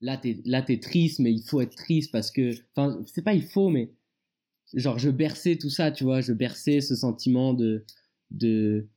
là 0.00 0.16
t'es 0.16 0.38
là 0.44 0.62
t'es 0.62 0.78
triste 0.78 1.20
mais 1.20 1.32
il 1.32 1.42
faut 1.42 1.60
être 1.60 1.74
triste 1.74 2.12
parce 2.12 2.30
que 2.30 2.52
enfin 2.74 3.02
c'est 3.06 3.22
pas 3.22 3.34
il 3.34 3.42
faut 3.42 3.68
mais 3.68 3.90
genre 4.74 4.98
je 4.98 5.10
berçais 5.10 5.56
tout 5.56 5.70
ça 5.70 5.90
tu 5.90 6.04
vois 6.04 6.20
je 6.20 6.32
berçais 6.32 6.80
ce 6.80 6.94
sentiment 6.94 7.54
de 7.54 7.84
de 8.30 8.88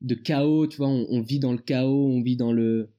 de 0.00 0.14
chaos 0.14 0.66
tu 0.66 0.78
vois 0.78 0.88
on, 0.88 1.20
vit 1.20 1.38
dans 1.38 1.52
le 1.52 1.58
chaos 1.58 2.08
on 2.08 2.22
vit 2.22 2.36
dans 2.36 2.52
le 2.52 2.90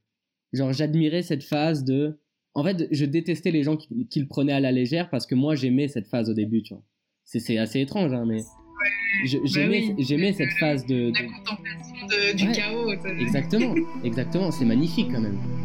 genre 0.54 0.74
j'admirais 0.74 1.24
cette 1.24 1.44
phase 1.44 1.84
de 1.84 2.20
en 2.54 2.64
fait 2.64 2.88
je 2.92 3.06
détestais 3.06 3.52
les 3.52 3.64
gens 3.64 3.78
qui, 3.78 4.08
qui, 4.08 4.20
le 4.20 4.28
prenaient 4.28 4.54
à 4.54 4.60
la 4.60 4.72
légère 4.72 5.10
parce 5.10 5.26
que 5.26 5.36
moi 5.36 5.56
j'aimais 5.56 5.88
cette 5.88 6.08
phase 6.08 6.30
au 6.30 6.34
début 6.34 6.64
tu 6.64 6.74
vois. 6.74 6.84
C'est 7.26 7.40
c'est 7.40 7.58
assez 7.58 7.82
étrange 7.82 8.14
hein 8.14 8.26
mais 8.26 8.40
bah 8.40 9.40
j'aimais 9.46 9.96
j'aimais 9.98 10.34
cette 10.34 10.52
phase 10.60 10.86
de, 10.86 11.12
la 11.14 11.24
contemplation 11.24 12.08
de, 12.08 12.36
du 12.36 12.52
chaos 12.52 12.92
exactement 13.20 13.76
exactement 14.04 14.52
c'est 14.52 14.66
magnifique 14.66 15.12
quand 15.12 15.22
même 15.22 15.59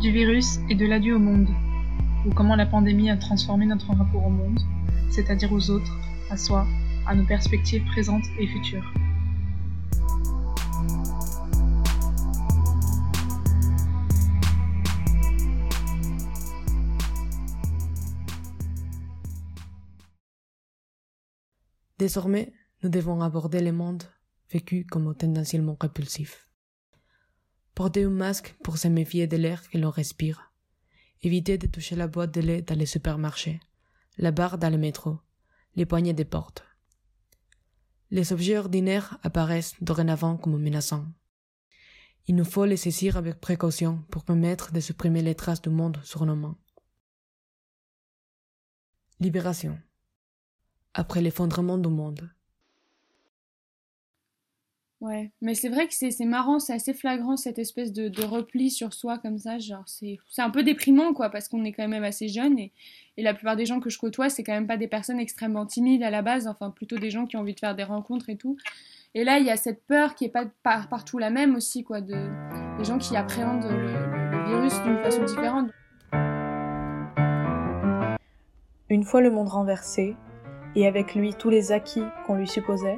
du 0.00 0.10
virus 0.10 0.58
et 0.70 0.74
de 0.74 0.86
l'adieu 0.86 1.16
au 1.16 1.18
monde, 1.18 1.48
ou 2.26 2.32
comment 2.32 2.56
la 2.56 2.64
pandémie 2.64 3.10
a 3.10 3.18
transformé 3.18 3.66
notre 3.66 3.94
rapport 3.94 4.24
au 4.24 4.30
monde, 4.30 4.58
c'est-à-dire 5.10 5.52
aux 5.52 5.70
autres, 5.70 5.94
à 6.30 6.38
soi, 6.38 6.66
à 7.06 7.14
nos 7.14 7.26
perspectives 7.26 7.84
présentes 7.84 8.24
et 8.38 8.46
futures. 8.46 8.94
Désormais, 21.98 22.54
nous 22.82 22.88
devons 22.88 23.20
aborder 23.20 23.60
le 23.60 23.72
monde 23.72 24.04
vécu 24.50 24.86
comme 24.86 25.14
tendanciellement 25.14 25.76
répulsif. 25.78 26.49
Porter 27.74 28.04
un 28.04 28.10
masque 28.10 28.56
pour 28.62 28.78
se 28.78 28.88
méfier 28.88 29.26
de 29.26 29.36
l'air 29.36 29.68
que 29.68 29.78
l'on 29.78 29.90
respire. 29.90 30.52
Éviter 31.22 31.58
de 31.58 31.66
toucher 31.66 31.96
la 31.96 32.06
boîte 32.06 32.34
de 32.34 32.40
lait 32.40 32.62
dans 32.62 32.78
les 32.78 32.86
supermarchés, 32.86 33.60
la 34.18 34.30
barre 34.30 34.58
dans 34.58 34.70
le 34.70 34.78
métro, 34.78 35.18
les 35.76 35.86
poignées 35.86 36.12
des 36.12 36.24
portes. 36.24 36.64
Les 38.10 38.32
objets 38.32 38.58
ordinaires 38.58 39.18
apparaissent 39.22 39.74
dorénavant 39.80 40.36
comme 40.36 40.60
menaçants. 40.60 41.06
Il 42.26 42.36
nous 42.36 42.44
faut 42.44 42.64
les 42.64 42.76
saisir 42.76 43.16
avec 43.16 43.40
précaution 43.40 44.04
pour 44.10 44.24
permettre 44.24 44.72
de 44.72 44.80
supprimer 44.80 45.22
les 45.22 45.34
traces 45.34 45.62
du 45.62 45.70
monde 45.70 46.00
sur 46.02 46.26
nos 46.26 46.36
mains. 46.36 46.58
Libération. 49.20 49.78
Après 50.94 51.20
l'effondrement 51.20 51.78
du 51.78 51.88
monde, 51.88 52.30
Ouais, 55.00 55.30
mais 55.40 55.54
c'est 55.54 55.70
vrai 55.70 55.88
que 55.88 55.94
c'est 55.94 56.24
marrant, 56.26 56.58
c'est 56.58 56.74
assez 56.74 56.92
flagrant 56.92 57.38
cette 57.38 57.58
espèce 57.58 57.90
de, 57.90 58.08
de, 58.08 58.22
repli 58.22 58.70
sur 58.70 58.92
soi 58.92 59.16
comme 59.16 59.38
ça, 59.38 59.58
genre 59.58 59.84
c'est 59.86 60.18
un 60.36 60.50
peu 60.50 60.62
déprimant 60.62 61.14
quoi, 61.14 61.30
parce 61.30 61.48
qu'on 61.48 61.64
est 61.64 61.72
quand 61.72 61.88
même 61.88 62.04
assez 62.04 62.28
jeune 62.28 62.58
et, 62.58 62.70
et 63.16 63.22
la 63.22 63.32
plupart 63.32 63.56
des 63.56 63.64
gens 63.64 63.80
que 63.80 63.88
je 63.88 63.98
côtoie, 63.98 64.28
c'est 64.28 64.44
quand 64.44 64.52
même 64.52 64.66
pas 64.66 64.76
des 64.76 64.88
personnes 64.88 65.18
extrêmement 65.18 65.64
timides 65.64 66.02
à 66.02 66.10
la 66.10 66.20
base, 66.20 66.46
enfin 66.46 66.68
plutôt 66.68 66.98
des 66.98 67.10
gens 67.10 67.24
qui 67.24 67.36
ont 67.36 67.40
envie 67.40 67.54
de 67.54 67.60
faire 67.60 67.74
des 67.74 67.84
rencontres 67.84 68.28
et 68.28 68.36
tout. 68.36 68.58
Et 69.14 69.24
là, 69.24 69.38
il 69.38 69.46
y 69.46 69.50
a 69.50 69.56
cette 69.56 69.82
peur 69.86 70.14
qui 70.14 70.26
est 70.26 70.28
pas 70.28 70.50
partout 70.62 71.16
la 71.16 71.30
même 71.30 71.56
aussi, 71.56 71.82
quoi, 71.82 72.02
de, 72.02 72.76
des 72.76 72.84
gens 72.84 72.98
qui 72.98 73.16
appréhendent 73.16 73.64
le, 73.64 74.36
le 74.36 74.44
virus 74.44 74.74
d'une 74.82 74.98
façon 74.98 75.24
différente. 75.24 75.70
Une 78.90 79.04
fois 79.04 79.22
le 79.22 79.30
monde 79.30 79.48
renversé, 79.48 80.14
et 80.76 80.86
avec 80.86 81.14
lui 81.14 81.32
tous 81.34 81.50
les 81.50 81.72
acquis 81.72 82.04
qu'on 82.26 82.36
lui 82.36 82.46
supposait, 82.46 82.96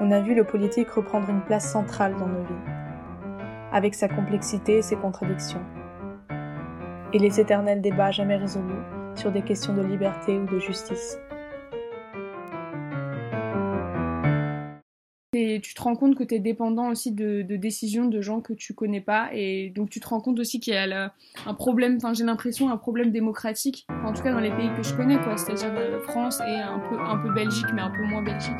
on 0.00 0.10
a 0.10 0.20
vu 0.20 0.34
le 0.34 0.44
politique 0.44 0.88
reprendre 0.90 1.28
une 1.30 1.42
place 1.42 1.70
centrale 1.70 2.16
dans 2.18 2.26
nos 2.26 2.42
vies, 2.42 2.72
avec 3.72 3.94
sa 3.94 4.08
complexité 4.08 4.78
et 4.78 4.82
ses 4.82 4.96
contradictions, 4.96 5.62
et 7.12 7.18
les 7.18 7.40
éternels 7.40 7.80
débats 7.80 8.10
jamais 8.10 8.36
résolus 8.36 8.82
sur 9.14 9.30
des 9.30 9.42
questions 9.42 9.74
de 9.74 9.82
liberté 9.82 10.36
ou 10.36 10.46
de 10.46 10.58
justice. 10.58 11.18
Et 15.36 15.60
tu 15.60 15.74
te 15.74 15.82
rends 15.82 15.96
compte 15.96 16.16
que 16.16 16.22
tu 16.22 16.34
es 16.34 16.38
dépendant 16.38 16.90
aussi 16.90 17.10
de, 17.10 17.42
décisions 17.42 18.06
de 18.06 18.20
gens 18.20 18.40
que 18.40 18.52
tu 18.52 18.72
connais 18.72 19.00
pas. 19.00 19.30
Et 19.32 19.70
donc 19.70 19.90
tu 19.90 19.98
te 19.98 20.06
rends 20.06 20.20
compte 20.20 20.38
aussi 20.38 20.60
qu'il 20.60 20.74
y 20.74 20.76
a 20.76 21.12
un 21.46 21.54
problème, 21.54 21.96
enfin 21.96 22.14
j'ai 22.14 22.24
l'impression, 22.24 22.70
un 22.70 22.76
problème 22.76 23.10
démocratique, 23.10 23.86
en 24.04 24.12
tout 24.12 24.22
cas 24.22 24.32
dans 24.32 24.40
les 24.40 24.52
pays 24.52 24.70
que 24.76 24.82
je 24.82 24.94
connais, 24.94 25.20
quoi. 25.20 25.36
C'est-à-dire 25.36 25.72
euh, 25.76 26.00
France 26.02 26.40
et 26.40 26.60
un 26.60 26.78
peu, 26.78 26.98
un 26.98 27.18
peu 27.18 27.32
Belgique, 27.32 27.66
mais 27.74 27.82
un 27.82 27.90
peu 27.90 28.04
moins 28.04 28.22
Belgique. 28.22 28.52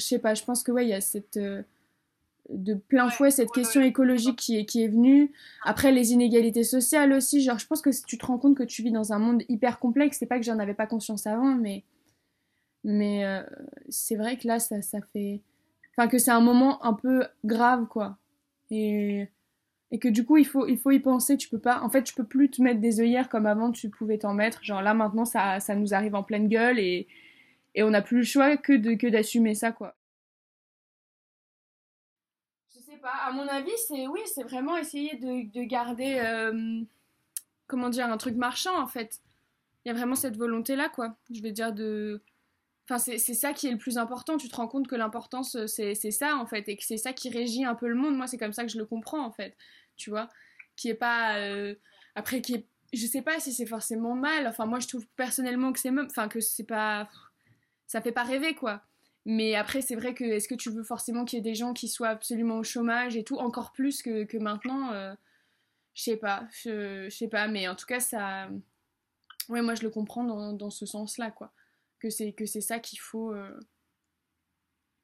Donc 0.00 0.04
je 0.04 0.06
sais 0.06 0.18
pas, 0.18 0.32
je 0.32 0.44
pense 0.44 0.62
que 0.62 0.72
ouais, 0.72 0.86
il 0.86 0.88
y 0.88 0.94
a 0.94 1.02
cette 1.02 1.36
euh, 1.36 1.62
de 2.48 2.72
plein 2.72 3.10
fouet 3.10 3.30
cette 3.30 3.50
question 3.50 3.82
écologique 3.82 4.36
qui 4.36 4.56
est, 4.56 4.64
qui 4.64 4.82
est 4.82 4.88
venue. 4.88 5.30
Après 5.62 5.92
les 5.92 6.12
inégalités 6.12 6.64
sociales 6.64 7.12
aussi, 7.12 7.42
genre 7.42 7.58
je 7.58 7.66
pense 7.66 7.82
que 7.82 7.90
tu 8.06 8.16
te 8.16 8.24
rends 8.24 8.38
compte 8.38 8.56
que 8.56 8.62
tu 8.62 8.82
vis 8.82 8.92
dans 8.92 9.12
un 9.12 9.18
monde 9.18 9.42
hyper 9.50 9.78
complexe, 9.78 10.16
c'est 10.18 10.26
pas 10.26 10.38
que 10.38 10.44
j'en 10.46 10.58
avais 10.58 10.72
pas 10.72 10.86
conscience 10.86 11.26
avant, 11.26 11.54
mais 11.54 11.84
mais 12.82 13.26
euh, 13.26 13.42
c'est 13.90 14.16
vrai 14.16 14.38
que 14.38 14.48
là 14.48 14.58
ça, 14.58 14.80
ça 14.80 15.00
fait 15.12 15.42
enfin 15.94 16.08
que 16.08 16.16
c'est 16.16 16.30
un 16.30 16.40
moment 16.40 16.82
un 16.82 16.94
peu 16.94 17.24
grave 17.44 17.86
quoi. 17.86 18.16
Et 18.70 19.28
et 19.90 19.98
que 19.98 20.08
du 20.08 20.24
coup 20.24 20.38
il 20.38 20.46
faut 20.46 20.66
il 20.66 20.78
faut 20.78 20.92
y 20.92 21.00
penser, 21.00 21.36
tu 21.36 21.50
peux 21.50 21.58
pas 21.58 21.82
en 21.82 21.90
fait 21.90 22.04
tu 22.04 22.14
peux 22.14 22.24
plus 22.24 22.48
te 22.48 22.62
mettre 22.62 22.80
des 22.80 23.00
œillères 23.00 23.28
comme 23.28 23.44
avant 23.44 23.70
tu 23.70 23.90
pouvais 23.90 24.16
t'en 24.16 24.32
mettre. 24.32 24.64
Genre 24.64 24.80
là 24.80 24.94
maintenant 24.94 25.26
ça 25.26 25.60
ça 25.60 25.74
nous 25.74 25.92
arrive 25.92 26.14
en 26.14 26.22
pleine 26.22 26.48
gueule 26.48 26.78
et 26.78 27.06
et 27.74 27.82
on 27.82 27.90
n'a 27.90 28.02
plus 28.02 28.18
le 28.18 28.24
choix 28.24 28.56
que 28.56 28.72
de 28.72 28.94
que 28.94 29.06
d'assumer 29.06 29.54
ça 29.54 29.72
quoi. 29.72 29.96
Je 32.74 32.80
sais 32.80 32.98
pas, 32.98 33.14
à 33.26 33.32
mon 33.32 33.46
avis, 33.48 33.76
c'est 33.88 34.06
oui, 34.06 34.20
c'est 34.26 34.42
vraiment 34.42 34.76
essayer 34.76 35.16
de, 35.16 35.50
de 35.50 35.62
garder 35.64 36.20
euh, 36.24 36.82
comment 37.66 37.88
dire 37.88 38.06
un 38.06 38.16
truc 38.16 38.36
marchand 38.36 38.78
en 38.80 38.86
fait. 38.86 39.20
Il 39.84 39.88
y 39.88 39.90
a 39.90 39.94
vraiment 39.94 40.14
cette 40.14 40.36
volonté 40.36 40.76
là 40.76 40.88
quoi. 40.88 41.16
Je 41.30 41.40
vais 41.42 41.52
dire 41.52 41.72
de 41.72 42.22
Enfin, 42.90 42.98
c'est 42.98 43.34
ça 43.34 43.52
qui 43.52 43.68
est 43.68 43.70
le 43.70 43.78
plus 43.78 43.98
important. 43.98 44.36
Tu 44.36 44.48
te 44.48 44.56
rends 44.56 44.66
compte 44.66 44.88
que 44.88 44.96
l'importance, 44.96 45.56
c'est 45.66 45.94
ça, 45.94 46.36
en 46.36 46.46
fait, 46.46 46.68
et 46.68 46.76
que 46.76 46.82
c'est 46.84 46.96
ça 46.96 47.12
qui 47.12 47.30
régit 47.30 47.64
un 47.64 47.76
peu 47.76 47.86
le 47.86 47.94
monde. 47.94 48.16
Moi, 48.16 48.26
c'est 48.26 48.36
comme 48.36 48.52
ça 48.52 48.64
que 48.64 48.68
je 48.70 48.78
le 48.78 48.84
comprends, 48.84 49.24
en 49.24 49.30
fait. 49.30 49.56
Tu 49.96 50.10
vois? 50.10 50.28
Qui 50.74 50.88
est 50.88 50.94
pas. 50.94 51.36
Euh, 51.38 51.76
après, 52.16 52.42
qui 52.42 52.54
est. 52.54 52.66
Je 52.92 53.06
sais 53.06 53.22
pas 53.22 53.38
si 53.38 53.52
c'est 53.52 53.66
forcément 53.66 54.16
mal. 54.16 54.48
Enfin, 54.48 54.66
moi, 54.66 54.80
je 54.80 54.88
trouve 54.88 55.06
personnellement 55.14 55.72
que 55.72 55.78
c'est. 55.78 55.92
Enfin, 56.00 56.26
que 56.26 56.40
c'est 56.40 56.64
pas 56.64 57.08
ça 57.90 58.00
fait 58.00 58.12
pas 58.12 58.22
rêver 58.22 58.54
quoi. 58.54 58.82
Mais 59.26 59.56
après, 59.56 59.82
c'est 59.82 59.96
vrai 59.96 60.14
que 60.14 60.22
est-ce 60.22 60.46
que 60.46 60.54
tu 60.54 60.70
veux 60.70 60.84
forcément 60.84 61.24
qu'il 61.24 61.38
y 61.38 61.40
ait 61.40 61.42
des 61.42 61.56
gens 61.56 61.74
qui 61.74 61.88
soient 61.88 62.08
absolument 62.08 62.58
au 62.58 62.62
chômage 62.62 63.16
et 63.16 63.24
tout, 63.24 63.36
encore 63.36 63.72
plus 63.72 64.00
que, 64.00 64.22
que 64.22 64.38
maintenant 64.38 64.92
euh, 64.92 65.12
Je 65.94 66.04
sais 66.04 66.16
pas, 66.16 66.46
je, 66.62 67.08
sais 67.10 67.26
pas, 67.26 67.48
mais 67.48 67.66
en 67.66 67.74
tout 67.74 67.86
cas, 67.86 67.98
ça. 67.98 68.48
Ouais, 69.48 69.60
moi 69.60 69.74
je 69.74 69.82
le 69.82 69.90
comprends 69.90 70.22
dans, 70.22 70.52
dans 70.52 70.70
ce 70.70 70.86
sens-là, 70.86 71.32
quoi. 71.32 71.52
Que 71.98 72.10
c'est, 72.10 72.32
que 72.32 72.46
c'est 72.46 72.60
ça 72.60 72.78
qu'il 72.78 73.00
faut. 73.00 73.34
Euh, 73.34 73.58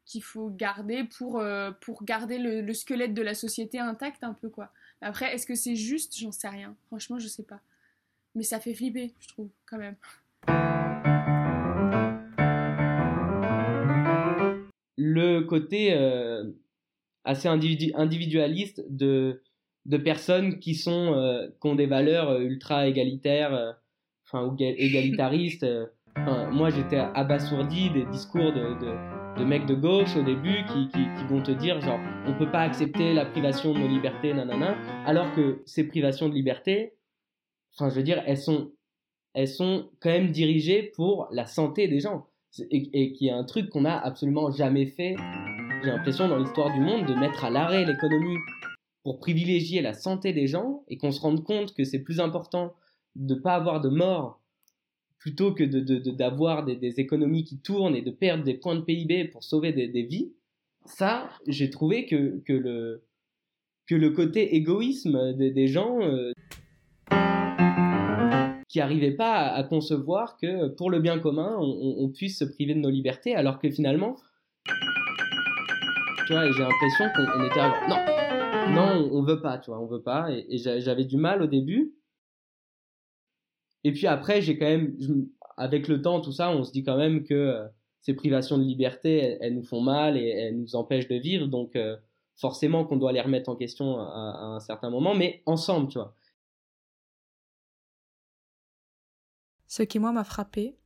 qu'il 0.05 0.23
faut 0.23 0.51
garder 0.51 1.03
pour, 1.03 1.41
euh, 1.41 1.73
pour 1.81 2.05
garder 2.05 2.39
le, 2.39 2.61
le, 2.61 2.75
squelette 2.75 3.13
de 3.13 3.23
la 3.23 3.35
société 3.35 3.81
intact 3.81 4.23
un 4.23 4.35
peu 4.35 4.49
quoi. 4.49 4.71
Après, 5.01 5.35
est-ce 5.35 5.49
que 5.49 5.57
c'est 5.57 5.75
juste? 5.75 6.17
J'en 6.17 6.31
sais 6.31 6.49
rien. 6.49 6.77
Franchement, 6.87 7.19
je 7.19 7.27
sais 7.27 7.43
pas. 7.43 7.59
Mais 8.37 8.45
ça 8.45 8.61
fait 8.61 8.75
flipper, 8.75 9.13
je 9.19 9.27
trouve, 9.27 9.51
quand 9.69 9.79
même. 9.79 9.97
Le 15.07 15.43
côté 15.43 15.93
euh, 15.93 16.43
assez 17.25 17.47
individualiste 17.47 18.85
de, 18.91 19.43
de 19.85 19.97
personnes 19.99 20.59
qui 20.59 20.75
sont 20.75 21.15
euh, 21.15 21.47
qui 21.61 21.69
ont 21.69 21.77
des 21.77 21.87
valeurs 21.87 22.31
euh, 22.31 22.41
ultra 22.41 22.89
égalitaires, 22.89 23.77
enfin 24.27 24.45
ou 24.45 24.57
égalitaristes. 24.59 25.67
moi, 26.51 26.71
j'étais 26.71 26.99
abasourdi 26.99 27.91
des 27.91 28.05
discours 28.07 28.53
de, 28.53 28.67
de, 28.81 29.39
de, 29.39 29.45
mecs 29.45 29.67
de 29.67 29.75
gauche 29.75 30.17
au 30.17 30.25
début 30.25 30.65
qui, 30.71 30.89
qui, 30.89 31.05
qui, 31.17 31.25
vont 31.29 31.43
te 31.43 31.53
dire 31.53 31.81
genre 31.81 32.01
on 32.27 32.35
peut 32.35 32.51
pas 32.51 32.63
accepter 32.63 33.15
la 33.15 33.27
privation 33.27 33.75
de 33.75 33.79
nos 33.79 33.89
libertés, 33.89 34.35
nanana, 34.35 34.77
alors 35.05 35.33
que 35.35 35.63
ces 35.67 35.87
privations 35.87 36.29
de 36.29 36.35
liberté, 36.35 36.95
enfin 37.75 37.91
je 37.91 37.95
veux 37.95 38.03
dire, 38.03 38.23
elles 38.27 38.39
sont 38.39 38.73
elles 39.35 39.49
sont 39.49 39.91
quand 40.01 40.11
même 40.11 40.33
dirigées 40.33 40.91
pour 40.97 41.29
la 41.31 41.47
santé 41.47 41.87
des 41.87 42.01
gens 42.01 42.27
et, 42.71 43.13
qui 43.13 43.29
est 43.29 43.33
un 43.33 43.45
truc 43.45 43.71
qu'on 43.71 43.83
n'a 43.83 43.99
absolument 43.99 44.51
jamais 44.51 44.87
fait, 44.87 45.17
j'ai 45.83 45.91
l'impression, 45.91 46.29
dans 46.29 46.39
l'histoire 46.39 46.73
du 46.73 46.81
monde, 46.81 47.07
de 47.07 47.15
mettre 47.15 47.45
à 47.45 47.51
l'arrêt 47.51 47.85
l'économie 47.85 48.37
pour 49.03 49.19
privilégier 49.19 49.83
la 49.83 49.93
santé 49.93 50.33
des 50.33 50.47
gens 50.47 50.85
et 50.89 50.99
qu'on 50.99 51.13
se 51.13 51.21
rende 51.21 51.45
compte 51.45 51.75
que 51.75 51.85
c'est 51.85 52.03
plus 52.03 52.21
important 52.21 52.75
de 53.15 53.35
ne 53.35 53.41
pas 53.41 53.55
avoir 53.55 53.81
de 53.81 53.89
morts 53.89 54.43
plutôt 55.19 55.53
que 55.53 55.65
d'avoir 55.65 56.65
de, 56.65 56.75
de, 56.75 56.79
des, 56.79 57.01
économies 57.01 57.45
qui 57.45 57.59
tournent 57.59 57.97
et 57.97 58.03
de 58.03 58.11
perdre 58.11 58.45
des 58.45 58.55
points 58.55 58.77
de 58.77 58.83
PIB 58.83 59.25
pour 59.27 59.43
sauver 59.45 59.73
des, 59.73 60.03
vies, 60.03 60.33
ça, 60.85 61.29
j'ai 61.47 61.71
trouvé 61.71 62.07
que, 62.07 62.39
que, 62.45 62.53
le, 62.53 63.05
que 63.87 63.95
le 63.95 64.11
côté 64.11 64.55
égoïsme 64.55 65.35
des, 65.35 65.51
des 65.51 65.67
gens... 65.67 66.01
Euh, 66.01 66.33
qui 68.77 68.81
n'arrivaient 68.81 69.17
pas 69.17 69.47
à, 69.47 69.63
concevoir 69.63 70.37
que 70.37 70.69
pour 70.69 70.91
le 70.91 71.01
bien 71.01 71.19
commun, 71.19 71.57
on, 71.59 72.11
puisse 72.11 72.41
se 72.41 72.45
priver 72.45 72.75
de 72.75 72.81
nos 72.81 72.91
libertés, 72.91 73.35
alors 73.35 73.59
que 73.59 73.71
finalement, 73.71 74.17
tu 76.27 76.35
vois, 76.35 76.53
j'ai 76.53 76.63
l'impression 76.63 77.07
qu'on 77.17 77.45
était 77.47 77.61
non, 77.89 78.75
non, 78.75 79.09
on, 79.13 79.23
veut 79.23 79.41
pas, 79.41 79.57
tu 79.57 79.71
vois, 79.71 79.81
on 79.81 79.87
veut 79.87 80.03
pas, 80.03 80.31
et, 80.31 80.59
j'avais 80.59 81.07
du 81.07 81.17
mal 81.17 81.41
au 81.41 81.47
début. 81.47 81.95
Et 83.83 83.93
puis 83.93 84.07
après, 84.07 84.43
j'ai 84.43 84.59
quand 84.59 84.67
même, 84.67 84.95
avec 85.57 85.89
le 85.89 86.03
temps, 86.03 86.21
tout 86.21 86.33
ça, 86.33 86.51
on 86.51 86.63
se 86.63 86.71
dit 86.71 86.85
quand 86.85 86.99
même 86.99 87.25
que 87.25 87.33
euh, 87.33 87.67
ces 88.03 88.13
privations 88.13 88.59
de 88.59 88.65
liberté, 88.65 89.39
elles, 89.41 89.55
nous 89.55 89.65
font 89.65 89.81
mal 89.81 90.19
et 90.19 90.29
elles 90.29 90.61
nous 90.61 90.77
empêchent 90.77 91.09
de 91.09 91.17
vivre, 91.17 91.47
donc 91.47 91.77
euh, 91.77 91.97
forcément 92.35 92.85
qu'on 92.85 92.97
doit 92.97 93.13
les 93.13 93.23
remettre 93.23 93.49
en 93.49 93.57
question 93.57 93.99
à, 93.99 94.55
un 94.55 94.61
certain 94.61 94.91
moment, 94.91 95.15
mais 95.15 95.43
ensemble, 95.47 95.89
tu 95.89 95.97
vois. 95.97 96.15
Ce 99.69 99.83
qui, 99.83 99.99
moi, 99.99 100.13
m'a 100.13 100.25
frappé, 100.25 100.77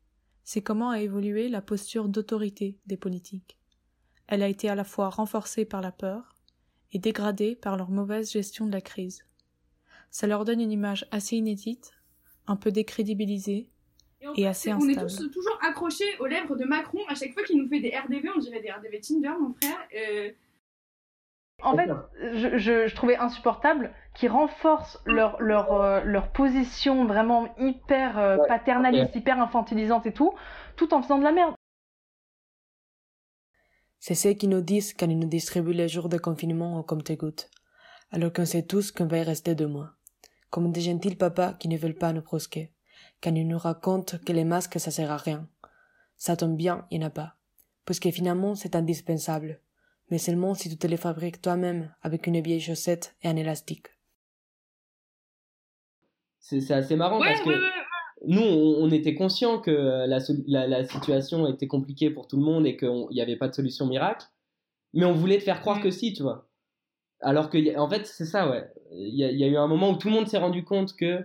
c'est 0.44 0.62
comment 0.62 0.90
a 0.90 1.00
évolué 1.00 1.48
la 1.48 1.62
posture 1.62 2.08
d'autorité 2.08 2.78
des 2.86 2.96
politiques. 2.96 3.58
Elle 4.26 4.42
a 4.42 4.48
été 4.48 4.68
à 4.68 4.74
la 4.74 4.84
fois 4.84 5.10
renforcée 5.10 5.64
par 5.64 5.80
la 5.80 5.92
peur 5.92 6.34
et 6.92 6.98
dégradée 6.98 7.56
par 7.56 7.76
leur 7.76 7.90
mauvaise 7.90 8.32
gestion 8.32 8.66
de 8.66 8.72
la 8.72 8.80
crise. 8.80 9.24
Ça 10.10 10.26
leur 10.26 10.44
donne 10.44 10.60
une 10.60 10.72
image 10.72 11.06
assez 11.10 11.36
inédite, 11.36 11.92
un 12.46 12.56
peu 12.56 12.72
décrédibilisée 12.72 13.70
et, 14.36 14.46
assez 14.46 14.70
instable. 14.70 14.98
On 14.98 15.04
est 15.04 15.16
tous 15.16 15.30
toujours 15.30 15.58
accrochés 15.62 16.18
aux 16.18 16.26
lèvres 16.26 16.56
de 16.56 16.64
Macron 16.64 17.00
à 17.08 17.14
chaque 17.14 17.32
fois 17.32 17.42
qu'il 17.44 17.58
nous 17.58 17.68
fait 17.68 17.80
des 17.80 17.90
RDV, 17.96 18.28
on 18.34 18.38
dirait 18.38 18.60
des 18.60 18.70
RDV 18.70 19.00
Tinder, 19.00 19.32
mon 19.40 19.54
frère. 19.54 19.78
Euh, 19.96 20.30
en 21.62 21.76
fait, 21.76 21.90
je, 22.34 22.58
je, 22.58 22.94
trouvais 22.94 23.16
insupportable 23.16 23.92
qu'ils 24.14 24.30
renforcent 24.30 25.00
leur, 25.06 25.40
leur, 25.40 25.72
euh, 25.72 26.00
leur 26.04 26.32
position 26.32 27.04
vraiment 27.06 27.54
hyper 27.58 28.18
euh, 28.18 28.38
paternaliste, 28.48 29.14
hyper 29.14 29.40
infantilisante 29.40 30.06
et 30.06 30.12
tout, 30.12 30.34
tout 30.76 30.92
en 30.94 31.02
faisant 31.02 31.18
de 31.18 31.24
la 31.24 31.32
merde. 31.32 31.54
C'est 33.98 34.14
ce 34.14 34.28
qu'ils 34.28 34.48
nous 34.48 34.62
disent 34.62 34.94
quand 34.94 35.08
ils 35.08 35.18
nous 35.18 35.28
distribuent 35.28 35.72
les 35.72 35.88
jours 35.88 36.08
de 36.08 36.18
confinement 36.18 36.78
au 36.78 36.82
compte-gouttes, 36.82 37.50
alors 38.10 38.32
qu'on 38.32 38.46
sait 38.46 38.62
tous 38.62 38.92
qu'on 38.92 39.06
va 39.06 39.18
y 39.18 39.22
rester 39.22 39.54
deux 39.54 39.68
mois, 39.68 39.92
comme 40.48 40.72
des 40.72 40.80
gentils 40.80 41.16
papas 41.16 41.52
qui 41.54 41.68
ne 41.68 41.76
veulent 41.76 41.94
pas 41.94 42.12
nous 42.12 42.22
brusquer, 42.22 42.72
quand 43.22 43.34
ils 43.34 43.46
nous 43.46 43.58
racontent 43.58 44.16
que 44.24 44.32
les 44.32 44.44
masques 44.44 44.80
ça 44.80 44.90
sert 44.90 45.10
à 45.10 45.18
rien. 45.18 45.48
Ça 46.16 46.36
tombe 46.36 46.56
bien, 46.56 46.86
il 46.90 46.98
n'y 46.98 47.04
en 47.04 47.08
a 47.08 47.10
pas, 47.10 47.34
puisque 47.84 48.10
finalement 48.10 48.54
c'est 48.54 48.74
indispensable 48.74 49.60
mais 50.10 50.18
seulement 50.18 50.54
si 50.54 50.68
tu 50.68 50.76
te 50.76 50.86
les 50.86 50.96
fabriques 50.96 51.40
toi-même 51.40 51.94
avec 52.02 52.26
une 52.26 52.40
vieille 52.40 52.60
chaussette 52.60 53.16
et 53.22 53.28
un 53.28 53.36
élastique. 53.36 53.86
C'est 56.40 56.70
assez 56.72 56.96
marrant 56.96 57.20
parce 57.20 57.42
que 57.42 57.50
nous, 58.26 58.42
on, 58.42 58.90
était 58.90 59.14
conscients 59.14 59.60
que 59.60 59.70
la, 59.70 60.18
la, 60.66 60.84
situation 60.84 61.46
était 61.46 61.68
compliquée 61.68 62.10
pour 62.10 62.26
tout 62.26 62.36
le 62.36 62.42
monde 62.42 62.66
et 62.66 62.76
qu'il 62.76 63.06
n'y 63.12 63.20
avait 63.20 63.36
pas 63.36 63.48
de 63.48 63.54
solution 63.54 63.86
miracle, 63.86 64.26
mais 64.92 65.04
on 65.04 65.12
voulait 65.12 65.38
te 65.38 65.44
faire 65.44 65.60
croire 65.60 65.78
mm. 65.78 65.82
que 65.82 65.90
si, 65.90 66.12
tu 66.12 66.22
vois. 66.22 66.48
Alors 67.20 67.50
que, 67.50 67.78
en 67.78 67.88
fait, 67.88 68.06
c'est 68.06 68.26
ça, 68.26 68.50
ouais. 68.50 68.68
Il 68.92 69.14
y, 69.14 69.44
a 69.44 69.46
eu 69.46 69.56
un 69.56 69.68
moment 69.68 69.90
où 69.90 69.96
tout 69.96 70.08
le 70.08 70.14
monde 70.14 70.26
s'est 70.26 70.38
rendu 70.38 70.64
compte 70.64 70.96
que, 70.96 71.24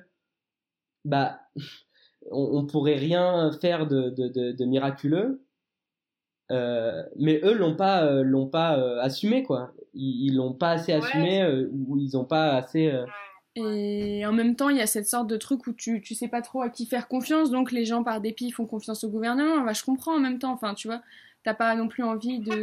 bah, 1.03 1.39
on, 2.31 2.59
on 2.59 2.65
pourrait 2.65 2.95
rien 2.95 3.51
faire 3.59 3.87
de, 3.87 4.09
de, 4.09 4.51
de 4.51 4.65
miraculeux, 4.65 5.44
euh, 6.51 7.01
mais 7.17 7.41
eux 7.43 7.53
l'ont 7.53 7.75
pas 7.75 8.03
euh, 8.03 8.23
l'ont 8.23 8.47
pas 8.47 8.77
euh, 8.77 9.01
assumé 9.01 9.43
quoi. 9.43 9.71
Ils 9.95 10.35
l'ont 10.35 10.53
pas 10.53 10.71
assez 10.71 10.93
assumé 10.93 11.43
ou 11.71 11.97
ils 11.97 12.17
ont 12.17 12.25
pas 12.25 12.55
assez 12.55 12.93
et 13.55 14.25
en 14.25 14.33
même 14.33 14.57
temps 14.57 14.67
il 14.67 14.75
y 14.75 14.81
a 14.81 14.87
cette 14.87 15.07
sorte 15.07 15.27
de 15.27 15.37
truc 15.37 15.65
où 15.67 15.71
tu 15.71 16.01
tu 16.01 16.13
sais 16.13 16.27
pas 16.27 16.41
trop 16.41 16.61
à 16.61 16.69
qui 16.69 16.85
faire 16.85 17.07
confiance 17.07 17.49
donc 17.49 17.71
les 17.71 17.85
gens 17.85 18.03
par 18.03 18.19
dépit 18.19 18.51
font 18.51 18.65
confiance 18.65 19.05
au 19.05 19.09
gouvernement. 19.09 19.61
Bah 19.61 19.71
je 19.71 19.83
comprends 19.83 20.15
en 20.15 20.19
même 20.19 20.37
temps 20.37 20.51
enfin 20.51 20.73
tu 20.73 20.87
vois 20.87 21.01
t'as 21.43 21.53
pas 21.53 21.73
non 21.75 21.87
plus 21.87 22.03
envie 22.03 22.39
de 22.39 22.61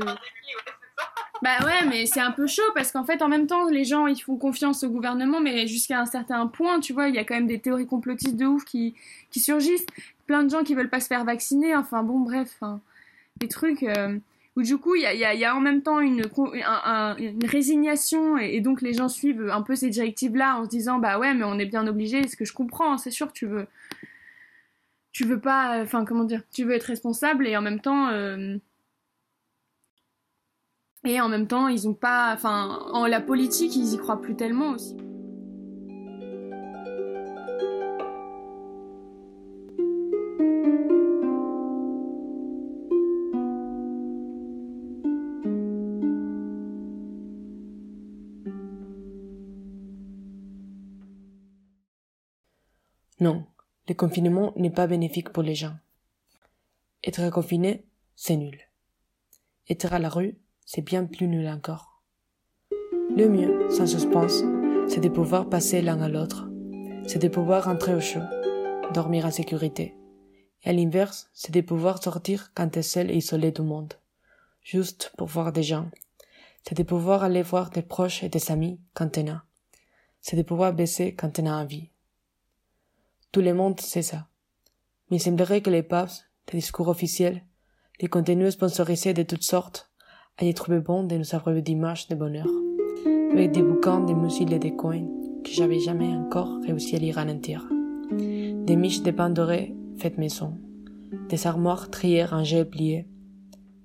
bah 1.40 1.56
ouais 1.64 1.86
mais 1.88 2.04
c'est 2.04 2.20
un 2.20 2.32
peu 2.32 2.46
chaud 2.46 2.62
parce 2.74 2.92
qu'en 2.92 3.04
fait 3.04 3.22
en 3.22 3.28
même 3.28 3.46
temps 3.46 3.66
les 3.70 3.84
gens 3.84 4.06
ils 4.06 4.20
font 4.20 4.36
confiance 4.36 4.84
au 4.84 4.90
gouvernement 4.90 5.40
mais 5.40 5.66
jusqu'à 5.66 5.98
un 6.00 6.06
certain 6.06 6.46
point 6.46 6.80
tu 6.80 6.92
vois 6.92 7.08
il 7.08 7.14
y 7.14 7.18
a 7.18 7.24
quand 7.24 7.34
même 7.34 7.46
des 7.46 7.60
théories 7.60 7.86
complotistes 7.86 8.36
de 8.36 8.44
ouf 8.44 8.64
qui 8.66 8.94
qui 9.30 9.40
surgissent. 9.40 9.86
Plein 10.26 10.44
de 10.44 10.50
gens 10.50 10.62
qui 10.62 10.74
veulent 10.74 10.90
pas 10.90 11.00
se 11.00 11.06
faire 11.06 11.24
vacciner 11.24 11.74
enfin 11.74 12.02
bon 12.02 12.20
bref 12.20 12.60
des 13.42 13.48
trucs 13.48 13.82
euh, 13.82 14.18
où 14.56 14.62
du 14.62 14.78
coup 14.78 14.94
il 14.94 15.02
y 15.02 15.44
a, 15.44 15.56
en 15.56 15.60
même 15.60 15.82
temps 15.82 16.00
une, 16.00 16.24
une 17.18 17.46
résignation 17.46 18.38
et, 18.38 18.60
donc 18.60 18.82
les 18.82 18.92
gens 18.92 19.08
suivent 19.08 19.50
un 19.50 19.62
peu 19.62 19.74
ces 19.74 19.90
directives 19.90 20.36
là 20.36 20.58
en 20.58 20.64
se 20.64 20.68
disant 20.68 20.98
bah 20.98 21.18
ouais 21.18 21.34
mais 21.34 21.44
on 21.44 21.58
est 21.58 21.66
bien 21.66 21.86
obligé 21.86 22.26
ce 22.28 22.36
que 22.36 22.44
je 22.44 22.52
comprends 22.52 22.98
c'est 22.98 23.10
sûr 23.10 23.32
tu 23.32 23.46
veux 23.46 23.66
tu 25.12 25.24
veux 25.24 25.40
pas 25.40 25.82
enfin 25.82 26.04
comment 26.04 26.24
dire 26.24 26.42
tu 26.52 26.64
veux 26.64 26.72
être 26.72 26.84
responsable 26.84 27.46
et 27.46 27.56
en 27.56 27.62
même 27.62 27.80
temps 27.80 28.08
euh, 28.08 28.56
et 31.04 31.20
en 31.20 31.28
même 31.28 31.46
temps 31.46 31.68
ils 31.68 31.88
ont 31.88 31.94
pas 31.94 32.32
enfin 32.32 32.80
en 32.92 33.06
la 33.06 33.20
politique 33.20 33.74
ils 33.76 33.94
y 33.94 33.98
croient 33.98 34.20
plus 34.20 34.36
tellement 34.36 34.70
aussi 34.70 34.96
le 53.88 53.94
confinement 53.94 54.52
n'est 54.56 54.70
pas 54.70 54.86
bénéfique 54.86 55.30
pour 55.30 55.42
les 55.42 55.54
gens. 55.54 55.74
Être 57.04 57.30
confiné, 57.30 57.84
c'est 58.14 58.36
nul. 58.36 58.58
Être 59.68 59.92
à 59.92 59.98
la 59.98 60.08
rue, 60.08 60.36
c'est 60.64 60.82
bien 60.82 61.04
plus 61.04 61.26
nul 61.26 61.48
encore. 61.48 62.02
Le 63.16 63.28
mieux, 63.28 63.70
sans 63.70 63.86
suspense, 63.86 64.42
c'est 64.88 65.00
de 65.00 65.08
pouvoir 65.08 65.48
passer 65.48 65.82
l'un 65.82 66.00
à 66.00 66.08
l'autre. 66.08 66.48
C'est 67.06 67.20
de 67.20 67.28
pouvoir 67.28 67.64
rentrer 67.64 67.94
au 67.94 68.00
chaud, 68.00 68.22
dormir 68.94 69.26
en 69.26 69.30
sécurité. 69.30 69.94
Et 70.62 70.70
à 70.70 70.72
l'inverse, 70.72 71.28
c'est 71.34 71.52
de 71.52 71.60
pouvoir 71.60 72.02
sortir 72.02 72.52
quand 72.54 72.68
t'es 72.68 72.82
seul 72.82 73.10
et 73.10 73.16
isolé 73.16 73.50
du 73.50 73.62
monde. 73.62 73.94
Juste 74.62 75.12
pour 75.18 75.26
voir 75.26 75.52
des 75.52 75.64
gens. 75.64 75.90
C'est 76.62 76.76
de 76.76 76.84
pouvoir 76.84 77.24
aller 77.24 77.42
voir 77.42 77.70
des 77.70 77.82
proches 77.82 78.22
et 78.22 78.28
des 78.28 78.52
amis 78.52 78.80
quand 78.94 79.08
t'en 79.08 79.26
as. 79.26 79.42
C'est 80.20 80.36
de 80.36 80.42
pouvoir 80.42 80.72
baisser 80.72 81.14
quand 81.14 81.30
t'en 81.30 81.46
as 81.46 81.62
envie. 81.62 81.91
Tout 83.32 83.40
le 83.40 83.54
monde 83.54 83.80
sait 83.80 84.02
ça. 84.02 84.28
Mais 85.10 85.16
il 85.16 85.20
semblerait 85.20 85.62
que 85.62 85.70
les 85.70 85.82
papes, 85.82 86.10
les 86.52 86.58
discours 86.58 86.88
officiels, 86.88 87.42
les 87.98 88.08
contenus 88.08 88.52
sponsorisés 88.52 89.14
de 89.14 89.22
toutes 89.22 89.42
sortes, 89.42 89.90
aient 90.38 90.52
trouvé 90.52 90.80
bon 90.80 91.04
de 91.04 91.16
nous 91.16 91.34
abreuver 91.34 91.62
d'images 91.62 92.08
de 92.08 92.14
bonheur, 92.14 92.46
avec 93.32 93.52
des 93.52 93.62
bouquins, 93.62 94.00
des 94.00 94.14
musiques 94.14 94.52
et 94.52 94.58
des 94.58 94.76
coins 94.76 95.06
que 95.42 95.50
j'avais 95.50 95.80
jamais 95.80 96.14
encore 96.14 96.58
réussi 96.62 96.94
à 96.96 96.98
lire 96.98 97.16
entier. 97.16 97.56
Des 98.10 98.76
miches 98.76 99.02
de 99.02 99.10
pain 99.10 99.30
doré 99.30 99.74
faites 99.96 100.18
maison, 100.18 100.58
des 101.30 101.46
armoires 101.46 101.90
triées 101.90 102.26
rangées 102.26 102.60
et 102.60 102.64
pliées, 102.66 103.08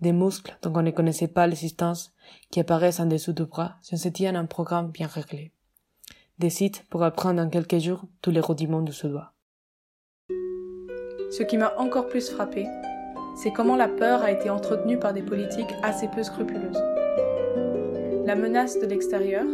des 0.02 0.12
muscles 0.12 0.58
dont 0.62 0.74
on 0.76 0.84
ne 0.84 0.92
connaissait 0.92 1.30
pas 1.30 1.48
l'existence 1.48 2.14
qui 2.52 2.60
apparaissent 2.60 3.00
en 3.00 3.06
dessous 3.06 3.32
du 3.32 3.46
bras 3.46 3.78
si 3.82 3.94
on 3.94 3.98
se 3.98 4.10
tient 4.10 4.36
un 4.36 4.46
programme 4.46 4.92
bien 4.92 5.08
réglé. 5.08 5.54
Des 6.38 6.50
sites 6.50 6.86
pour 6.90 7.04
apprendre 7.04 7.42
en 7.42 7.50
quelques 7.50 7.80
jours 7.80 8.04
tous 8.22 8.32
les 8.32 8.42
rudiments 8.42 8.82
de 8.82 8.92
ce 8.92 9.08
doigt. 9.08 9.34
Ce 11.30 11.44
qui 11.44 11.58
m'a 11.58 11.74
encore 11.78 12.08
plus 12.08 12.30
frappé, 12.30 12.66
c'est 13.36 13.52
comment 13.52 13.76
la 13.76 13.90
peur 13.90 14.24
a 14.24 14.32
été 14.32 14.50
entretenue 14.50 14.98
par 14.98 15.14
des 15.14 15.22
politiques 15.22 15.74
assez 15.84 16.08
peu 16.08 16.24
scrupuleuses. 16.24 16.82
La 18.26 18.36
menace 18.36 18.80
de 18.80 18.86
l'extérieur 18.86 19.46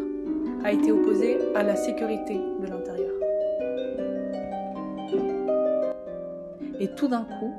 a 0.64 0.72
été 0.72 0.92
opposée 0.92 1.40
à 1.56 1.64
la 1.64 1.76
sécurité 1.76 2.40
de 2.62 2.68
l'intérieur. 2.68 3.12
Et 6.80 6.90
tout 6.96 7.08
d'un 7.08 7.24
coup, 7.24 7.54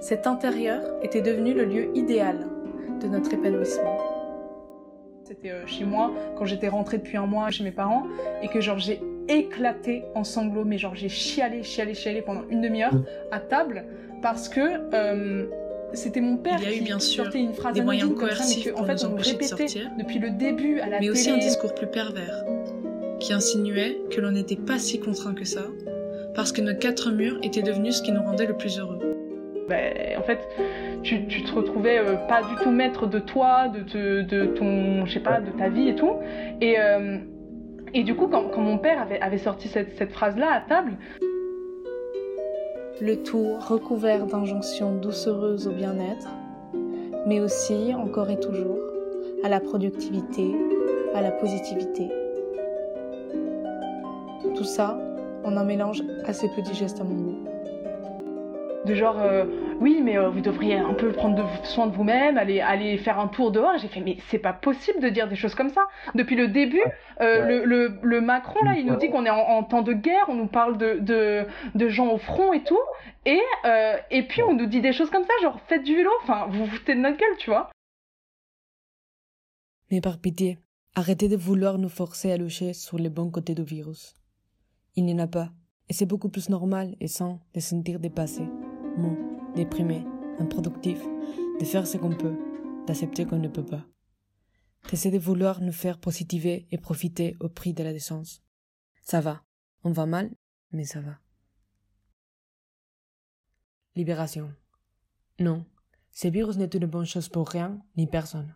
cet 0.00 0.26
intérieur 0.26 0.82
était 1.02 1.22
devenu 1.22 1.54
le 1.54 1.64
lieu 1.64 1.96
idéal 1.96 2.48
de 3.00 3.06
notre 3.06 3.32
épanouissement. 3.32 3.98
C'était 5.24 5.50
euh, 5.50 5.66
chez 5.66 5.84
moi 5.84 6.10
quand 6.36 6.46
j'étais 6.46 6.68
rentrée 6.68 6.98
depuis 6.98 7.16
un 7.16 7.26
mois 7.26 7.50
chez 7.50 7.62
mes 7.62 7.70
parents 7.70 8.06
et 8.42 8.48
que 8.48 8.60
genre 8.60 8.78
j'ai 8.78 9.00
éclaté 9.30 10.04
en 10.14 10.24
sanglots, 10.24 10.64
mais 10.64 10.78
genre 10.78 10.94
j'ai 10.94 11.08
chialé, 11.08 11.62
chialé, 11.62 11.94
chialé 11.94 12.22
pendant 12.22 12.42
une 12.50 12.60
demi-heure 12.60 12.94
à 13.30 13.40
table 13.40 13.84
parce 14.22 14.48
que 14.48 14.60
euh, 14.92 15.46
c'était 15.92 16.20
mon 16.20 16.36
père 16.36 16.58
Il 16.60 16.68
y 16.68 16.72
a 16.72 16.76
eu, 16.76 16.82
bien 16.82 16.98
sûr, 16.98 17.24
sortait 17.24 17.40
une 17.40 17.54
phrase 17.54 17.74
des 17.74 17.82
moyens 17.82 18.14
coercitifs 18.14 18.72
pour 18.72 18.82
en 18.82 18.84
fait, 18.84 18.94
nous 18.94 19.04
empêcher 19.06 19.36
de 19.36 19.42
sortir, 19.42 19.90
depuis 19.98 20.18
le 20.18 20.30
début 20.30 20.80
à 20.80 20.88
la 20.88 21.00
mais 21.00 21.10
aussi 21.10 21.30
un 21.30 21.38
discours 21.38 21.74
plus 21.74 21.86
pervers 21.86 22.44
qui 23.20 23.32
insinuait 23.32 23.98
que 24.10 24.20
l'on 24.20 24.32
n'était 24.32 24.56
pas 24.56 24.78
si 24.78 24.98
contraint 24.98 25.34
que 25.34 25.44
ça 25.44 25.62
parce 26.34 26.52
que 26.52 26.60
nos 26.60 26.74
quatre 26.74 27.10
murs 27.10 27.38
étaient 27.42 27.62
devenus 27.62 27.96
ce 27.96 28.02
qui 28.02 28.12
nous 28.12 28.22
rendait 28.22 28.46
le 28.46 28.56
plus 28.56 28.78
heureux. 28.78 28.98
Ben, 29.68 30.18
en 30.18 30.22
fait, 30.22 30.40
tu, 31.02 31.26
tu, 31.26 31.44
te 31.44 31.52
retrouvais 31.52 31.98
euh, 31.98 32.16
pas 32.16 32.42
du 32.42 32.54
tout 32.62 32.70
maître 32.70 33.06
de 33.06 33.20
toi, 33.20 33.68
de, 33.68 33.80
te, 33.80 34.22
de 34.22 34.46
ton, 34.46 35.06
je 35.06 35.12
sais 35.12 35.20
pas, 35.20 35.40
de 35.40 35.50
ta 35.50 35.68
vie 35.68 35.88
et 35.88 35.94
tout. 35.94 36.16
Et, 36.60 36.78
euh, 36.78 37.18
et 37.94 38.02
du 38.04 38.14
coup, 38.14 38.28
quand, 38.28 38.56
mon 38.56 38.78
père 38.78 39.06
avait, 39.20 39.38
sorti 39.38 39.68
cette, 39.68 39.96
cette 39.96 40.12
phrase-là 40.12 40.52
à 40.52 40.60
table, 40.60 40.96
le 43.00 43.22
tout 43.22 43.56
recouvert 43.58 44.26
d'injonctions 44.26 44.94
doucereuses 44.96 45.66
au 45.66 45.72
bien-être, 45.72 46.28
mais 47.26 47.40
aussi, 47.40 47.94
encore 47.94 48.30
et 48.30 48.38
toujours, 48.38 48.78
à 49.42 49.48
la 49.48 49.60
productivité, 49.60 50.54
à 51.14 51.22
la 51.22 51.30
positivité. 51.30 52.08
Tout 54.54 54.64
ça 54.64 54.98
en 55.44 55.56
un 55.56 55.64
mélange 55.64 56.02
assez 56.26 56.48
peu 56.54 56.62
digeste 56.62 57.00
à 57.00 57.04
mon 57.04 57.14
goût. 57.14 57.38
De 58.86 58.94
genre, 58.94 59.20
euh, 59.20 59.44
oui, 59.78 60.00
mais 60.02 60.16
euh, 60.16 60.30
vous 60.30 60.40
devriez 60.40 60.78
un 60.78 60.94
peu 60.94 61.12
prendre 61.12 61.46
soin 61.64 61.86
de 61.86 61.94
vous-même, 61.94 62.38
aller, 62.38 62.60
aller 62.60 62.96
faire 62.96 63.18
un 63.18 63.28
tour 63.28 63.52
dehors. 63.52 63.76
J'ai 63.78 63.88
fait, 63.88 64.00
mais 64.00 64.16
c'est 64.28 64.38
pas 64.38 64.54
possible 64.54 65.00
de 65.00 65.08
dire 65.10 65.28
des 65.28 65.36
choses 65.36 65.54
comme 65.54 65.68
ça. 65.68 65.86
Depuis 66.14 66.34
le 66.34 66.48
début, 66.48 66.82
euh, 67.20 67.44
Le, 67.44 67.64
le, 67.64 67.98
le, 68.02 68.20
Macron, 68.22 68.64
là, 68.64 68.74
il 68.78 68.86
nous 68.86 68.96
dit 68.96 69.10
qu'on 69.10 69.26
est 69.26 69.30
en, 69.30 69.62
temps 69.64 69.82
de 69.82 69.92
guerre, 69.92 70.24
on 70.28 70.34
nous 70.34 70.46
parle 70.46 70.78
de, 70.78 70.98
de, 71.00 71.44
de 71.74 71.88
gens 71.88 72.08
au 72.08 72.18
front 72.18 72.54
et 72.54 72.64
tout. 72.64 72.80
Et, 73.26 73.40
et 74.10 74.22
puis 74.22 74.42
on 74.42 74.54
nous 74.54 74.66
dit 74.66 74.80
des 74.80 74.92
choses 74.94 75.10
comme 75.10 75.24
ça, 75.24 75.32
genre, 75.42 75.60
faites 75.68 75.82
du 75.82 75.94
vélo, 75.94 76.10
enfin, 76.22 76.46
vous 76.48 76.64
vous 76.64 76.70
foutez 76.70 76.94
de 76.94 77.00
notre 77.00 77.18
gueule, 77.18 77.36
tu 77.38 77.50
vois. 77.50 77.70
Mais 79.90 80.00
par 80.00 80.18
pitié, 80.18 80.58
arrêtez 80.94 81.28
de 81.28 81.36
vouloir 81.36 81.76
nous 81.76 81.88
forcer 81.90 82.32
à 82.32 82.36
lucher 82.38 82.72
sur 82.72 82.96
les 82.96 83.10
bons 83.10 83.30
côtés 83.30 83.54
du 83.54 83.62
virus. 83.64 84.16
Il 84.96 85.04
n'y 85.04 85.14
en 85.14 85.18
a 85.18 85.26
pas, 85.26 85.50
et 85.88 85.92
c'est 85.92 86.06
beaucoup 86.06 86.28
plus 86.30 86.48
normal 86.48 86.94
et 87.00 87.08
sain 87.08 87.40
de 87.54 87.60
sentir 87.60 88.00
dépassé, 88.00 88.44
déprimé, 89.54 90.04
improductif, 90.38 91.02
de 91.58 91.64
faire 91.64 91.86
ce 91.86 91.96
qu'on 91.96 92.14
peut, 92.14 92.36
d'accepter 92.86 93.24
qu'on 93.24 93.38
ne 93.38 93.48
peut 93.48 93.64
pas. 93.64 93.84
D'essayer 94.90 95.16
de 95.16 95.22
vouloir 95.22 95.60
nous 95.60 95.72
faire 95.72 95.98
positiver 95.98 96.66
et 96.70 96.78
profiter 96.78 97.36
au 97.40 97.48
prix 97.48 97.74
de 97.74 97.82
la 97.82 97.92
décence. 97.92 98.42
Ça 99.02 99.20
va, 99.20 99.44
on 99.84 99.92
va 99.92 100.06
mal, 100.06 100.30
mais 100.72 100.84
ça 100.84 101.00
va. 101.00 101.18
Libération. 103.94 104.52
Non, 105.38 105.64
ce 106.10 106.28
virus 106.28 106.56
n'est 106.56 106.66
une 106.66 106.86
bonne 106.86 107.06
chose 107.06 107.28
pour 107.28 107.48
rien 107.48 107.82
ni 107.96 108.06
personne 108.06 108.54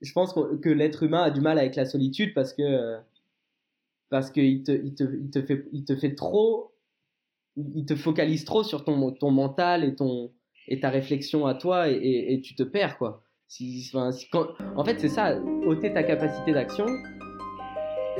je 0.00 0.12
pense 0.12 0.34
que 0.34 0.68
l'être 0.68 1.02
humain 1.02 1.22
a 1.22 1.30
du 1.30 1.40
mal 1.40 1.58
avec 1.58 1.76
la 1.76 1.86
solitude 1.86 2.34
parce 2.34 2.52
que 2.52 2.98
parce 4.08 4.30
qu'il 4.30 4.62
te, 4.62 4.72
il 4.72 4.94
te, 4.94 5.04
il 5.04 5.30
te 5.30 5.68
il 5.72 5.84
te 5.84 5.96
fait 5.96 6.14
trop 6.14 6.72
il 7.56 7.84
te 7.86 7.94
focalise 7.94 8.44
trop 8.44 8.62
sur 8.62 8.84
ton 8.84 9.12
ton 9.12 9.30
mental 9.30 9.84
et 9.84 9.94
ton 9.94 10.30
et 10.68 10.80
ta 10.80 10.90
réflexion 10.90 11.46
à 11.46 11.54
toi 11.54 11.88
et, 11.88 12.34
et, 12.34 12.40
tu 12.40 12.54
te 12.54 12.62
perds 12.62 12.98
quoi 12.98 13.22
si, 13.48 13.88
enfin, 13.94 14.10
quand, 14.32 14.48
en 14.76 14.84
fait 14.84 14.98
c'est 14.98 15.08
ça 15.08 15.38
ôter 15.66 15.92
ta 15.92 16.02
capacité 16.02 16.52
d'action 16.52 16.86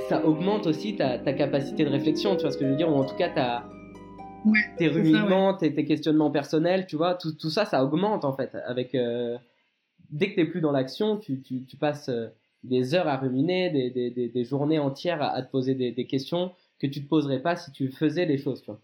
ça 0.09 0.25
augmente 0.25 0.67
aussi 0.67 0.95
ta, 0.97 1.19
ta 1.19 1.33
capacité 1.33 1.85
de 1.85 1.91
réflexion 1.91 2.37
tu 2.37 2.43
vois 2.43 2.53
ce 2.53 2.59
que 2.59 2.65
je 2.65 2.71
veux 2.71 2.77
dire 2.77 2.89
ou 2.89 2.95
en 2.95 3.05
tout 3.05 3.17
cas 3.17 3.31
ta 3.31 3.69
tes 4.79 4.87
ruminements 4.87 5.55
tes, 5.55 5.75
tes, 5.75 5.85
questionnements 5.85 6.31
personnels 6.31 6.87
tu 6.87 6.97
vois 6.97 7.15
tout, 7.15 7.33
tout 7.33 7.51
ça 7.51 7.65
ça 7.65 7.85
augmente 7.85 8.25
en 8.25 8.33
fait 8.33 8.55
avec 8.67 8.95
euh, 8.95 9.37
dès 10.11 10.31
que 10.31 10.35
tu 10.35 10.41
n'es 10.41 10.47
plus 10.47 10.61
dans 10.61 10.73
l'action, 10.73 11.17
tu, 11.17 11.41
tu, 11.41 11.65
tu, 11.65 11.77
passes 11.77 12.09
euh, 12.09 12.29
des 12.65 12.95
heures 12.95 13.09
à 13.09 13.17
ruminer, 13.17 13.71
des, 13.71 13.91
des, 13.91 14.29
des 14.29 14.45
journées 14.45 14.79
entières 14.79 15.23
à, 15.23 15.43
te 15.43 15.51
poser 15.51 15.75
des, 15.75 16.07
questions 16.07 16.53
que 16.79 16.87
tu 16.87 17.03
te 17.03 17.09
poserais 17.09 17.41
pas 17.41 17.57
si 17.57 17.73
tu 17.73 17.91
faisais 17.91 18.27
les 18.27 18.39
choses. 18.39 18.63
Tu 18.63 18.71
vois. 18.71 18.81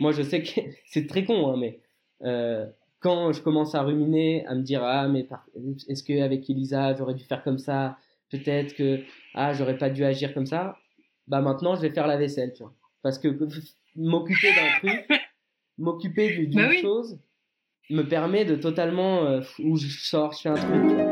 Moi, 0.00 0.12
je 0.12 0.22
sais 0.22 0.42
que 0.42 0.60
c'est 0.86 1.06
très 1.06 1.24
con, 1.24 1.50
hein, 1.50 1.56
mais 1.58 1.80
euh, 2.22 2.66
quand 3.00 3.32
je 3.32 3.42
commence 3.42 3.74
à 3.74 3.82
ruminer, 3.82 4.44
à 4.46 4.54
me 4.54 4.62
dire 4.62 4.82
ah 4.82 5.08
mais 5.08 5.26
est-ce 5.88 6.02
que 6.02 6.20
avec 6.20 6.48
Elisa 6.50 6.94
j'aurais 6.94 7.14
dû 7.14 7.24
faire 7.24 7.42
comme 7.42 7.58
ça, 7.58 7.96
peut-être 8.30 8.74
que 8.74 9.00
ah 9.34 9.52
j'aurais 9.52 9.78
pas 9.78 9.90
dû 9.90 10.04
agir 10.04 10.34
comme 10.34 10.46
ça, 10.46 10.76
bah 11.26 11.40
maintenant 11.40 11.76
je 11.76 11.82
vais 11.82 11.90
faire 11.90 12.06
la 12.06 12.16
vaisselle, 12.16 12.52
tu 12.54 12.62
vois, 12.62 12.74
parce 13.02 13.18
que 13.18 13.28
m'occuper 13.96 14.48
d'un 14.54 14.88
truc, 14.88 15.08
m'occuper 15.78 16.36
d'une 16.36 16.54
bah 16.54 16.72
chose, 16.80 17.18
me 17.90 18.02
permet 18.02 18.44
de 18.44 18.56
totalement 18.56 19.24
euh, 19.24 19.40
où 19.60 19.76
je 19.76 19.88
sors, 19.88 20.32
je 20.32 20.40
fais 20.42 20.48
un 20.48 20.54
truc. 20.54 21.08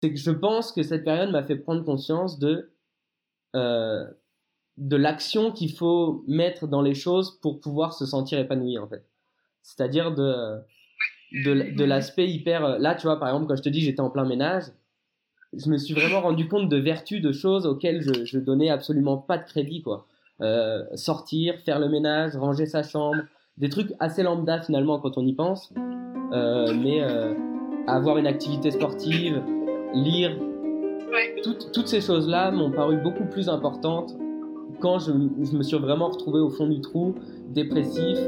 C'est 0.00 0.10
que 0.10 0.18
je 0.18 0.30
pense 0.30 0.70
que 0.72 0.82
cette 0.82 1.04
période 1.04 1.30
m'a 1.30 1.42
fait 1.42 1.56
prendre 1.56 1.84
conscience 1.84 2.38
de 2.38 2.70
euh, 3.56 4.04
de 4.78 4.96
l'action 4.96 5.52
qu'il 5.52 5.72
faut 5.72 6.24
mettre 6.26 6.66
dans 6.66 6.82
les 6.82 6.94
choses 6.94 7.38
pour 7.40 7.60
pouvoir 7.60 7.92
se 7.92 8.06
sentir 8.06 8.38
épanoui 8.38 8.78
en 8.78 8.88
fait. 8.88 9.04
C'est-à-dire 9.62 10.14
de 10.14 10.58
de, 11.44 11.76
de 11.76 11.84
l'aspect 11.84 12.26
hyper 12.26 12.64
euh, 12.64 12.78
là 12.78 12.94
tu 12.94 13.06
vois 13.06 13.20
par 13.20 13.28
exemple 13.28 13.48
quand 13.48 13.56
je 13.56 13.62
te 13.62 13.68
dis 13.68 13.82
j'étais 13.82 14.00
en 14.00 14.08
plein 14.08 14.24
ménage 14.24 14.64
je 15.52 15.68
me 15.68 15.76
suis 15.76 15.92
vraiment 15.92 16.22
rendu 16.22 16.48
compte 16.48 16.70
de 16.70 16.76
vertus 16.78 17.20
de 17.20 17.32
choses 17.32 17.66
auxquelles 17.66 18.00
je, 18.00 18.24
je 18.24 18.38
donnais 18.38 18.70
absolument 18.70 19.18
pas 19.18 19.36
de 19.36 19.44
crédit 19.44 19.82
quoi 19.82 20.06
euh, 20.40 20.84
sortir 20.94 21.56
faire 21.66 21.80
le 21.80 21.90
ménage 21.90 22.34
ranger 22.34 22.64
sa 22.64 22.82
chambre 22.82 23.22
des 23.58 23.68
trucs 23.68 23.92
assez 23.98 24.22
lambda 24.22 24.60
finalement 24.60 24.98
quand 24.98 25.18
on 25.18 25.26
y 25.26 25.34
pense. 25.34 25.72
Euh, 26.32 26.72
mais 26.74 27.02
euh, 27.02 27.34
avoir 27.86 28.18
une 28.18 28.26
activité 28.26 28.70
sportive, 28.70 29.42
lire, 29.94 30.36
toutes 31.42 31.88
ces 31.88 32.00
choses-là 32.00 32.50
m'ont 32.50 32.70
paru 32.70 32.98
beaucoup 32.98 33.24
plus 33.24 33.48
importantes 33.48 34.14
quand 34.80 34.98
je, 34.98 35.12
me 35.12 35.62
suis 35.62 35.78
vraiment 35.78 36.08
retrouvé 36.08 36.40
au 36.40 36.50
fond 36.50 36.68
du 36.68 36.80
trou, 36.80 37.14
dépressif, 37.48 38.18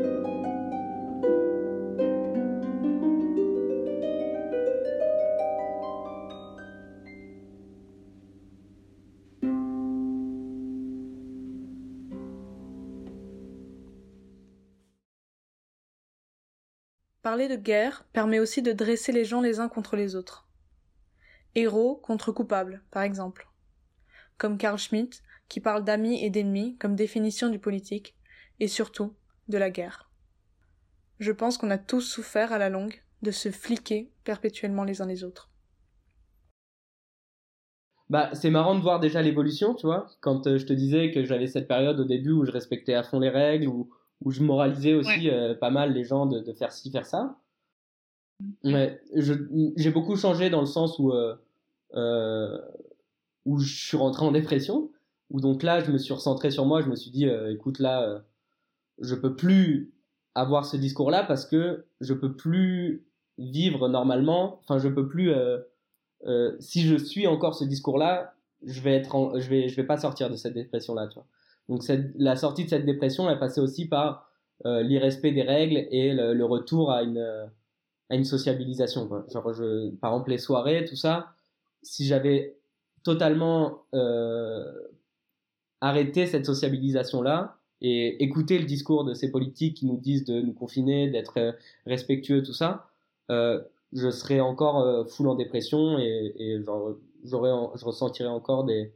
Parler 17.23 17.49
de 17.49 17.57
guerre 17.57 18.05
permet 18.13 18.41
aussi 18.41 18.61
de 18.61 18.73
dresser 18.73 19.13
les 19.13 19.25
gens 19.25 19.41
les 19.41 19.61
uns 19.61 19.69
contre 19.69 19.95
les 19.95 20.17
autres. 20.17 20.49
Héros 21.55 21.97
contre 21.97 22.33
coupables, 22.33 22.83
par 22.91 23.03
exemple. 23.03 23.49
Comme 24.39 24.57
Carl 24.57 24.79
Schmitt, 24.79 25.23
qui 25.51 25.61
parle 25.61 25.85
d'amis 25.85 26.25
et 26.25 26.31
d'ennemis 26.31 26.79
comme 26.79 26.97
définition 26.97 27.51
du 27.51 27.59
politique, 27.59 28.15
et 28.59 28.69
surtout 28.69 29.13
de 29.49 29.59
la 29.59 29.69
guerre. 29.69 30.11
Je 31.19 31.33
pense 31.33 31.59
qu'on 31.59 31.71
a 31.71 31.77
tous 31.77 32.01
souffert 32.01 32.53
à 32.53 32.59
la 32.59 32.71
longue 32.71 33.03
de 33.21 33.31
se 33.31 33.51
fliquer 33.51 34.11
perpétuellement 34.25 34.85
les 34.85 35.03
uns 35.03 35.07
les 35.07 35.23
autres. 35.25 35.51
Bah, 38.09 38.31
c'est 38.33 38.51
marrant 38.51 38.75
de 38.75 38.81
voir 38.81 38.99
déjà 38.99 39.21
l'évolution, 39.21 39.75
tu 39.75 39.87
vois. 39.87 40.07
Quand 40.21 40.47
euh, 40.47 40.57
je 40.57 40.65
te 40.65 40.73
disais 40.73 41.13
que 41.13 41.23
j'avais 41.25 41.47
cette 41.47 41.69
période 41.69 42.01
au 42.01 42.05
début 42.05 42.33
où 42.33 42.47
je 42.47 42.51
respectais 42.51 42.95
à 42.95 43.03
fond 43.03 43.21
les 43.21 43.29
règles, 43.29 43.69
ou 43.69 43.91
où 44.23 44.31
je 44.31 44.43
moralisais 44.43 44.95
aussi 44.95 45.31
euh, 45.31 45.55
pas 45.55 45.71
mal 45.71 45.93
les 45.93 46.05
gens 46.05 46.27
de, 46.27 46.41
de, 46.41 46.53
faire 46.53 46.73
ci, 46.73 46.91
faire 46.91 47.07
ça. 47.07 47.37
Mais 48.65 49.01
j'ai 49.15 49.91
beaucoup 49.91 50.17
changé 50.17 50.51
dans 50.51 50.61
le 50.61 50.67
sens 50.67 50.99
où, 50.99 51.13
euh, 51.13 51.35
euh, 51.95 52.59
où 53.45 53.59
je 53.59 53.87
suis 53.87 53.97
rentré 53.97 54.25
en 54.25 54.33
dépression, 54.33 54.91
où 55.31 55.41
donc 55.41 55.63
là, 55.63 55.81
je 55.81 55.91
me 55.91 55.99
suis 55.99 56.13
recentré 56.13 56.51
sur 56.51 56.67
moi, 56.67 56.81
je 56.83 56.89
me 56.89 56.97
suis 56.97 57.11
dit, 57.11 57.27
euh, 57.27 57.53
écoute, 57.53 57.79
là, 57.79 58.03
euh, 58.03 58.19
je 59.01 59.15
peux 59.15 59.37
plus 59.37 59.93
avoir 60.35 60.67
ce 60.67 60.77
discours-là 60.77 61.25
parce 61.25 61.47
que 61.47 61.87
je 62.01 62.15
peux 62.15 62.35
plus 62.35 63.07
vivre 63.39 63.89
normalement, 63.89 64.61
enfin, 64.61 64.79
je 64.79 64.89
peux 64.89 65.09
plus, 65.09 65.33
si 66.61 66.83
je 66.83 66.97
suis 66.97 67.27
encore 67.27 67.55
ce 67.55 67.65
discours-là, 67.65 68.35
je 68.63 68.81
vais 68.81 68.95
être 68.95 69.39
je 69.39 69.49
vais, 69.49 69.69
je 69.69 69.77
vais 69.77 69.87
pas 69.87 69.97
sortir 69.97 70.31
de 70.31 70.37
cette 70.37 70.55
dépression-là, 70.55 71.09
tu 71.09 71.15
vois. 71.15 71.27
Donc 71.69 71.83
la 72.17 72.37
sortie 72.37 72.65
de 72.65 72.69
cette 72.69 72.85
dépression 72.85 73.31
est 73.31 73.39
passée 73.39 73.61
aussi 73.61 73.89
par 73.89 74.31
euh, 74.67 74.83
l'irrespect 74.83 75.33
des 75.33 75.43
règles 75.43 75.87
et 75.91 76.13
le, 76.13 76.45
retour 76.45 76.91
à 76.93 77.03
une, 77.03 77.49
à 78.11 78.15
une 78.15 78.25
sociabilisation. 78.25 79.09
Quoi. 79.09 79.25
Genre, 79.33 79.55
je, 79.55 79.91
par 79.97 80.13
exemple, 80.13 80.31
les 80.31 80.39
soirées, 80.39 80.85
tout 80.85 80.97
ça, 80.97 81.29
si 81.83 82.05
j'avais 82.05 82.59
totalement 83.03 83.85
euh, 83.95 84.71
arrêté 85.81 86.27
cette 86.27 86.47
sociabilisation-là 86.47 87.57
et 87.81 88.23
écouté 88.23 88.59
le 88.59 88.67
discours 88.67 89.05
de 89.05 89.15
ces 89.15 89.31
politiques 89.31 89.79
qui 89.79 89.87
nous 89.87 89.97
disent 89.97 90.25
de 90.25 90.41
nous 90.41 90.53
confiner, 90.53 91.09
d'être 91.11 91.39
euh, 91.39 91.53
respectueux, 91.87 92.43
tout 92.43 92.53
ça, 92.53 92.89
euh, 93.31 93.61
je 93.93 94.11
serais 94.11 94.41
encore 94.41 94.81
euh, 94.81 95.05
full 95.05 95.29
en 95.29 95.35
dépression 95.35 95.99
et, 95.99 96.35
et 96.37 96.63
genre, 96.63 96.97
j'aurais, 97.25 97.51
je 97.77 97.85
ressentirais 97.85 98.29
encore 98.29 98.65
des, 98.65 98.93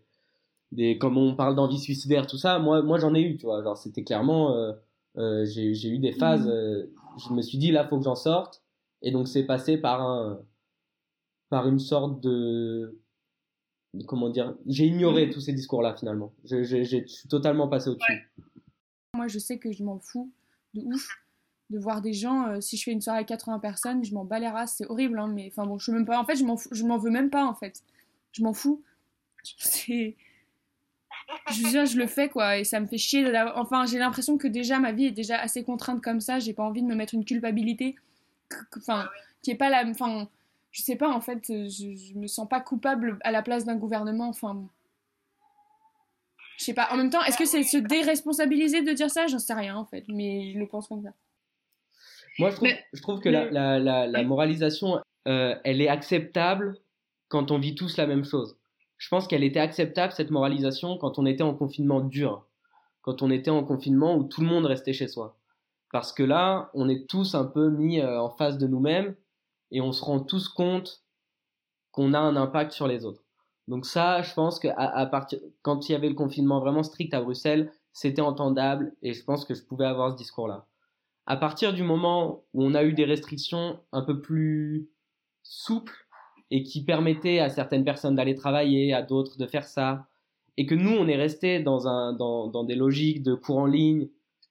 des 0.72 0.98
comme 0.98 1.16
on 1.16 1.34
parle 1.34 1.54
d'envie 1.54 1.78
suicidaire 1.78 2.26
tout 2.26 2.38
ça. 2.38 2.58
Moi 2.58 2.82
moi 2.82 2.98
j'en 2.98 3.14
ai 3.14 3.22
eu 3.22 3.36
tu 3.36 3.46
vois. 3.46 3.62
Genre 3.62 3.76
c'était 3.76 4.04
clairement 4.04 4.54
euh, 4.56 4.72
euh, 5.16 5.44
j'ai 5.44 5.74
j'ai 5.74 5.88
eu 5.88 5.98
des 5.98 6.12
phases 6.12 6.46
mmh. 6.46 6.50
euh, 6.50 6.86
je 7.16 7.32
me 7.32 7.42
suis 7.42 7.58
dit 7.58 7.70
là 7.70 7.86
faut 7.86 7.98
que 7.98 8.04
j'en 8.04 8.14
sorte. 8.14 8.62
Et 9.02 9.10
donc 9.10 9.28
c'est 9.28 9.44
passé 9.44 9.78
par 9.78 10.02
un 10.02 10.40
par 11.50 11.68
une 11.68 11.78
sorte 11.78 12.20
de 12.22 12.98
comment 14.06 14.30
dire 14.30 14.54
j'ai 14.66 14.86
ignoré 14.86 15.26
mmh. 15.26 15.30
tous 15.30 15.40
ces 15.40 15.52
discours 15.52 15.82
là 15.82 15.94
finalement 15.94 16.32
je 16.44 16.62
je, 16.62 16.82
je 16.82 17.06
suis 17.06 17.28
totalement 17.28 17.68
passé 17.68 17.90
au 17.90 17.94
dessus 17.94 18.30
moi 19.14 19.28
je 19.28 19.38
sais 19.38 19.58
que 19.58 19.72
je 19.72 19.82
m'en 19.82 19.98
fous 19.98 20.30
de 20.74 20.82
ouf 20.82 21.08
de 21.70 21.78
voir 21.78 22.02
des 22.02 22.12
gens 22.12 22.48
euh, 22.48 22.60
si 22.60 22.76
je 22.76 22.84
fais 22.84 22.92
une 22.92 23.00
soirée 23.00 23.20
à 23.20 23.24
80 23.24 23.58
personnes 23.58 24.04
je 24.04 24.12
m'en 24.14 24.24
bats 24.24 24.38
les 24.38 24.48
races 24.48 24.76
c'est 24.78 24.86
horrible 24.86 25.18
hein, 25.18 25.28
mais 25.28 25.50
enfin 25.50 25.66
bon 25.66 25.78
je 25.78 25.90
même 25.90 26.06
pas 26.06 26.20
en 26.20 26.24
fait 26.24 26.36
je 26.36 26.44
m'en 26.44 26.56
je 26.70 26.84
m'en 26.84 26.98
veux 26.98 27.10
même 27.10 27.30
pas 27.30 27.44
en 27.44 27.54
fait 27.54 27.82
je 28.32 28.42
m'en 28.42 28.52
fous 28.52 28.82
c'est 29.58 30.16
je 31.50 31.62
veux 31.62 31.70
dire, 31.70 31.86
je 31.86 31.96
le 31.96 32.06
fais 32.06 32.28
quoi, 32.28 32.58
et 32.58 32.64
ça 32.64 32.80
me 32.80 32.86
fait 32.86 32.98
chier. 32.98 33.30
Enfin, 33.54 33.86
j'ai 33.86 33.98
l'impression 33.98 34.38
que 34.38 34.48
déjà 34.48 34.78
ma 34.78 34.92
vie 34.92 35.06
est 35.06 35.12
déjà 35.12 35.38
assez 35.38 35.64
contrainte 35.64 36.02
comme 36.02 36.20
ça, 36.20 36.38
j'ai 36.38 36.52
pas 36.52 36.62
envie 36.62 36.82
de 36.82 36.86
me 36.86 36.94
mettre 36.94 37.14
une 37.14 37.24
culpabilité, 37.24 37.96
enfin, 38.76 39.08
qui 39.42 39.50
est 39.50 39.56
pas 39.56 39.70
la. 39.70 39.84
Enfin, 39.86 40.28
je 40.74 40.82
sais 40.82 40.96
pas, 40.96 41.08
en 41.08 41.20
fait, 41.20 41.44
je, 41.46 41.94
je 41.94 42.18
me 42.18 42.26
sens 42.26 42.48
pas 42.48 42.60
coupable 42.60 43.18
à 43.22 43.30
la 43.30 43.42
place 43.42 43.64
d'un 43.64 43.76
gouvernement, 43.76 44.28
enfin. 44.28 44.66
Je 46.58 46.64
sais 46.64 46.74
pas, 46.74 46.88
en 46.90 46.96
même 46.96 47.10
temps, 47.10 47.22
est-ce 47.22 47.38
que 47.38 47.44
c'est 47.44 47.62
se 47.62 47.76
déresponsabiliser 47.76 48.82
de 48.82 48.92
dire 48.92 49.08
ça? 49.08 49.28
J'en 49.28 49.38
sais 49.38 49.54
rien 49.54 49.76
en 49.76 49.84
fait, 49.84 50.04
mais 50.08 50.52
je 50.52 50.58
le 50.58 50.66
pense 50.66 50.88
comme 50.88 51.02
ça. 51.02 51.12
Moi, 52.40 52.50
je 52.50 52.56
trouve, 52.56 52.68
je 52.92 53.02
trouve 53.02 53.20
que 53.20 53.28
la, 53.28 53.50
la, 53.50 53.78
la, 53.78 54.08
la 54.08 54.22
moralisation, 54.24 55.00
euh, 55.28 55.54
elle 55.62 55.80
est 55.80 55.88
acceptable 55.88 56.76
quand 57.28 57.52
on 57.52 57.58
vit 57.60 57.76
tous 57.76 57.96
la 57.96 58.08
même 58.08 58.24
chose. 58.24 58.56
Je 58.98 59.08
pense 59.08 59.28
qu'elle 59.28 59.44
était 59.44 59.60
acceptable, 59.60 60.12
cette 60.12 60.30
moralisation, 60.30 60.98
quand 60.98 61.20
on 61.20 61.26
était 61.26 61.44
en 61.44 61.54
confinement 61.54 62.00
dur. 62.00 62.46
Quand 63.02 63.22
on 63.22 63.30
était 63.30 63.50
en 63.50 63.62
confinement 63.62 64.16
où 64.16 64.24
tout 64.24 64.40
le 64.40 64.48
monde 64.48 64.66
restait 64.66 64.92
chez 64.92 65.06
soi. 65.06 65.36
Parce 65.92 66.12
que 66.12 66.24
là, 66.24 66.70
on 66.74 66.88
est 66.88 67.08
tous 67.08 67.36
un 67.36 67.44
peu 67.44 67.68
mis 67.68 68.00
euh, 68.00 68.20
en 68.20 68.30
face 68.30 68.58
de 68.58 68.66
nous-mêmes 68.66 69.14
et 69.70 69.80
on 69.80 69.92
se 69.92 70.04
rend 70.04 70.20
tous 70.20 70.48
compte 70.48 71.02
qu'on 71.90 72.12
a 72.14 72.18
un 72.18 72.36
impact 72.36 72.72
sur 72.72 72.88
les 72.88 73.04
autres. 73.04 73.24
Donc 73.68 73.86
ça, 73.86 74.22
je 74.22 74.34
pense 74.34 74.58
que 74.58 74.68
à, 74.76 75.06
partir 75.06 75.38
quand 75.62 75.88
il 75.88 75.92
y 75.92 75.94
avait 75.94 76.08
le 76.08 76.14
confinement 76.14 76.60
vraiment 76.60 76.82
strict 76.82 77.14
à 77.14 77.20
Bruxelles, 77.20 77.72
c'était 77.92 78.20
entendable 78.20 78.94
et 79.02 79.14
je 79.14 79.24
pense 79.24 79.44
que 79.44 79.54
je 79.54 79.62
pouvais 79.62 79.86
avoir 79.86 80.10
ce 80.12 80.16
discours-là. 80.16 80.66
À 81.26 81.36
partir 81.36 81.72
du 81.72 81.82
moment 81.82 82.44
où 82.52 82.62
on 82.64 82.74
a 82.74 82.84
eu 82.84 82.92
des 82.92 83.06
restrictions 83.06 83.80
un 83.92 84.02
peu 84.02 84.20
plus 84.20 84.90
souples 85.42 86.06
et 86.50 86.62
qui 86.62 86.84
permettaient 86.84 87.38
à 87.38 87.48
certaines 87.48 87.84
personnes 87.84 88.16
d'aller 88.16 88.34
travailler, 88.34 88.92
à 88.92 89.02
d'autres 89.02 89.38
de 89.38 89.46
faire 89.46 89.64
ça, 89.64 90.06
et 90.56 90.66
que 90.66 90.74
nous 90.74 90.92
on 90.92 91.08
est 91.08 91.16
resté 91.16 91.60
dans 91.60 92.12
dans, 92.12 92.64
des 92.64 92.74
logiques 92.74 93.22
de 93.22 93.34
cours 93.34 93.58
en 93.58 93.66
ligne, 93.66 94.10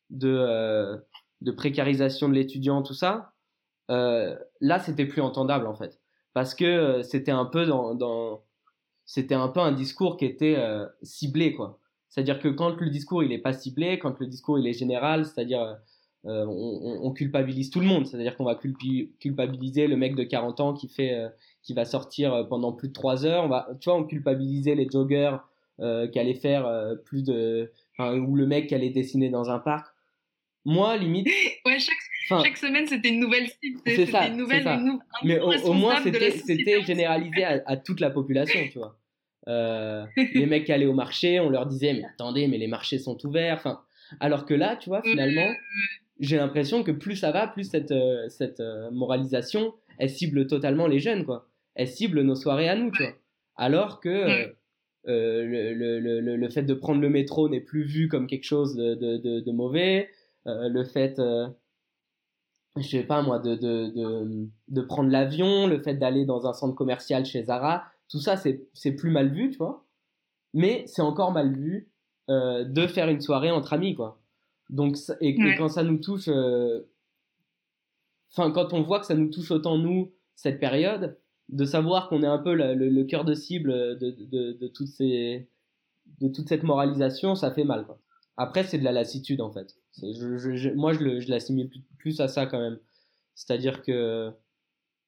de 0.10 0.30
euh, 0.30 0.98
de 1.42 1.52
précarisation 1.52 2.30
de 2.30 2.34
l'étudiant, 2.34 2.82
tout 2.82 2.94
ça, 2.94 3.33
euh, 3.94 4.36
là 4.60 4.80
c'était 4.80 5.06
plus 5.06 5.22
entendable 5.22 5.68
en 5.68 5.76
fait, 5.76 6.00
parce 6.34 6.56
que 6.56 6.66
euh, 6.66 7.04
c'était 7.04 7.32
un 7.32 7.46
peu 7.46 7.66
dans, 7.66 8.44
c'était 9.06 9.36
un 9.36 9.50
peu 9.50 9.60
un 9.60 9.72
discours 9.72 10.18
qui 10.18 10.26
était 10.26 10.56
euh, 10.58 10.86
ciblé, 11.04 11.54
quoi. 11.54 11.80
C'est-à-dire 12.10 12.40
que 12.40 12.48
quand 12.48 12.80
le 12.80 12.90
discours 12.90 13.24
il 13.24 13.32
est 13.32 13.40
pas 13.40 13.54
ciblé, 13.54 14.00
quand 14.00 14.20
le 14.20 14.28
discours 14.28 14.60
il 14.60 14.68
est 14.68 14.74
général, 14.74 15.26
c'est-à-dire 15.26 15.78
on, 16.26 17.00
on, 17.02 17.12
culpabilise 17.12 17.70
tout 17.70 17.80
le 17.82 17.86
monde, 17.86 18.08
c'est-à-dire 18.08 18.38
qu'on 18.38 18.46
va 18.46 18.56
culpabiliser 18.56 19.88
le 19.88 19.98
mec 19.98 20.16
de 20.16 20.24
40 20.24 20.60
ans 20.62 20.74
qui 20.74 20.88
fait, 20.88 21.20
qui 21.64 21.74
va 21.74 21.86
sortir 21.86 22.48
pendant 22.48 22.72
plus 22.72 22.90
de 22.90 22.94
3 22.94 23.26
heures, 23.26 23.44
on 23.44 23.50
va, 23.50 23.68
tu 23.82 23.90
vois, 23.90 24.00
on 24.00 24.06
culpabilisait 24.06 24.76
les 24.76 24.88
joggers 24.90 25.36
qui 25.80 26.20
allaient 26.20 26.36
faire 26.36 26.70
plus 27.04 27.24
de, 27.24 27.72
ou 28.00 28.36
le 28.36 28.46
mec 28.46 28.68
qui 28.68 28.76
allait 28.76 28.92
dessiner 28.92 29.30
dans 29.30 29.50
un 29.50 29.60
parc. 29.60 29.88
Moi, 30.66 30.98
limite. 30.98 31.28
ouais, 31.66 31.80
chaque, 31.80 31.98
chaque 32.28 32.58
semaine, 32.58 32.88
c'était 32.88 33.10
une 33.10 33.20
nouvelle 33.20 33.48
cible. 33.48 33.80
C'est 33.86 34.06
ça. 34.06 34.28
Une 34.28 34.38
nouvelle, 34.38 34.64
ça. 34.64 34.76
Une, 34.76 35.00
Mais 35.24 35.40
au, 35.40 35.52
au, 35.52 35.74
moins, 35.74 36.02
c'était 36.02 36.82
généralisé 36.82 37.44
à, 37.44 37.62
à, 37.66 37.78
toute 37.78 38.00
la 38.00 38.10
population, 38.10 38.60
tu 38.72 38.80
vois. 38.80 38.98
Euh, 39.48 40.06
les 40.34 40.46
mecs 40.46 40.66
qui 40.66 40.72
allaient 40.72 40.86
au 40.86 40.94
marché, 40.94 41.40
on 41.40 41.50
leur 41.50 41.66
disait, 41.66 41.94
mais 41.94 42.06
attendez, 42.06 42.48
mais 42.48 42.58
les 42.58 42.68
marchés 42.68 42.98
sont 42.98 43.18
ouverts. 43.26 43.56
Enfin, 43.58 43.82
alors 44.20 44.46
que 44.46 44.54
là, 44.54 44.76
tu 44.76 44.90
vois, 44.90 45.02
finalement, 45.02 45.52
j'ai 46.20 46.38
l'impression 46.38 46.84
que 46.84 46.92
plus 46.92 47.16
ça 47.16 47.32
va, 47.32 47.48
plus 47.48 47.66
cette, 47.70 47.92
euh, 47.92 48.30
cette 48.30 48.60
euh, 48.60 48.90
moralisation, 48.92 49.74
elle 49.98 50.10
cible 50.10 50.48
totalement 50.48 50.88
les 50.88 51.00
jeunes, 51.00 51.26
quoi. 51.26 51.48
Elle 51.76 51.88
cible 51.88 52.22
nos 52.22 52.36
soirées 52.36 52.70
à 52.70 52.76
nous, 52.76 52.92
tu 52.92 53.04
vois. 53.04 53.14
Alors 53.56 54.00
que 54.00 54.10
euh, 55.08 55.44
le, 55.46 55.74
le, 55.74 56.00
le, 56.00 56.36
le, 56.38 56.50
fait 56.50 56.64
de 56.64 56.74
prendre 56.74 57.02
le 57.02 57.10
métro 57.10 57.50
n'est 57.50 57.60
plus 57.60 57.84
vu 57.84 58.08
comme 58.08 58.26
quelque 58.28 58.46
chose 58.46 58.76
de, 58.76 58.96
de, 58.96 59.18
de, 59.18 59.40
de 59.42 59.52
mauvais. 59.52 60.10
Euh, 60.48 60.70
le 60.70 60.84
fait, 60.86 61.20
euh, 61.20 61.48
je 62.78 62.88
sais 62.88 63.04
pas 63.04 63.22
moi, 63.22 63.40
de, 63.40 63.56
de, 63.56 63.88
de, 63.90 64.48
de 64.68 64.82
prendre 64.82 65.10
l'avion, 65.10 65.68
le 65.68 65.80
fait 65.82 65.96
d'aller 65.96 66.26
dans 66.26 66.48
un 66.48 66.54
centre 66.54 66.76
commercial 66.76 67.26
chez 67.26 67.44
Zara, 67.44 67.84
tout 68.10 68.20
ça 68.20 68.36
c'est 68.38 68.92
plus 68.92 69.12
mal 69.12 69.30
vu, 69.32 69.52
tu 69.52 69.58
vois. 69.58 69.86
Mais 70.54 70.84
c'est 70.88 71.02
encore 71.02 71.32
mal 71.32 71.54
vu 71.54 71.90
euh, 72.30 72.64
de 72.64 72.88
faire 72.88 73.10
une 73.10 73.22
soirée 73.22 73.52
entre 73.52 73.74
amis, 73.74 73.96
quoi. 73.96 74.20
Donc, 74.70 74.98
et, 75.22 75.36
quand 75.58 75.68
ça 75.70 75.84
nous 75.84 75.98
touche, 75.98 76.30
enfin, 78.32 78.52
quand 78.52 78.74
on 78.74 78.82
voit 78.82 79.00
que 79.00 79.06
ça 79.06 79.16
nous 79.16 79.30
touche 79.30 79.52
autant 79.52 79.78
nous, 79.78 80.12
cette 80.36 80.60
période, 80.60 81.18
de 81.50 81.66
savoir 81.66 82.10
qu'on 82.10 82.24
est 82.24 82.28
un 82.28 82.38
peu 82.38 82.54
le, 82.54 82.74
le, 82.74 82.90
le 82.90 83.04
cœur 83.04 83.26
de 83.26 83.34
cible 83.34 83.72
de, 84.00 84.12
de, 84.12 84.54
de, 84.54 84.68
toutes 84.68 84.88
ces, 84.88 85.48
de 86.22 86.28
toute 86.28 86.48
cette 86.48 86.64
moralisation, 86.64 87.36
ça 87.36 87.52
fait 87.52 87.64
mal, 87.64 87.86
quoi. 87.86 88.00
Après, 88.38 88.64
c'est 88.64 88.78
de 88.78 88.84
la 88.84 88.92
lassitude, 88.92 89.42
en 89.42 89.52
fait. 89.52 89.76
Je, 90.02 90.38
je, 90.38 90.70
moi, 90.70 90.94
je, 90.94 91.20
je 91.20 91.30
l'assimile 91.30 91.70
plus 91.98 92.20
à 92.20 92.28
ça 92.28 92.46
quand 92.46 92.60
même. 92.60 92.80
C'est-à-dire 93.36 93.82
que 93.82 94.32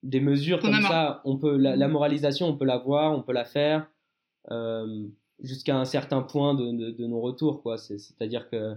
des 0.03 0.19
mesures 0.19 0.59
comme 0.59 0.81
ça, 0.81 1.21
on 1.25 1.37
peut 1.37 1.57
la, 1.57 1.75
la, 1.75 1.87
moralisation, 1.87 2.47
on 2.47 2.57
peut 2.57 2.65
la 2.65 2.77
voir, 2.77 3.17
on 3.17 3.23
peut 3.23 3.33
la 3.33 3.45
faire 3.45 3.89
euh, 4.51 5.07
jusqu'à 5.41 5.75
un 5.75 5.85
certain 5.85 6.21
point 6.21 6.53
de, 6.53 6.71
de, 6.71 6.91
de 6.91 7.07
nos 7.07 7.21
retours, 7.21 7.63
quoi. 7.63 7.77
C'est-à-dire 7.77 8.49
que 8.49 8.75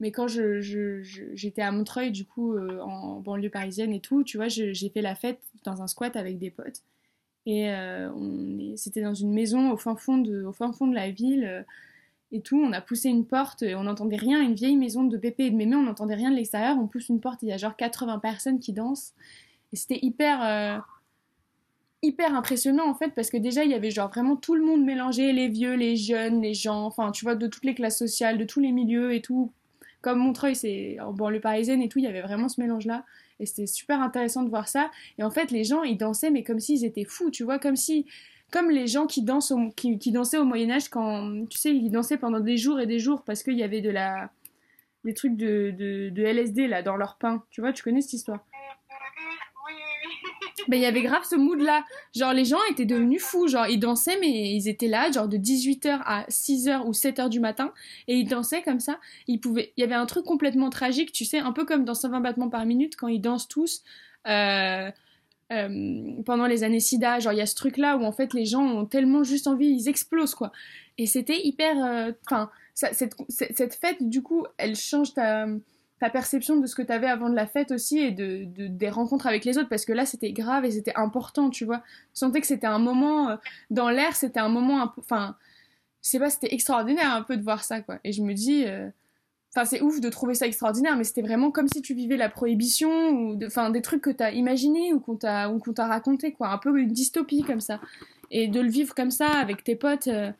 mais 0.00 0.10
quand 0.10 0.26
je, 0.28 0.60
j'étais 1.34 1.62
à 1.62 1.70
Montreuil, 1.70 2.10
du 2.10 2.24
coup, 2.24 2.54
euh, 2.54 2.80
en 2.80 3.20
banlieue 3.20 3.50
parisienne 3.50 3.92
et 3.92 4.00
tout, 4.00 4.24
tu 4.24 4.36
vois, 4.36 4.48
j'ai 4.48 4.88
fait 4.90 5.02
la 5.02 5.14
fête 5.14 5.40
dans 5.64 5.82
un 5.82 5.86
squat 5.86 6.16
avec 6.16 6.38
des 6.38 6.50
potes. 6.50 6.82
Et 7.46 7.70
euh, 7.70 8.74
c'était 8.76 9.02
dans 9.02 9.14
une 9.14 9.32
maison 9.32 9.70
au 9.70 9.76
fin 9.76 9.96
fond 9.96 10.18
de, 10.18 10.44
au 10.44 10.52
fin 10.52 10.72
fond 10.72 10.86
de 10.86 10.94
la 10.94 11.10
ville. 11.10 11.64
Euh, 12.34 12.38
et 12.38 12.40
tout. 12.40 12.60
On 12.60 12.72
a 12.72 12.80
poussé 12.80 13.08
une 13.08 13.26
porte 13.26 13.62
et 13.62 13.74
on 13.74 13.84
n'entendait 13.84 14.16
rien. 14.16 14.42
Une 14.42 14.54
vieille 14.54 14.76
maison 14.76 15.04
de 15.04 15.16
pépé 15.16 15.46
et 15.46 15.50
de 15.50 15.56
mémé, 15.56 15.76
on 15.76 15.82
n'entendait 15.82 16.14
rien 16.14 16.30
de 16.30 16.36
l'extérieur. 16.36 16.76
On 16.78 16.86
pousse 16.86 17.08
une 17.08 17.20
porte, 17.20 17.42
il 17.42 17.48
y 17.48 17.52
a 17.52 17.56
genre 17.56 17.76
80 17.76 18.18
personnes 18.18 18.58
qui 18.58 18.72
dansent. 18.72 19.14
Et 19.72 19.76
c'était 19.76 19.98
hyper, 20.02 20.42
euh, 20.42 20.78
hyper 22.02 22.34
impressionnant 22.34 22.88
en 22.88 22.94
fait, 22.94 23.10
parce 23.14 23.30
que 23.30 23.36
déjà 23.36 23.64
il 23.64 23.70
y 23.70 23.74
avait 23.74 23.90
genre 23.90 24.08
vraiment 24.08 24.36
tout 24.36 24.54
le 24.54 24.64
monde 24.64 24.84
mélangé, 24.84 25.32
les 25.32 25.48
vieux, 25.48 25.74
les 25.74 25.96
jeunes, 25.96 26.42
les 26.42 26.54
gens, 26.54 26.84
enfin 26.84 27.10
tu 27.10 27.24
vois, 27.24 27.34
de 27.34 27.46
toutes 27.46 27.64
les 27.64 27.74
classes 27.74 27.98
sociales, 27.98 28.38
de 28.38 28.44
tous 28.44 28.60
les 28.60 28.72
milieux 28.72 29.14
et 29.14 29.20
tout. 29.20 29.52
Comme 30.00 30.18
Montreuil, 30.18 30.54
c'est 30.54 31.00
en 31.00 31.12
banlieue 31.12 31.40
parisienne 31.40 31.82
et 31.82 31.88
tout, 31.88 31.98
il 31.98 32.04
y 32.04 32.08
avait 32.08 32.20
vraiment 32.20 32.48
ce 32.48 32.60
mélange-là. 32.60 33.04
Et 33.40 33.46
c'était 33.46 33.66
super 33.66 34.00
intéressant 34.00 34.42
de 34.42 34.50
voir 34.50 34.68
ça. 34.68 34.90
Et 35.18 35.24
en 35.24 35.30
fait, 35.30 35.50
les 35.50 35.64
gens, 35.64 35.82
ils 35.82 35.96
dansaient, 35.96 36.30
mais 36.30 36.44
comme 36.44 36.60
s'ils 36.60 36.84
étaient 36.84 37.04
fous, 37.04 37.30
tu 37.30 37.42
vois, 37.42 37.58
comme 37.58 37.74
si 37.74 38.06
comme 38.50 38.70
les 38.70 38.86
gens 38.86 39.06
qui, 39.06 39.22
dansent 39.22 39.52
qui, 39.76 39.98
qui, 39.98 40.12
dansaient 40.12 40.38
au 40.38 40.44
Moyen 40.44 40.70
Âge 40.70 40.88
quand, 40.88 41.46
tu 41.50 41.58
sais, 41.58 41.74
ils 41.74 41.90
dansaient 41.90 42.18
pendant 42.18 42.40
des 42.40 42.56
jours 42.56 42.80
et 42.80 42.86
des 42.86 42.98
jours 42.98 43.22
parce 43.24 43.42
qu'il 43.42 43.58
y 43.58 43.62
avait 43.62 43.80
de 43.80 43.90
la, 43.90 44.30
des 45.04 45.14
trucs 45.14 45.36
de, 45.36 45.74
de, 45.76 46.10
de, 46.10 46.22
LSD 46.22 46.66
là 46.66 46.82
dans 46.82 46.96
leur 46.96 47.16
pain. 47.16 47.42
Tu 47.50 47.60
vois, 47.60 47.72
tu 47.72 47.82
connais 47.82 48.00
cette 48.00 48.14
histoire? 48.14 48.44
Ben, 50.68 50.78
il 50.78 50.82
y 50.82 50.86
avait 50.86 51.02
grave 51.02 51.24
ce 51.24 51.36
mood 51.36 51.60
là. 51.60 51.84
Genre, 52.14 52.32
les 52.32 52.44
gens 52.44 52.58
étaient 52.70 52.86
devenus 52.86 53.22
fous. 53.22 53.48
Genre, 53.48 53.66
ils 53.66 53.78
dansaient, 53.78 54.18
mais 54.20 54.54
ils 54.54 54.68
étaient 54.68 54.88
là, 54.88 55.10
genre 55.10 55.28
de 55.28 55.36
18h 55.36 56.00
à 56.04 56.24
6h 56.28 56.86
ou 56.86 56.92
7h 56.92 57.28
du 57.28 57.40
matin. 57.40 57.72
Et 58.08 58.14
ils 58.16 58.26
dansaient 58.26 58.62
comme 58.62 58.80
ça. 58.80 58.98
Ils 59.26 59.40
pouvaient... 59.40 59.72
Il 59.76 59.82
y 59.82 59.84
avait 59.84 59.94
un 59.94 60.06
truc 60.06 60.24
complètement 60.24 60.70
tragique, 60.70 61.12
tu 61.12 61.24
sais, 61.24 61.38
un 61.38 61.52
peu 61.52 61.64
comme 61.64 61.84
dans 61.84 61.94
120 61.94 62.20
battements 62.20 62.48
par 62.48 62.64
minute 62.64 62.96
quand 62.96 63.08
ils 63.08 63.20
dansent 63.20 63.48
tous. 63.48 63.82
Euh, 64.26 64.90
euh, 65.54 66.22
pendant 66.24 66.46
les 66.46 66.64
années 66.64 66.80
SIDA, 66.80 67.20
genre 67.20 67.32
il 67.32 67.38
y 67.38 67.42
a 67.42 67.46
ce 67.46 67.54
truc 67.54 67.76
là 67.76 67.96
où 67.96 68.04
en 68.04 68.12
fait 68.12 68.34
les 68.34 68.46
gens 68.46 68.62
ont 68.62 68.86
tellement 68.86 69.22
juste 69.22 69.46
envie, 69.46 69.68
ils 69.68 69.88
explosent 69.88 70.34
quoi. 70.34 70.52
Et 70.98 71.06
c'était 71.06 71.40
hyper, 71.44 71.84
euh, 71.84 72.12
enfin 72.26 72.50
cette, 72.74 73.14
cette, 73.28 73.74
fête 73.74 74.02
du 74.08 74.22
coup, 74.22 74.46
elle 74.58 74.76
change 74.76 75.14
ta, 75.14 75.46
perception 76.12 76.58
de 76.58 76.66
ce 76.66 76.74
que 76.74 76.82
tu 76.82 76.92
avais 76.92 77.06
avant 77.06 77.30
de 77.30 77.34
la 77.34 77.46
fête 77.46 77.70
aussi 77.70 77.98
et 77.98 78.10
de, 78.10 78.44
de, 78.44 78.66
des 78.66 78.90
rencontres 78.90 79.26
avec 79.26 79.46
les 79.46 79.56
autres 79.56 79.70
parce 79.70 79.86
que 79.86 79.92
là 79.94 80.04
c'était 80.04 80.32
grave 80.32 80.66
et 80.66 80.70
c'était 80.70 80.94
important, 80.96 81.48
tu 81.48 81.64
vois. 81.64 81.82
Je 82.12 82.18
sentais 82.18 82.42
que 82.42 82.46
c'était 82.46 82.66
un 82.66 82.78
moment 82.78 83.30
euh, 83.30 83.36
dans 83.70 83.88
l'air, 83.88 84.14
c'était 84.14 84.40
un 84.40 84.50
moment, 84.50 84.92
enfin, 84.98 85.34
je 86.02 86.10
sais 86.10 86.18
pas, 86.18 86.28
c'était 86.28 86.52
extraordinaire 86.52 87.10
un 87.14 87.22
peu 87.22 87.38
de 87.38 87.42
voir 87.42 87.64
ça 87.64 87.80
quoi. 87.80 88.00
Et 88.04 88.12
je 88.12 88.20
me 88.20 88.34
dis 88.34 88.66
C'est 89.64 89.80
ouf 89.80 90.00
de 90.00 90.08
trouver 90.08 90.34
ça 90.34 90.46
extraordinaire, 90.46 90.96
mais 90.96 91.04
c'était 91.04 91.22
vraiment 91.22 91.52
comme 91.52 91.68
si 91.68 91.80
tu 91.80 91.94
vivais 91.94 92.16
la 92.16 92.28
prohibition, 92.28 93.10
ou 93.10 93.36
de, 93.36 93.46
enfin, 93.46 93.70
des 93.70 93.82
trucs 93.82 94.02
que 94.02 94.10
t'as 94.10 94.32
imaginés 94.32 94.92
ou 94.92 94.98
qu'on 94.98 95.14
t'a, 95.16 95.48
qu'on 95.48 95.72
raconté, 95.76 96.32
quoi. 96.32 96.48
Un 96.48 96.58
peu 96.58 96.76
une 96.76 96.88
dystopie 96.90 97.42
comme 97.42 97.60
ça. 97.60 97.80
Et 98.32 98.48
de 98.48 98.60
le 98.60 98.68
vivre 98.68 98.94
comme 98.94 99.12
ça 99.12 99.28
avec 99.28 99.62
tes 99.62 99.76
potes, 99.76 100.08
euh, 100.08 100.32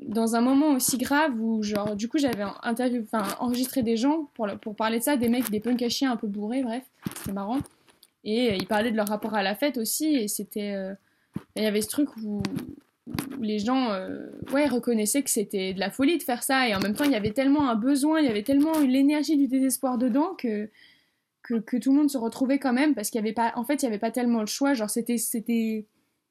dans 0.00 0.34
un 0.34 0.40
moment 0.40 0.72
aussi 0.72 0.98
grave 0.98 1.32
où, 1.40 1.62
genre, 1.62 1.94
du 1.94 2.08
coup, 2.08 2.18
j'avais 2.18 2.44
interview, 2.64 3.04
enfin, 3.04 3.24
enregistré 3.38 3.84
des 3.84 3.96
gens 3.96 4.28
pour, 4.34 4.74
parler 4.74 4.98
de 4.98 5.04
ça, 5.04 5.16
des 5.16 5.28
mecs, 5.28 5.50
des 5.50 5.60
punks 5.60 5.82
à 5.82 5.88
chiens 5.88 6.10
un 6.10 6.16
peu 6.16 6.26
bourrés, 6.26 6.62
bref, 6.62 6.82
c'était 7.18 7.32
marrant. 7.32 7.58
Et 8.24 8.50
euh, 8.50 8.56
ils 8.56 8.66
parlaient 8.66 8.90
de 8.90 8.96
leur 8.96 9.08
rapport 9.08 9.34
à 9.34 9.44
la 9.44 9.54
fête 9.54 9.78
aussi, 9.78 10.16
et 10.16 10.26
c'était. 10.26 10.72
Euh, 10.74 10.94
il 11.54 11.62
y 11.62 11.66
avait 11.66 11.82
ce 11.82 11.88
truc 11.88 12.08
où, 12.16 12.42
où 13.38 13.42
les 13.42 13.58
gens 13.58 13.90
euh, 13.92 14.26
ouais, 14.52 14.66
reconnaissaient 14.66 15.22
que 15.22 15.30
c'était 15.30 15.74
de 15.74 15.80
la 15.80 15.90
folie 15.90 16.18
de 16.18 16.22
faire 16.22 16.42
ça 16.42 16.68
et 16.68 16.74
en 16.74 16.80
même 16.80 16.94
temps 16.94 17.04
il 17.04 17.12
y 17.12 17.16
avait 17.16 17.32
tellement 17.32 17.68
un 17.68 17.74
besoin, 17.74 18.20
il 18.20 18.26
y 18.26 18.30
avait 18.30 18.42
tellement 18.42 18.78
l'énergie 18.80 19.36
du 19.36 19.48
désespoir 19.48 19.98
dedans 19.98 20.34
que, 20.36 20.70
que, 21.42 21.76
tout 21.76 21.90
le 21.90 21.96
monde 21.96 22.10
se 22.10 22.18
retrouvait 22.18 22.58
quand 22.58 22.72
même 22.72 22.94
parce 22.94 23.10
qu'il 23.10 23.20
y 23.20 23.24
avait 23.24 23.32
pas 23.32 23.52
en 23.56 23.64
fait 23.64 23.82
il 23.82 23.86
y 23.86 23.88
avait 23.88 23.98
pas 23.98 24.10
tellement 24.10 24.40
le 24.40 24.46
choix 24.46 24.74
genre 24.74 24.90
c'était 24.90 25.18
c'était 25.18 25.86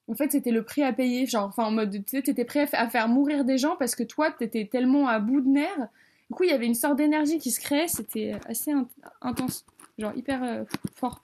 en 0.10 0.16
fait, 0.16 0.32
c'était 0.32 0.52
le 0.52 0.63
prix 0.63 0.84
à 0.84 0.94
payer. 0.94 1.26
Genre, 1.26 1.46
enfin, 1.46 1.66
en 1.66 1.72
mode, 1.72 1.92
tu 1.92 2.04
sais, 2.08 2.22
t'étais 2.22 2.46
prêt 2.46 2.68
à 2.72 2.88
faire 2.88 3.08
mourir 3.08 3.44
des 3.44 3.58
gens 3.58 3.76
parce 3.76 3.96
que 3.96 4.04
toi, 4.04 4.32
t'étais 4.32 4.66
tellement 4.66 5.08
à 5.08 5.20
bout 5.20 5.42
de 5.42 5.50
nerfs. 5.50 5.90
Du 6.30 6.36
coup, 6.36 6.44
il 6.44 6.50
y 6.50 6.54
avait 6.54 6.66
une 6.66 6.76
sorte 6.76 6.98
d'énergie 6.98 7.40
qui 7.40 7.52
se 7.52 7.60
créait. 7.60 7.88
C'était 7.88 8.34
assez 8.48 8.74
intense. 9.22 9.66
Genre, 9.98 10.13
hyper 10.16 10.44
euh, 10.44 10.63
fort. 10.96 11.22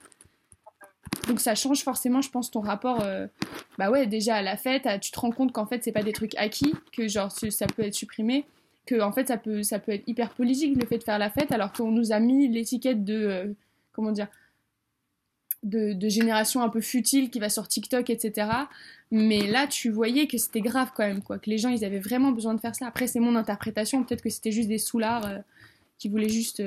Donc, 1.28 1.40
ça 1.40 1.54
change 1.54 1.82
forcément, 1.82 2.20
je 2.20 2.30
pense, 2.30 2.50
ton 2.50 2.60
rapport. 2.60 3.00
Euh, 3.02 3.26
bah 3.78 3.90
ouais, 3.90 4.06
déjà 4.06 4.36
à 4.36 4.42
la 4.42 4.56
fête, 4.56 4.88
tu 5.00 5.10
te 5.10 5.18
rends 5.18 5.30
compte 5.30 5.52
qu'en 5.52 5.66
fait, 5.66 5.82
c'est 5.82 5.92
pas 5.92 6.02
des 6.02 6.12
trucs 6.12 6.34
acquis, 6.36 6.74
que 6.92 7.08
genre, 7.08 7.30
ça 7.30 7.66
peut 7.66 7.82
être 7.82 7.94
supprimé. 7.94 8.44
Que 8.86 9.00
en 9.00 9.12
fait, 9.12 9.28
ça 9.28 9.38
peut, 9.38 9.62
ça 9.62 9.78
peut 9.78 9.92
être 9.92 10.06
hyper 10.06 10.30
politique 10.30 10.76
le 10.76 10.86
fait 10.86 10.98
de 10.98 11.04
faire 11.04 11.18
la 11.18 11.30
fête, 11.30 11.52
alors 11.52 11.72
qu'on 11.72 11.90
nous 11.90 12.12
a 12.12 12.20
mis 12.20 12.48
l'étiquette 12.48 13.04
de. 13.04 13.14
Euh, 13.14 13.46
comment 13.92 14.12
dire 14.12 14.28
de, 15.64 16.08
génération 16.08 16.62
un 16.62 16.68
peu 16.68 16.80
futile 16.80 17.30
qui 17.30 17.40
va 17.40 17.48
sur 17.48 17.66
TikTok, 17.66 18.10
etc. 18.10 18.48
Mais 19.10 19.46
là, 19.46 19.66
tu 19.66 19.90
voyais 19.90 20.26
que 20.26 20.38
c'était 20.38 20.60
grave 20.60 20.90
quand 20.94 21.06
même, 21.06 21.22
quoi. 21.22 21.38
Que 21.38 21.50
les 21.50 21.58
gens, 21.58 21.70
ils 21.70 21.84
avaient 21.84 21.98
vraiment 21.98 22.32
besoin 22.32 22.54
de 22.54 22.60
faire 22.60 22.74
ça. 22.74 22.86
Après, 22.86 23.06
c'est 23.06 23.20
mon 23.20 23.34
interprétation. 23.36 24.04
Peut-être 24.04 24.22
que 24.22 24.30
c'était 24.30 24.52
juste 24.52 24.68
des 24.68 24.78
soulards 24.78 25.26
euh, 25.26 25.38
qui 25.98 26.08
voulaient 26.08 26.28
juste 26.28 26.62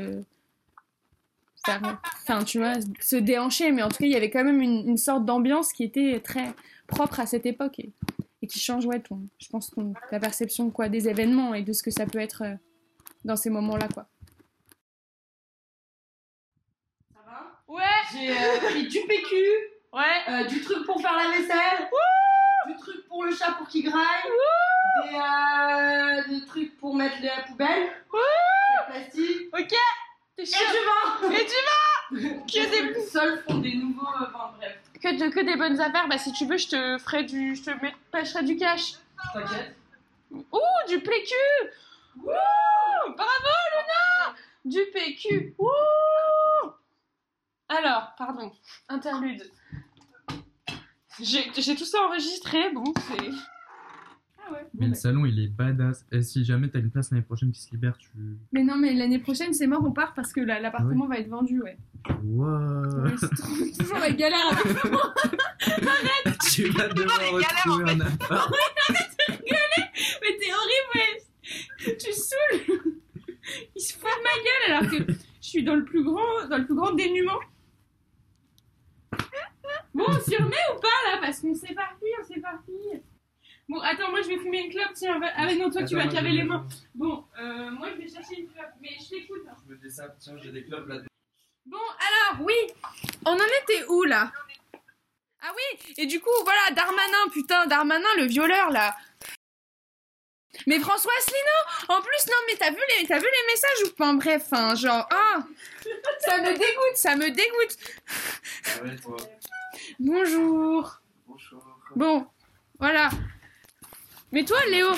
enfin, 1.69 2.43
tu 2.43 2.59
vois, 2.59 2.73
se 2.99 3.15
déhancher. 3.15 3.71
Mais 3.71 3.83
en 3.83 3.89
tout 3.89 3.97
cas, 3.97 4.05
il 4.05 4.11
y 4.11 4.15
avait 4.15 4.29
quand 4.29 4.43
même 4.43 4.61
une, 4.61 4.97
sorte 4.97 5.25
d'ambiance 5.25 5.73
qui 5.73 5.83
était 5.83 6.19
très 6.23 6.53
propre 6.87 7.19
à 7.19 7.25
cette 7.25 7.45
époque 7.45 7.79
et, 7.79 7.91
qui 8.47 8.59
change, 8.59 8.85
ouais, 8.85 9.01
ton, 9.01 9.19
je 9.39 9.49
pense, 9.49 9.71
ton, 9.71 9.93
ta 10.09 10.19
perception, 10.19 10.69
quoi, 10.69 10.87
des 10.87 11.09
événements 11.09 11.53
et 11.53 11.63
de 11.63 11.73
ce 11.73 11.83
que 11.83 11.91
ça 11.91 12.05
peut 12.05 12.19
être 12.19 12.43
euh, 12.43 12.55
dans 13.25 13.35
ces 13.35 13.49
moments-là, 13.49 13.89
quoi. 13.93 14.07
Ouais. 17.67 17.83
J'ai 18.13 18.31
euh, 18.31 18.59
pris 18.69 18.87
du 18.87 18.99
PQ. 19.01 19.35
Ouais. 19.93 20.03
Euh, 20.29 20.43
du 20.45 20.61
truc 20.61 20.85
pour 20.85 21.01
faire 21.01 21.15
la 21.15 21.31
vaisselle. 21.31 21.89
Du 22.67 22.75
truc 22.77 23.07
pour 23.07 23.23
le 23.23 23.33
chat 23.33 23.51
pour 23.53 23.67
qu'il 23.67 23.83
graille. 23.83 24.03
Des, 25.03 26.33
euh, 26.33 26.45
trucs 26.47 26.77
pour 26.77 26.95
mettre 26.95 27.17
la 27.21 27.43
poubelle. 27.43 27.89
Wouh. 28.11 28.85
plastique. 28.87 29.49
Ok. 29.53 29.73
Et 30.37 30.43
du 30.43 30.51
vin. 30.51 31.29
Et 31.31 31.45
du 31.45 31.51
vin. 31.51 32.39
que 32.47 32.93
des 32.93 33.01
seuls 33.01 33.43
font 33.47 33.57
des 33.57 33.75
nouveaux. 33.75 34.07
Enfin 34.07 34.53
bref. 34.57 34.77
Que, 35.01 35.29
que 35.29 35.39
des 35.41 35.55
bonnes 35.55 35.79
affaires. 35.79 36.07
Bah 36.07 36.17
si 36.17 36.31
tu 36.31 36.45
veux, 36.45 36.57
je 36.57 36.67
te 36.67 36.97
ferai 36.99 37.23
du, 37.23 37.55
je 37.55 37.63
te 37.63 37.71
pêcherai 38.11 38.43
du 38.43 38.55
cash. 38.55 38.93
T'inquiète. 39.33 39.75
Ouh, 40.31 40.87
du 40.87 40.99
PQ. 40.99 41.33
Wouh. 42.17 42.33
Bravo 43.15 43.53
Luna. 43.73 44.35
Du 44.65 44.79
PQ. 44.93 45.55
Ouh. 45.57 45.67
Alors, 47.69 48.13
pardon, 48.17 48.51
interlude. 48.87 49.51
J'ai 51.19 51.75
tout 51.75 51.85
ça 51.85 51.99
enregistré, 52.03 52.69
bon, 52.71 52.93
c'est. 52.95 53.29
Ah 54.47 54.53
ouais. 54.53 54.67
Mais 54.73 54.87
le 54.87 54.93
salon, 54.93 55.25
il 55.25 55.39
est 55.39 55.47
badass. 55.47 56.05
Et 56.11 56.21
si 56.21 56.45
jamais 56.45 56.69
t'as 56.69 56.79
une 56.79 56.91
place 56.91 57.11
l'année 57.11 57.23
prochaine 57.23 57.51
qui 57.51 57.61
se 57.61 57.71
libère, 57.71 57.97
tu. 57.97 58.09
Mais 58.51 58.63
non, 58.63 58.77
mais 58.77 58.93
l'année 58.93 59.19
prochaine, 59.19 59.53
c'est 59.53 59.67
mort, 59.67 59.83
on 59.85 59.91
part 59.91 60.13
parce 60.13 60.31
que 60.33 60.41
l'appartement 60.41 61.05
ah 61.05 61.15
va 61.15 61.19
être 61.19 61.29
vendu, 61.29 61.61
ouais. 61.61 61.77
Wow. 62.23 63.07
c'est 63.17 63.77
toujours 63.77 63.99
la 63.99 64.11
galère 64.11 64.47
avec 64.51 64.91
moi. 64.91 65.13
Arrête 65.61 66.37
Tu 66.51 66.69
vas 66.69 66.87
devoir 66.87 67.19
retrouver 67.31 67.91
un 67.91 67.99
appart. 68.01 68.53
Arrête 68.89 69.17
de 69.27 69.33
rigoler 69.33 69.89
Mais 70.21 70.37
t'es 70.37 70.53
horrible, 70.53 70.91
ouais 70.95 71.95
Tu 71.97 72.13
saoules 72.13 72.93
Il 73.75 73.81
se 73.81 73.93
fout 73.93 74.03
de 74.03 74.23
ma 74.23 74.35
gueule 74.43 74.75
alors 74.75 74.91
que 74.91 75.13
je 75.41 75.47
suis 75.47 75.63
dans 75.63 75.75
le 75.75 75.83
plus 75.83 76.03
grand, 76.03 76.47
dans 76.49 76.57
le 76.57 76.65
plus 76.65 76.75
grand 76.75 76.93
dénuement. 76.93 77.39
Bon, 79.93 80.05
on 80.07 80.19
s'y 80.19 80.35
remet 80.35 80.55
ou 80.75 80.79
pas 80.79 81.11
là? 81.11 81.19
Parce 81.21 81.41
qu'on 81.41 81.55
s'est 81.55 81.73
parti, 81.73 82.05
on 82.21 82.23
s'est 82.25 82.39
parti. 82.39 82.71
Bon, 83.69 83.81
attends, 83.81 84.09
moi 84.11 84.21
je 84.21 84.29
vais 84.29 84.37
fumer 84.37 84.61
une 84.61 84.71
clope. 84.71 84.93
Tiens, 84.93 85.19
va... 85.19 85.27
ah 85.35 85.53
non, 85.53 85.69
toi 85.69 85.83
tu 85.83 85.95
vas 85.95 86.07
te 86.07 86.15
laver 86.15 86.31
les 86.31 86.43
mains. 86.43 86.65
Bon, 86.95 87.25
euh, 87.39 87.69
moi 87.71 87.89
je 87.91 88.01
vais 88.01 88.07
chercher 88.07 88.39
une 88.41 88.47
clope, 88.49 88.71
mais 88.81 88.89
je 88.99 89.09
t'écoute. 89.09 89.43
Hein. 89.49 89.55
Je 89.65 89.73
me 89.73 89.77
dis 89.77 89.91
ça, 89.91 90.07
tiens, 90.19 90.35
j'ai 90.41 90.51
des 90.51 90.63
clopes 90.63 90.87
là. 90.87 90.99
Bon, 91.65 91.77
alors, 91.77 92.45
oui, 92.45 92.55
on 93.25 93.31
en 93.33 93.63
était 93.63 93.83
où 93.89 94.03
là? 94.03 94.31
Ah 95.41 95.51
oui, 95.53 95.93
et 95.97 96.05
du 96.05 96.19
coup, 96.21 96.29
voilà, 96.43 96.71
Darmanin, 96.71 97.29
putain, 97.33 97.65
Darmanin, 97.67 98.07
le 98.17 98.23
violeur 98.23 98.71
là. 98.71 98.95
Mais 100.65 100.79
François 100.79 101.11
Asselineau 101.19 101.99
En 101.99 102.01
plus, 102.01 102.27
non, 102.27 102.37
mais 102.47 102.55
t'as 102.57 102.71
vu, 102.71 102.79
les, 102.97 103.05
t'as 103.05 103.19
vu 103.19 103.25
les 103.25 103.53
messages 103.53 103.91
ou 103.91 103.95
pas? 103.95 104.13
Bref, 104.13 104.47
hein, 104.53 104.75
genre, 104.75 105.07
ah 105.11 105.43
Ça 106.19 106.37
me 106.37 106.53
dégoûte, 106.53 106.95
ça 106.95 107.15
me 107.15 107.29
dégoûte 107.29 107.77
Ouais, 108.81 108.95
toi. 108.95 109.17
Bonjour. 109.99 111.01
Bonjour. 111.27 111.63
Bon, 111.95 112.27
voilà. 112.79 113.09
Mais 114.31 114.43
toi, 114.43 114.57
Léo 114.69 114.89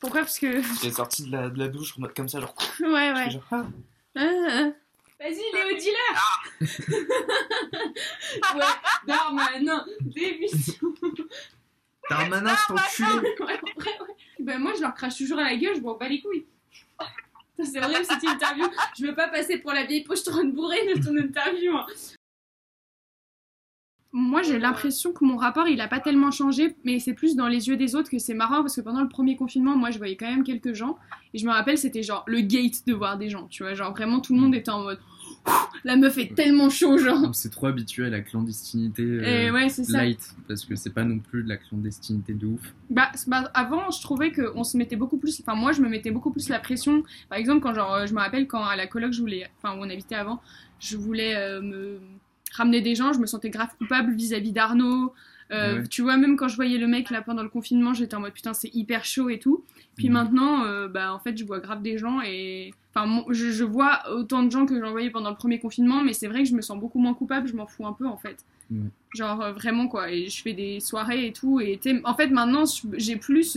Pourquoi? 0.00 0.20
Parce 0.20 0.38
que. 0.38 0.62
J'ai 0.82 0.92
sorti 0.92 1.24
de 1.24 1.32
la, 1.32 1.48
de 1.48 1.58
la 1.58 1.68
douche 1.68 1.96
en 1.96 2.02
mode 2.02 2.14
comme 2.14 2.28
ça, 2.28 2.40
genre. 2.40 2.54
Ouais, 2.80 3.12
ouais. 3.12 3.40
Ah. 3.50 3.66
Ah, 4.16 4.46
ah. 4.48 4.70
Vas-y, 5.20 5.42
Léo, 5.52 5.76
dis-le 5.76 6.66
Ouais, 8.56 8.64
Darmanin, 9.06 9.84
démission 10.00 10.94
Darmanin, 12.08 12.54
c'est 12.54 12.66
ton 12.68 12.76
cul 12.94 13.42
ouais, 13.44 13.60
Ben 14.38 14.58
moi, 14.60 14.74
je 14.76 14.82
leur 14.82 14.94
crache 14.94 15.16
toujours 15.18 15.40
à 15.40 15.44
la 15.44 15.56
gueule, 15.56 15.74
je 15.74 15.80
m'en 15.80 15.96
bats 15.96 16.08
les 16.08 16.20
couilles. 16.20 16.46
C'est 17.60 17.80
vrai, 17.80 18.04
cette 18.04 18.22
interview. 18.22 18.66
Je 18.96 19.06
veux 19.06 19.14
pas 19.16 19.26
passer 19.26 19.58
pour 19.58 19.72
la 19.72 19.84
vieille 19.84 20.04
pochetronne 20.04 20.52
bourrée 20.52 20.94
de 20.94 21.04
ton 21.04 21.16
interview. 21.16 21.76
Hein 21.76 21.86
moi 24.18 24.42
j'ai 24.42 24.58
l'impression 24.58 25.12
que 25.12 25.24
mon 25.24 25.36
rapport 25.36 25.68
il 25.68 25.80
a 25.80 25.88
pas 25.88 26.00
tellement 26.00 26.30
changé, 26.30 26.74
mais 26.84 26.98
c'est 26.98 27.14
plus 27.14 27.36
dans 27.36 27.46
les 27.46 27.68
yeux 27.68 27.76
des 27.76 27.94
autres 27.94 28.10
que 28.10 28.18
c'est 28.18 28.34
marrant 28.34 28.62
parce 28.62 28.76
que 28.76 28.80
pendant 28.80 29.02
le 29.02 29.08
premier 29.08 29.36
confinement, 29.36 29.76
moi 29.76 29.90
je 29.90 29.98
voyais 29.98 30.16
quand 30.16 30.28
même 30.28 30.42
quelques 30.42 30.74
gens 30.74 30.98
et 31.34 31.38
je 31.38 31.46
me 31.46 31.52
rappelle 31.52 31.78
c'était 31.78 32.02
genre 32.02 32.24
le 32.26 32.40
gate 32.40 32.86
de 32.86 32.94
voir 32.94 33.16
des 33.16 33.28
gens, 33.30 33.46
tu 33.48 33.62
vois, 33.62 33.74
genre 33.74 33.92
vraiment 33.92 34.20
tout 34.20 34.34
le 34.34 34.40
monde 34.40 34.54
était 34.54 34.70
en 34.70 34.82
mode 34.82 34.98
la 35.84 35.96
meuf 35.96 36.18
est 36.18 36.34
tellement 36.34 36.68
chaud 36.68 36.98
genre. 36.98 37.32
C'est 37.32 37.50
trop 37.50 37.66
habitué 37.66 38.06
à 38.06 38.10
la 38.10 38.20
clandestinité 38.20 39.02
euh, 39.02 39.52
ouais, 39.52 39.68
light 39.88 40.34
parce 40.48 40.64
que 40.64 40.74
c'est 40.74 40.92
pas 40.92 41.04
non 41.04 41.20
plus 41.20 41.44
de 41.44 41.48
la 41.48 41.56
clandestinité 41.56 42.34
de 42.34 42.46
ouf. 42.46 42.74
Bah, 42.90 43.12
bah 43.28 43.50
avant 43.54 43.90
je 43.90 44.02
trouvais 44.02 44.32
qu'on 44.32 44.64
se 44.64 44.76
mettait 44.76 44.96
beaucoup 44.96 45.18
plus, 45.18 45.40
enfin 45.40 45.54
moi 45.54 45.70
je 45.72 45.80
me 45.80 45.88
mettais 45.88 46.10
beaucoup 46.10 46.32
plus 46.32 46.48
la 46.48 46.58
pression. 46.58 47.04
Par 47.28 47.38
exemple 47.38 47.60
quand 47.60 47.72
genre 47.72 48.06
je 48.06 48.12
me 48.12 48.18
rappelle 48.18 48.48
quand 48.48 48.64
à 48.64 48.74
la 48.74 48.88
coloc 48.88 49.12
je 49.12 49.20
voulais, 49.20 49.48
enfin 49.58 49.78
où 49.78 49.84
on 49.84 49.88
habitait 49.88 50.16
avant, 50.16 50.40
je 50.80 50.96
voulais 50.96 51.36
euh, 51.36 51.60
me 51.60 52.00
ramener 52.52 52.80
des 52.80 52.94
gens, 52.94 53.12
je 53.12 53.18
me 53.18 53.26
sentais 53.26 53.50
grave 53.50 53.70
coupable 53.78 54.12
vis-à-vis 54.14 54.52
d'Arnaud. 54.52 55.12
Euh, 55.50 55.82
tu 55.88 56.02
vois, 56.02 56.18
même 56.18 56.36
quand 56.36 56.48
je 56.48 56.56
voyais 56.56 56.76
le 56.76 56.86
mec 56.86 57.10
là 57.10 57.22
pendant 57.22 57.42
le 57.42 57.48
confinement, 57.48 57.94
j'étais 57.94 58.14
en 58.14 58.20
mode 58.20 58.34
putain, 58.34 58.52
c'est 58.52 58.74
hyper 58.74 59.04
chaud 59.04 59.30
et 59.30 59.38
tout. 59.38 59.64
Puis 59.96 60.08
mhm. 60.08 60.12
maintenant, 60.12 60.64
euh, 60.64 60.88
bah 60.88 61.14
en 61.14 61.18
fait, 61.18 61.36
je 61.36 61.44
vois 61.44 61.60
grave 61.60 61.82
des 61.82 61.98
gens 61.98 62.20
et. 62.22 62.72
Enfin, 62.94 63.24
je, 63.30 63.64
vois 63.64 64.00
autant 64.10 64.42
de 64.42 64.50
gens 64.50 64.66
que 64.66 64.80
j'en 64.80 64.90
voyais 64.90 65.10
pendant 65.10 65.30
le 65.30 65.36
premier 65.36 65.60
confinement, 65.60 66.02
mais 66.02 66.12
c'est 66.12 66.26
vrai 66.26 66.42
que 66.42 66.48
je 66.48 66.54
me 66.54 66.62
sens 66.62 66.80
beaucoup 66.80 66.98
moins 66.98 67.14
coupable, 67.14 67.46
je 67.46 67.54
m'en 67.54 67.66
fous 67.66 67.86
un 67.86 67.92
peu 67.92 68.06
en 68.06 68.16
fait. 68.16 68.44
Genre 69.14 69.40
euh, 69.40 69.52
vraiment 69.52 69.88
quoi. 69.88 70.10
Et 70.10 70.28
je 70.28 70.42
fais 70.42 70.52
des 70.52 70.80
soirées 70.80 71.26
et 71.26 71.32
tout. 71.32 71.60
Et 71.60 71.78
en 72.04 72.14
fait, 72.14 72.28
maintenant, 72.28 72.64
j'ai 72.94 73.16
plus 73.16 73.56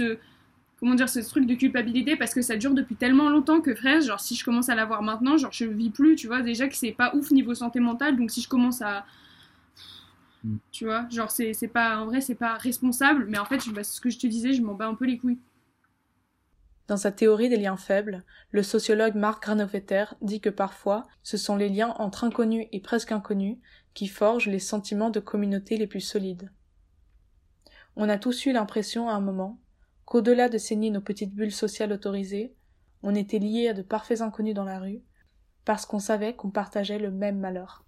comment 0.81 0.95
dire, 0.95 1.07
ce 1.07 1.19
truc 1.19 1.45
de 1.45 1.53
culpabilité 1.53 2.17
parce 2.17 2.33
que 2.33 2.41
ça 2.41 2.57
dure 2.57 2.73
depuis 2.73 2.95
tellement 2.95 3.29
longtemps 3.29 3.61
que 3.61 3.75
frère, 3.75 4.01
genre 4.01 4.19
si 4.19 4.35
je 4.35 4.43
commence 4.43 4.67
à 4.67 4.75
l'avoir 4.75 5.03
maintenant, 5.03 5.37
genre 5.37 5.51
je 5.51 5.65
vis 5.65 5.91
plus, 5.91 6.15
tu 6.15 6.25
vois, 6.25 6.41
déjà 6.41 6.67
que 6.67 6.75
c'est 6.75 6.91
pas 6.91 7.15
ouf 7.15 7.29
niveau 7.29 7.53
santé 7.53 7.79
mentale, 7.79 8.17
donc 8.17 8.31
si 8.31 8.41
je 8.41 8.49
commence 8.49 8.81
à. 8.81 9.05
Mm. 10.43 10.57
Tu 10.71 10.85
vois, 10.85 11.07
genre 11.11 11.29
c'est 11.29 11.71
pas. 11.71 11.99
En 11.99 12.07
vrai, 12.07 12.19
c'est 12.19 12.35
pas 12.35 12.55
responsable, 12.55 13.27
mais 13.29 13.37
en 13.37 13.45
fait, 13.45 13.61
bah, 13.69 13.83
ce 13.83 14.01
que 14.01 14.09
je 14.09 14.17
te 14.17 14.25
disais, 14.25 14.53
je 14.53 14.63
m'en 14.63 14.73
bats 14.73 14.87
un 14.87 14.95
peu 14.95 15.05
les 15.05 15.19
couilles. 15.19 15.37
Dans 16.87 16.97
sa 16.97 17.11
théorie 17.11 17.47
des 17.47 17.57
liens 17.57 17.77
faibles, 17.77 18.23
le 18.49 18.63
sociologue 18.63 19.15
Marc 19.15 19.43
Granovetter 19.43 20.05
dit 20.21 20.41
que 20.41 20.49
parfois, 20.49 21.07
ce 21.21 21.37
sont 21.37 21.55
les 21.55 21.69
liens 21.69 21.93
entre 21.99 22.23
inconnus 22.23 22.65
et 22.71 22.81
presque 22.81 23.11
inconnus 23.11 23.57
qui 23.93 24.07
forgent 24.07 24.47
les 24.47 24.59
sentiments 24.59 25.11
de 25.11 25.19
communauté 25.19 25.77
les 25.77 25.87
plus 25.87 26.01
solides. 26.01 26.51
On 27.95 28.09
a 28.09 28.17
tous 28.17 28.47
eu 28.47 28.51
l'impression 28.51 29.09
à 29.09 29.13
un 29.13 29.21
moment 29.21 29.59
qu'au-delà 30.11 30.49
de 30.49 30.57
saigner 30.57 30.89
nos 30.89 30.99
petites 30.99 31.33
bulles 31.33 31.53
sociales 31.53 31.93
autorisées, 31.93 32.53
on 33.01 33.15
était 33.15 33.39
liés 33.39 33.69
à 33.69 33.73
de 33.73 33.81
parfaits 33.81 34.19
inconnus 34.19 34.53
dans 34.53 34.65
la 34.65 34.77
rue, 34.77 34.99
parce 35.63 35.85
qu'on 35.85 35.99
savait 35.99 36.35
qu'on 36.35 36.49
partageait 36.51 36.99
le 36.99 37.11
même 37.11 37.39
malheur. 37.39 37.85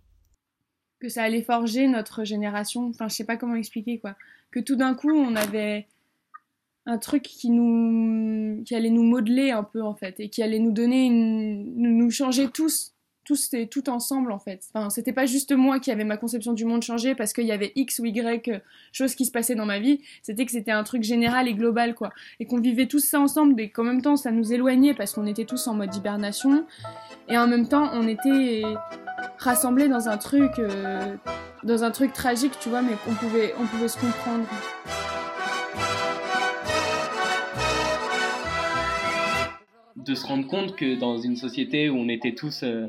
Que 1.02 1.10
ça 1.10 1.24
allait 1.24 1.42
forger 1.42 1.86
notre 1.90 2.24
génération, 2.24 2.88
enfin 2.88 3.10
je 3.10 3.16
sais 3.16 3.26
pas 3.26 3.36
comment 3.36 3.56
expliquer 3.56 4.00
quoi. 4.00 4.16
Que 4.52 4.62
tout 4.62 4.78
d'un 4.78 4.96
coup 4.96 5.12
on 5.12 5.36
avait 5.36 5.90
un 6.86 6.98
truc 6.98 7.24
qui 7.24 7.50
nous 7.50 8.64
qui 8.64 8.74
allait 8.74 8.90
nous 8.90 9.04
modeler 9.04 9.52
un 9.52 9.66
peu 9.66 9.84
en 9.84 9.94
fait 9.94 10.22
et 10.22 10.30
qui 10.30 10.42
allait 10.42 10.60
nous 10.60 10.72
donner 10.72 11.10
nous 11.10 12.10
changer 12.10 12.48
tous 12.48 12.93
tous 13.24 13.54
tout 13.70 13.90
ensemble 13.90 14.32
en 14.32 14.40
fait. 14.40 14.68
Enfin, 14.74 14.90
c'était 14.90 15.14
pas 15.14 15.26
juste 15.26 15.52
moi 15.54 15.80
qui 15.80 15.92
avait 15.92 16.04
ma 16.04 16.18
conception 16.18 16.54
du 16.54 16.66
monde 16.66 16.84
changée 16.84 17.16
parce 17.16 17.34
qu'il 17.34 17.46
y 17.46 17.52
avait 17.52 17.72
X 17.76 18.00
ou 18.00 18.06
Y 18.06 18.48
euh, 18.50 18.60
choses 18.92 19.16
qui 19.16 19.26
se 19.26 19.32
passaient 19.32 19.56
dans 19.56 19.66
ma 19.66 19.80
vie, 19.80 20.02
c'était 20.22 20.46
que 20.46 20.52
c'était 20.52 20.72
un 20.72 20.84
truc 20.84 21.04
général 21.04 21.48
et 21.48 21.54
global 21.54 21.96
quoi. 21.96 22.12
Et 22.40 22.46
qu'on 22.46 22.60
vivait 22.60 22.88
tous 22.88 23.00
ça 23.00 23.20
ensemble 23.20 23.60
et 23.62 23.70
qu'en 23.70 23.84
même 23.84 24.02
temps 24.02 24.16
ça 24.16 24.32
nous 24.32 24.54
éloignait 24.54 24.94
parce 24.94 25.14
qu'on 25.14 25.26
était 25.26 25.46
tous 25.46 25.68
en 25.68 25.76
mode 25.76 25.96
hibernation 25.96 26.66
et 27.30 27.38
en 27.38 27.48
même 27.48 27.68
temps 27.68 27.90
on 27.94 28.08
était 28.08 28.64
rassemblés 29.38 29.88
dans 29.88 30.10
un 30.10 30.18
truc 30.18 30.52
euh, 30.60 31.16
dans 31.64 31.84
un 31.84 31.92
truc 31.92 32.14
tragique, 32.14 32.54
tu 32.60 32.70
vois, 32.70 32.82
mais 32.82 32.94
qu'on 33.06 33.14
pouvait, 33.16 33.54
on 33.60 33.66
pouvait 33.66 33.88
se 33.88 33.98
comprendre. 34.00 34.46
De 39.96 40.16
se 40.16 40.26
rendre 40.26 40.48
compte 40.48 40.76
que 40.76 41.00
dans 41.00 41.18
une 41.18 41.38
société 41.38 41.90
où 41.90 41.98
on 41.98 42.10
était 42.10 42.36
tous, 42.36 42.64
euh, 42.64 42.86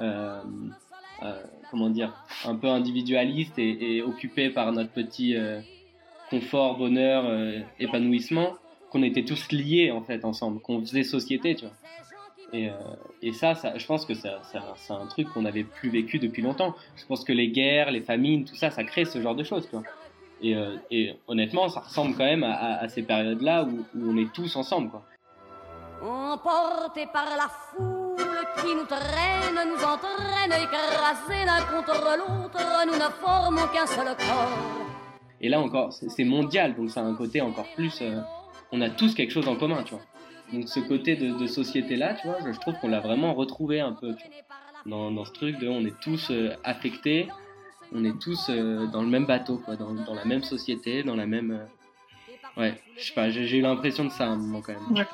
euh, 0.00 0.42
euh, 1.22 1.42
comment 1.70 1.90
dire, 1.90 2.12
un 2.44 2.56
peu 2.56 2.68
individualistes 2.68 3.58
et, 3.58 4.02
occupés 4.02 4.50
par 4.50 4.72
notre 4.72 4.90
petit 4.90 5.36
confort, 6.30 6.76
bonheur, 6.78 7.24
épanouissement, 7.78 8.54
qu'on 8.90 9.02
était 9.02 9.24
tous 9.24 9.50
liés 9.50 9.90
en 9.90 10.02
fait 10.02 10.24
ensemble, 10.24 10.60
qu'on 10.60 10.80
faisait 10.80 11.02
société, 11.02 11.54
tu 11.54 11.64
vois. 11.64 11.74
Et, 12.54 12.70
euh, 12.70 13.32
ça, 13.32 13.54
ça, 13.56 13.76
je 13.76 13.84
pense 13.84 14.06
que 14.06 14.14
c'est 14.14 14.28
un 14.28 15.06
truc 15.06 15.28
qu'on 15.30 15.42
n'avait 15.42 15.64
plus 15.64 15.90
vécu 15.90 16.20
depuis 16.20 16.40
longtemps. 16.40 16.74
Je 16.96 17.04
pense 17.04 17.24
que 17.24 17.32
les 17.32 17.48
guerres, 17.48 17.90
les 17.90 18.00
famines, 18.00 18.44
tout 18.44 18.54
ça, 18.54 18.70
ça 18.70 18.84
crée 18.84 19.04
ce 19.04 19.20
genre 19.20 19.34
de 19.34 19.42
choses. 19.42 19.68
Tu. 19.68 19.76
Et, 20.42 20.54
euh, 20.54 21.12
honnêtement, 21.26 21.68
ça 21.68 21.80
ressemble 21.80 22.14
quand 22.16 22.24
même 22.24 22.44
à, 22.44 22.88
ces 22.88 23.02
périodes-là 23.02 23.64
où, 23.64 23.84
où, 23.96 24.10
on 24.10 24.16
est 24.16 24.32
tous 24.32 24.54
ensemble. 24.54 24.90
Quoi. 24.90 25.02
Emportés 26.02 27.06
par 27.12 27.26
la 27.36 27.48
foule 27.48 28.03
qui 28.60 28.74
nous 28.74 28.86
traîne, 28.86 29.68
nous 29.68 29.82
entraîne, 29.84 30.52
écrasés 30.52 31.44
l'un 31.44 31.62
contre 31.62 32.16
l'autre, 32.18 32.86
nous 32.86 32.94
ne 32.94 33.10
formons 33.20 33.66
qu'un 33.72 33.86
seul 33.86 34.06
corps. 34.06 34.86
Et 35.40 35.48
là 35.48 35.60
encore, 35.60 35.92
c'est 35.92 36.24
mondial, 36.24 36.74
donc 36.74 36.90
ça 36.90 37.00
a 37.00 37.04
un 37.04 37.14
côté 37.14 37.40
encore 37.40 37.68
plus. 37.74 38.00
Euh, 38.00 38.20
on 38.72 38.80
a 38.80 38.90
tous 38.90 39.14
quelque 39.14 39.30
chose 39.30 39.48
en 39.48 39.56
commun, 39.56 39.82
tu 39.82 39.94
vois. 39.94 40.02
Donc 40.52 40.68
ce 40.68 40.80
côté 40.80 41.16
de, 41.16 41.46
société-là, 41.46 42.14
tu 42.14 42.28
vois, 42.28 42.38
je, 42.44 42.58
trouve 42.58 42.74
qu'on 42.80 42.88
l'a 42.88 43.00
vraiment 43.00 43.34
retrouvé 43.34 43.80
un 43.80 43.92
peu 43.92 44.14
dans, 44.86 45.24
ce 45.24 45.32
truc 45.32 45.58
de 45.58 45.68
on 45.68 45.84
est 45.84 45.98
tous 46.00 46.30
euh, 46.30 46.50
affectés, 46.64 47.28
on 47.92 48.04
est 48.04 48.18
tous 48.20 48.50
euh, 48.50 48.86
dans 48.86 49.02
le 49.02 49.08
même 49.08 49.26
bateau, 49.26 49.58
quoi, 49.58 49.76
dans, 49.76 50.14
la 50.14 50.24
même 50.24 50.42
société, 50.42 51.02
dans 51.02 51.16
la 51.16 51.26
même... 51.26 51.50
Euh, 51.52 52.60
ouais, 52.60 52.80
je 52.96 53.04
sais 53.04 53.14
pas, 53.14 53.30
j'ai 53.30 53.58
eu 53.58 53.62
l'impression 53.62 54.04
de 54.04 54.10
ça 54.10 54.24
à 54.24 54.28
un 54.28 54.36
moment 54.36 54.60
quand 54.60 54.72
même. 54.72 54.96
Ouais. 54.96 55.06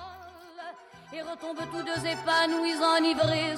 Et 1.12 1.22
retombe 1.22 1.58
tous 1.72 1.82
deux 1.82 2.06
épanouis, 2.06 2.76
enivrés, 2.76 3.56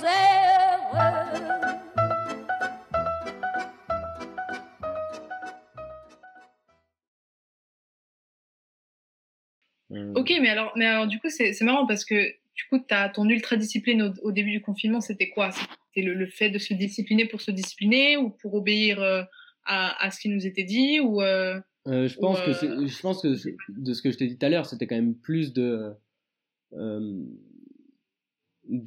Euh, 9.92 10.14
ok, 10.14 10.32
mais 10.40 10.48
alors, 10.48 10.72
mais 10.76 10.86
alors 10.86 11.06
du 11.06 11.18
coup, 11.18 11.28
c'est 11.28 11.60
marrant 11.60 11.86
parce 11.86 12.06
que 12.06 12.14
du 12.54 12.64
coup, 12.70 12.82
as, 12.90 13.10
ton 13.10 13.28
ultra-discipline 13.28 14.02
au, 14.02 14.28
au, 14.28 14.32
début 14.32 14.52
du 14.52 14.62
confinement, 14.62 15.02
c'était 15.02 15.28
quoi? 15.28 15.50
C'était 15.50 16.06
le, 16.06 16.26
fait 16.26 16.48
de 16.48 16.58
se 16.58 16.72
discipliner 16.72 17.26
pour 17.26 17.42
se 17.42 17.50
discipliner 17.50 18.16
ou 18.16 18.30
pour 18.30 18.54
obéir 18.54 19.02
euh, 19.02 19.22
à, 19.66 20.02
à, 20.02 20.10
ce 20.10 20.20
qui 20.20 20.30
nous 20.30 20.46
était 20.46 20.64
dit 20.64 21.00
ou 21.00 21.20
euh, 21.20 21.60
euh 21.86 22.08
je 22.08 22.18
pense 22.18 22.40
que 22.40 22.52
je 22.52 23.00
pense 23.00 23.20
que 23.20 23.28
de 23.68 23.92
ce 23.92 24.00
que 24.00 24.10
je 24.10 24.16
t'ai 24.16 24.26
dit 24.26 24.38
tout 24.38 24.46
à 24.46 24.48
l'heure, 24.48 24.64
c'était 24.64 24.86
quand 24.86 24.96
même 24.96 25.14
plus 25.14 25.52
de 25.52 25.92
de 26.72 27.32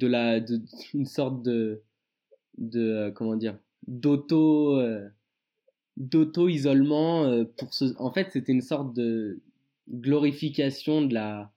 la 0.06 0.38
une 0.94 1.06
sorte 1.06 1.42
de 1.42 1.82
de 2.58 3.10
comment 3.14 3.36
dire 3.36 3.58
d'auto 3.86 4.80
d'auto 5.96 6.48
isolement 6.48 7.44
pour 7.56 7.72
ce 7.74 7.84
en 7.98 8.10
fait 8.12 8.30
c'était 8.32 8.52
une 8.52 8.62
sorte 8.62 8.94
de 8.94 9.40
glorification 9.88 11.02
de 11.02 11.14
la 11.14 11.52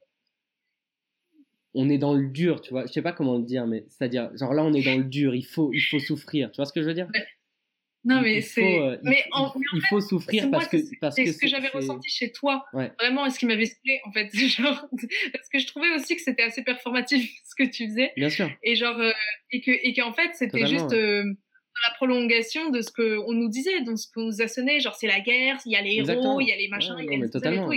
on 1.75 1.89
est 1.89 1.97
dans 1.97 2.13
le 2.13 2.27
dur 2.27 2.61
tu 2.61 2.71
vois. 2.71 2.85
Je 2.87 2.91
sais 2.91 3.01
pas 3.01 3.13
comment 3.13 3.37
le 3.37 3.43
dire 3.43 3.67
mais 3.67 3.85
c'est 3.89 4.05
à 4.05 4.07
dire 4.07 4.35
genre 4.35 4.53
là 4.53 4.63
on 4.63 4.73
est 4.73 4.83
dans 4.83 4.97
le 4.97 5.03
dur 5.03 5.35
il 5.35 5.45
faut 5.45 5.71
il 5.73 5.81
faut 5.81 5.99
souffrir 5.99 6.51
tu 6.51 6.57
vois 6.57 6.65
ce 6.65 6.73
que 6.73 6.81
je 6.81 6.87
veux 6.87 6.93
dire? 6.93 7.07
Non 8.05 8.21
mais 8.21 8.39
c'est 8.39 8.79
euh, 8.79 8.97
mais 9.03 9.23
il, 9.73 9.81
faut 9.89 9.99
souffrir 9.99 10.49
parce 10.49 10.67
que 10.69 10.77
parce 11.01 11.15
que 11.17 11.31
ce 11.31 11.37
que 11.37 11.47
j'avais 11.47 11.67
ressenti 11.67 12.09
chez 12.09 12.31
toi 12.31 12.63
vraiment 12.97 13.25
et 13.25 13.29
ce 13.29 13.39
qui 13.39 13.45
m'avait 13.45 13.65
saoulé 13.65 13.99
en 14.05 14.11
fait 14.13 14.29
genre 14.33 14.87
parce 15.33 15.49
que 15.51 15.59
je 15.59 15.67
trouvais 15.67 15.91
aussi 15.95 16.15
que 16.15 16.21
c'était 16.21 16.43
assez 16.43 16.63
performatif 16.63 17.29
ce 17.43 17.55
que 17.61 17.69
tu 17.69 17.87
faisais 17.89 18.13
bien 18.15 18.29
sûr 18.29 18.49
et 18.63 18.75
genre 18.75 18.97
euh, 18.97 19.11
et 19.51 19.59
que 19.61 19.71
et 19.71 19.93
qu'en 19.93 20.13
fait 20.13 20.31
c'était 20.33 20.65
juste 20.65 20.93
euh, 20.93 21.23
la 21.87 21.95
prolongation 21.95 22.71
de 22.71 22.81
ce 22.81 22.91
qu'on 22.91 23.33
nous 23.33 23.47
disait, 23.47 23.81
de 23.81 23.95
ce 23.95 24.07
qu'on 24.13 24.25
nous 24.25 24.41
a 24.41 24.47
sonné, 24.47 24.81
genre 24.81 24.95
c'est 24.95 25.07
la 25.07 25.21
guerre, 25.21 25.57
il 25.65 25.71
y 25.71 25.75
a 25.77 25.81
les 25.81 25.95
héros, 25.95 26.41
il 26.41 26.47
y 26.47 26.51
a 26.51 26.57
les 26.57 26.67
machins, 26.67 26.95
il 26.99 27.05
y 27.05 27.15
a 27.15 27.17
les 27.17 27.29
totalement. 27.29 27.69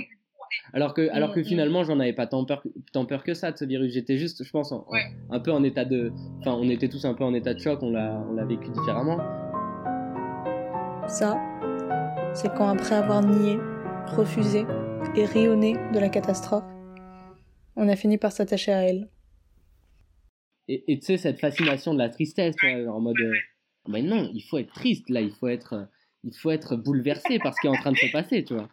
Alors 0.72 0.92
que, 0.92 1.08
alors 1.10 1.32
que 1.32 1.40
mm, 1.40 1.42
mm. 1.42 1.46
finalement, 1.46 1.84
j'en 1.84 2.00
avais 2.00 2.12
pas 2.12 2.26
tant 2.26 2.44
peur, 2.44 2.62
tant 2.92 3.06
peur 3.06 3.22
que 3.22 3.34
ça 3.34 3.52
de 3.52 3.56
ce 3.56 3.64
virus. 3.64 3.92
J'étais 3.92 4.18
juste, 4.18 4.44
je 4.44 4.50
pense, 4.50 4.74
un 5.30 5.40
peu 5.40 5.52
en 5.52 5.62
état 5.62 5.84
de. 5.84 6.12
Enfin, 6.40 6.52
on 6.52 6.68
était 6.68 6.88
tous 6.88 7.04
un 7.04 7.14
peu 7.14 7.24
en 7.24 7.34
état 7.34 7.54
de 7.54 7.60
choc, 7.60 7.82
on 7.82 7.94
on 7.94 8.34
l'a 8.34 8.44
vécu 8.44 8.70
différemment. 8.70 9.18
Ça, 11.08 11.36
c'est 12.34 12.54
quand 12.54 12.68
après 12.68 12.94
avoir 12.94 13.22
nié, 13.22 13.58
refusé 14.06 14.64
et 15.16 15.24
rayonné 15.24 15.74
de 15.92 15.98
la 15.98 16.08
catastrophe, 16.08 16.64
on 17.76 17.88
a 17.88 17.96
fini 17.96 18.18
par 18.18 18.32
s'attacher 18.32 18.72
à 18.72 18.84
elle. 18.84 19.08
Et 20.68 20.98
tu 21.00 21.06
sais, 21.06 21.16
cette 21.16 21.40
fascination 21.40 21.92
de 21.92 21.98
la 21.98 22.08
tristesse, 22.08 22.54
en 22.62 23.00
mode. 23.00 23.20
Euh, 23.20 23.32
mais 23.88 24.02
non, 24.02 24.30
il 24.32 24.42
faut 24.42 24.58
être 24.58 24.72
triste, 24.72 25.10
là, 25.10 25.20
il 25.20 25.32
faut 25.32 25.48
être, 25.48 25.88
il 26.22 26.34
faut 26.34 26.50
être 26.50 26.76
bouleversé 26.76 27.38
par 27.40 27.52
ce 27.52 27.60
qui 27.60 27.66
est 27.66 27.70
en 27.70 27.74
train 27.74 27.92
de 27.92 27.96
se 27.96 28.10
passer, 28.12 28.44
tu 28.44 28.54
vois. 28.54 28.68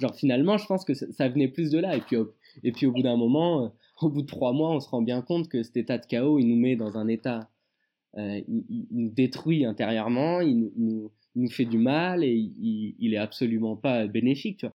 Genre 0.00 0.14
finalement, 0.16 0.56
je 0.56 0.66
pense 0.66 0.84
que 0.84 0.94
ça, 0.94 1.28
venait 1.28 1.48
plus 1.48 1.70
de 1.70 1.78
là. 1.78 1.96
Et 1.96 2.00
puis, 2.00 2.16
au, 2.16 2.32
et 2.62 2.72
puis 2.72 2.86
au 2.86 2.92
bout 2.92 3.02
d'un 3.02 3.16
moment, 3.16 3.64
euh, 3.64 3.68
au 4.00 4.08
bout 4.08 4.22
de 4.22 4.26
trois 4.26 4.52
mois, 4.52 4.70
on 4.70 4.80
se 4.80 4.88
rend 4.88 5.02
bien 5.02 5.20
compte 5.20 5.48
que 5.48 5.62
cet 5.62 5.76
état 5.76 5.98
de 5.98 6.06
chaos, 6.06 6.38
il 6.38 6.48
nous 6.48 6.56
met 6.56 6.76
dans 6.76 6.96
un 6.96 7.08
état, 7.08 7.50
euh, 8.16 8.40
il, 8.48 8.86
nous 8.90 9.10
détruit 9.10 9.64
intérieurement, 9.66 10.40
il, 10.40 10.72
nous, 10.76 11.12
nous 11.34 11.50
fait 11.50 11.64
du 11.64 11.78
mal 11.78 12.24
et 12.24 12.32
il, 12.32 12.94
il 12.98 13.14
est 13.14 13.18
absolument 13.18 13.76
pas 13.76 14.06
bénéfique, 14.06 14.58
tu 14.58 14.66
vois. 14.66 14.74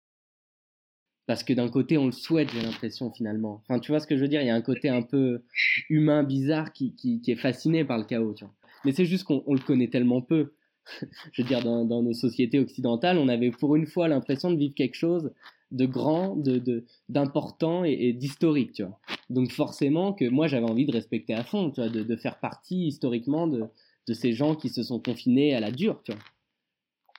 Parce 1.27 1.43
que 1.43 1.53
d'un 1.53 1.69
côté, 1.69 1.97
on 1.97 2.05
le 2.05 2.11
souhaite, 2.11 2.51
j'ai 2.53 2.61
l'impression 2.61 3.11
finalement. 3.11 3.63
Enfin, 3.63 3.79
tu 3.79 3.91
vois 3.91 3.99
ce 3.99 4.05
que 4.05 4.15
je 4.15 4.21
veux 4.21 4.27
dire? 4.27 4.41
Il 4.41 4.47
y 4.47 4.51
a 4.51 4.55
un 4.55 4.61
côté 4.61 4.89
un 4.89 5.01
peu 5.01 5.43
humain, 5.89 6.23
bizarre, 6.23 6.71
qui, 6.71 6.95
qui, 6.95 7.19
est 7.25 7.35
fasciné 7.35 7.83
par 7.83 7.97
le 7.97 8.03
chaos, 8.03 8.33
tu 8.33 8.45
vois. 8.45 8.53
Mais 8.85 8.91
c'est 8.91 9.05
juste 9.05 9.23
qu'on 9.23 9.43
le 9.47 9.59
connaît 9.59 9.87
tellement 9.87 10.21
peu 10.21 10.53
je 11.31 11.41
veux 11.41 11.47
dire, 11.47 11.63
dans, 11.63 12.03
nos 12.03 12.13
sociétés 12.13 12.59
occidentales, 12.59 13.17
on 13.17 13.27
avait 13.27 13.49
pour 13.49 13.75
une 13.75 13.87
fois 13.87 14.07
l'impression 14.07 14.51
de 14.51 14.57
vivre 14.57 14.75
quelque 14.75 14.95
chose 14.95 15.31
de 15.71 15.87
grand, 15.87 16.35
de 16.35 16.85
d'important 17.09 17.83
et, 17.83 18.13
d'historique, 18.13 18.73
tu 18.73 18.83
vois. 18.83 18.99
Donc 19.31 19.51
forcément 19.51 20.13
que 20.13 20.29
moi 20.29 20.47
j'avais 20.47 20.69
envie 20.69 20.85
de 20.85 20.91
respecter 20.91 21.33
à 21.33 21.43
fond, 21.43 21.71
tu 21.71 21.81
vois, 21.81 21.89
de, 21.89 22.15
faire 22.15 22.39
partie 22.39 22.85
historiquement 22.85 23.47
de, 23.47 23.63
de 24.07 24.13
ces 24.13 24.33
gens 24.33 24.55
qui 24.55 24.69
se 24.69 24.83
sont 24.83 24.99
confinés 24.99 25.55
à 25.55 25.59
la 25.59 25.71
dure, 25.71 26.01
tu 26.03 26.11
vois. 26.11 26.21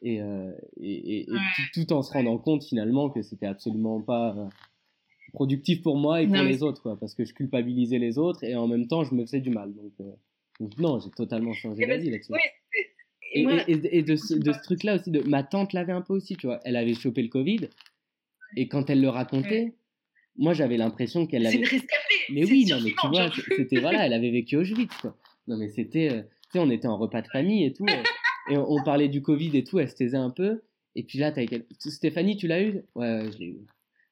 Et, 0.03 0.21
euh, 0.21 0.53
et, 0.81 1.27
tout, 1.73 1.93
en 1.93 2.03
se 2.03 2.13
rendant 2.13 2.39
compte 2.39 2.65
finalement 2.65 3.09
que 3.09 3.23
c'était 3.23 3.47
absolument 3.47 4.03
pas 4.03 4.37
euh, 4.37 4.47
productif 5.33 5.83
pour 5.83 5.97
moi 5.97 6.23
et 6.23 6.27
pour 6.27 6.37
les 6.37 6.63
autres, 6.63 6.83
quoi, 6.83 6.99
parce 6.99 7.15
que 7.15 7.25
je 7.25 7.33
culpabilisais 7.33 7.99
les 7.99 8.19
autres 8.19 8.45
et 8.45 8.55
en 8.55 8.69
même 8.69 8.89
temps 8.89 9.05
je 9.05 9.15
me 9.15 9.25
faisais 9.25 9.41
du 9.41 9.51
mal. 9.51 9.73
Donc, 9.75 9.93
euh, 10.01 10.13
non, 10.79 11.01
j'ai 11.01 11.11
totalement 11.11 11.53
changé 11.55 11.87
d'avis 11.87 12.11
là-dessus. 12.11 12.33
Et, 13.33 14.03
de 14.03 14.17
ce, 14.17 14.35
de 14.35 14.53
ce 14.53 14.63
truc-là 14.63 14.97
aussi, 14.97 15.11
de, 15.11 15.21
ma 15.29 15.43
tante 15.43 15.73
l'avait 15.73 15.93
un 15.93 16.01
peu 16.01 16.15
aussi, 16.15 16.37
tu 16.37 16.47
vois. 16.47 16.61
Elle 16.65 16.77
avait 16.77 16.95
chopé 16.95 17.23
le 17.23 17.29
Covid. 17.29 17.69
Et 18.57 18.69
quand 18.69 18.89
elle 18.89 19.01
le 19.01 19.09
racontait, 19.09 19.75
moi 20.37 20.55
j'avais 20.55 20.77
l'impression 20.77 21.27
qu'elle 21.27 21.47
avait. 21.47 21.63
Mais 22.31 22.45
oui, 22.45 22.67
non, 22.69 22.81
mais 22.83 22.91
tu 22.91 23.09
vois, 23.09 23.31
c'était 23.57 23.81
voilà, 23.81 24.07
elle 24.07 24.13
avait 24.13 24.31
vécu 24.31 24.57
Auschwitz, 24.57 24.95
quoi. 25.01 25.17
Non, 25.47 25.57
mais 25.57 25.69
c'était. 25.69 26.11
Euh, 26.11 26.23
tu 26.23 26.53
sais, 26.53 26.59
on 26.59 26.71
était 26.71 26.89
en 26.89 26.97
repas 26.97 27.23
de 27.23 27.29
famille 27.29 27.65
et 27.65 27.73
tout. 27.73 27.87
Et 28.51 28.57
on, 28.57 28.83
parlait 28.83 29.09
du 29.09 29.23
Covid 29.23 29.57
et 29.57 29.65
tout, 29.65 29.79
elle 29.79 29.89
se 29.89 29.97
taisait 29.97 30.17
un 30.17 30.31
peu. 30.31 30.63
Et 30.95 31.03
puis 31.03 31.19
là, 31.19 31.33
t'as 31.33 31.45
Stéphanie, 31.79 32.37
tu 32.37 32.47
l'as 32.47 32.63
eu? 32.63 32.83
Ouais, 32.95 33.23
ouais, 33.23 33.33
je 33.33 33.39
l'ai 33.39 33.47
eu. 33.47 33.67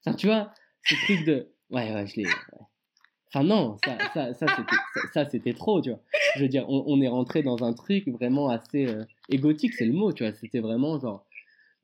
Enfin, 0.04 0.16
tu 0.16 0.26
vois, 0.26 0.52
ce 0.84 0.94
truc 1.04 1.24
de. 1.24 1.48
Ouais, 1.70 1.92
ouais, 1.92 2.06
je 2.06 2.16
l'ai 2.16 2.22
eu. 2.24 2.34
Enfin 3.28 3.44
non, 3.44 3.76
ça, 3.84 3.98
ça, 4.12 4.34
ça, 4.34 4.46
ça 5.12 5.28
c'était 5.28 5.54
trop, 5.54 5.80
tu 5.80 5.90
vois. 5.90 6.00
Je 6.36 6.42
veux 6.42 6.48
dire, 6.48 6.66
on, 6.68 7.00
est 7.00 7.08
rentré 7.08 7.42
dans 7.42 7.64
un 7.64 7.72
truc 7.72 8.06
vraiment 8.08 8.48
assez 8.48 8.86
euh, 8.86 9.04
égotique, 9.28 9.74
c'est 9.74 9.86
le 9.86 9.92
mot, 9.92 10.12
tu 10.12 10.24
vois. 10.24 10.32
C'était 10.34 10.60
vraiment 10.60 11.00
genre, 11.00 11.26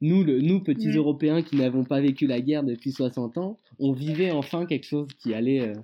nous, 0.00 0.22
le, 0.22 0.40
nous 0.40 0.60
petits 0.60 0.90
Européens 0.90 1.42
qui 1.42 1.56
n'avons 1.56 1.84
pas 1.84 2.00
vécu 2.00 2.28
la 2.28 2.40
guerre 2.40 2.62
depuis 2.62 2.92
60 2.92 3.38
ans, 3.38 3.56
on 3.80 3.92
vivait 3.92 4.30
enfin 4.30 4.64
quelque 4.64 4.86
chose 4.86 5.08
qui 5.18 5.34
allait, 5.34 5.60
euh, 5.60 5.74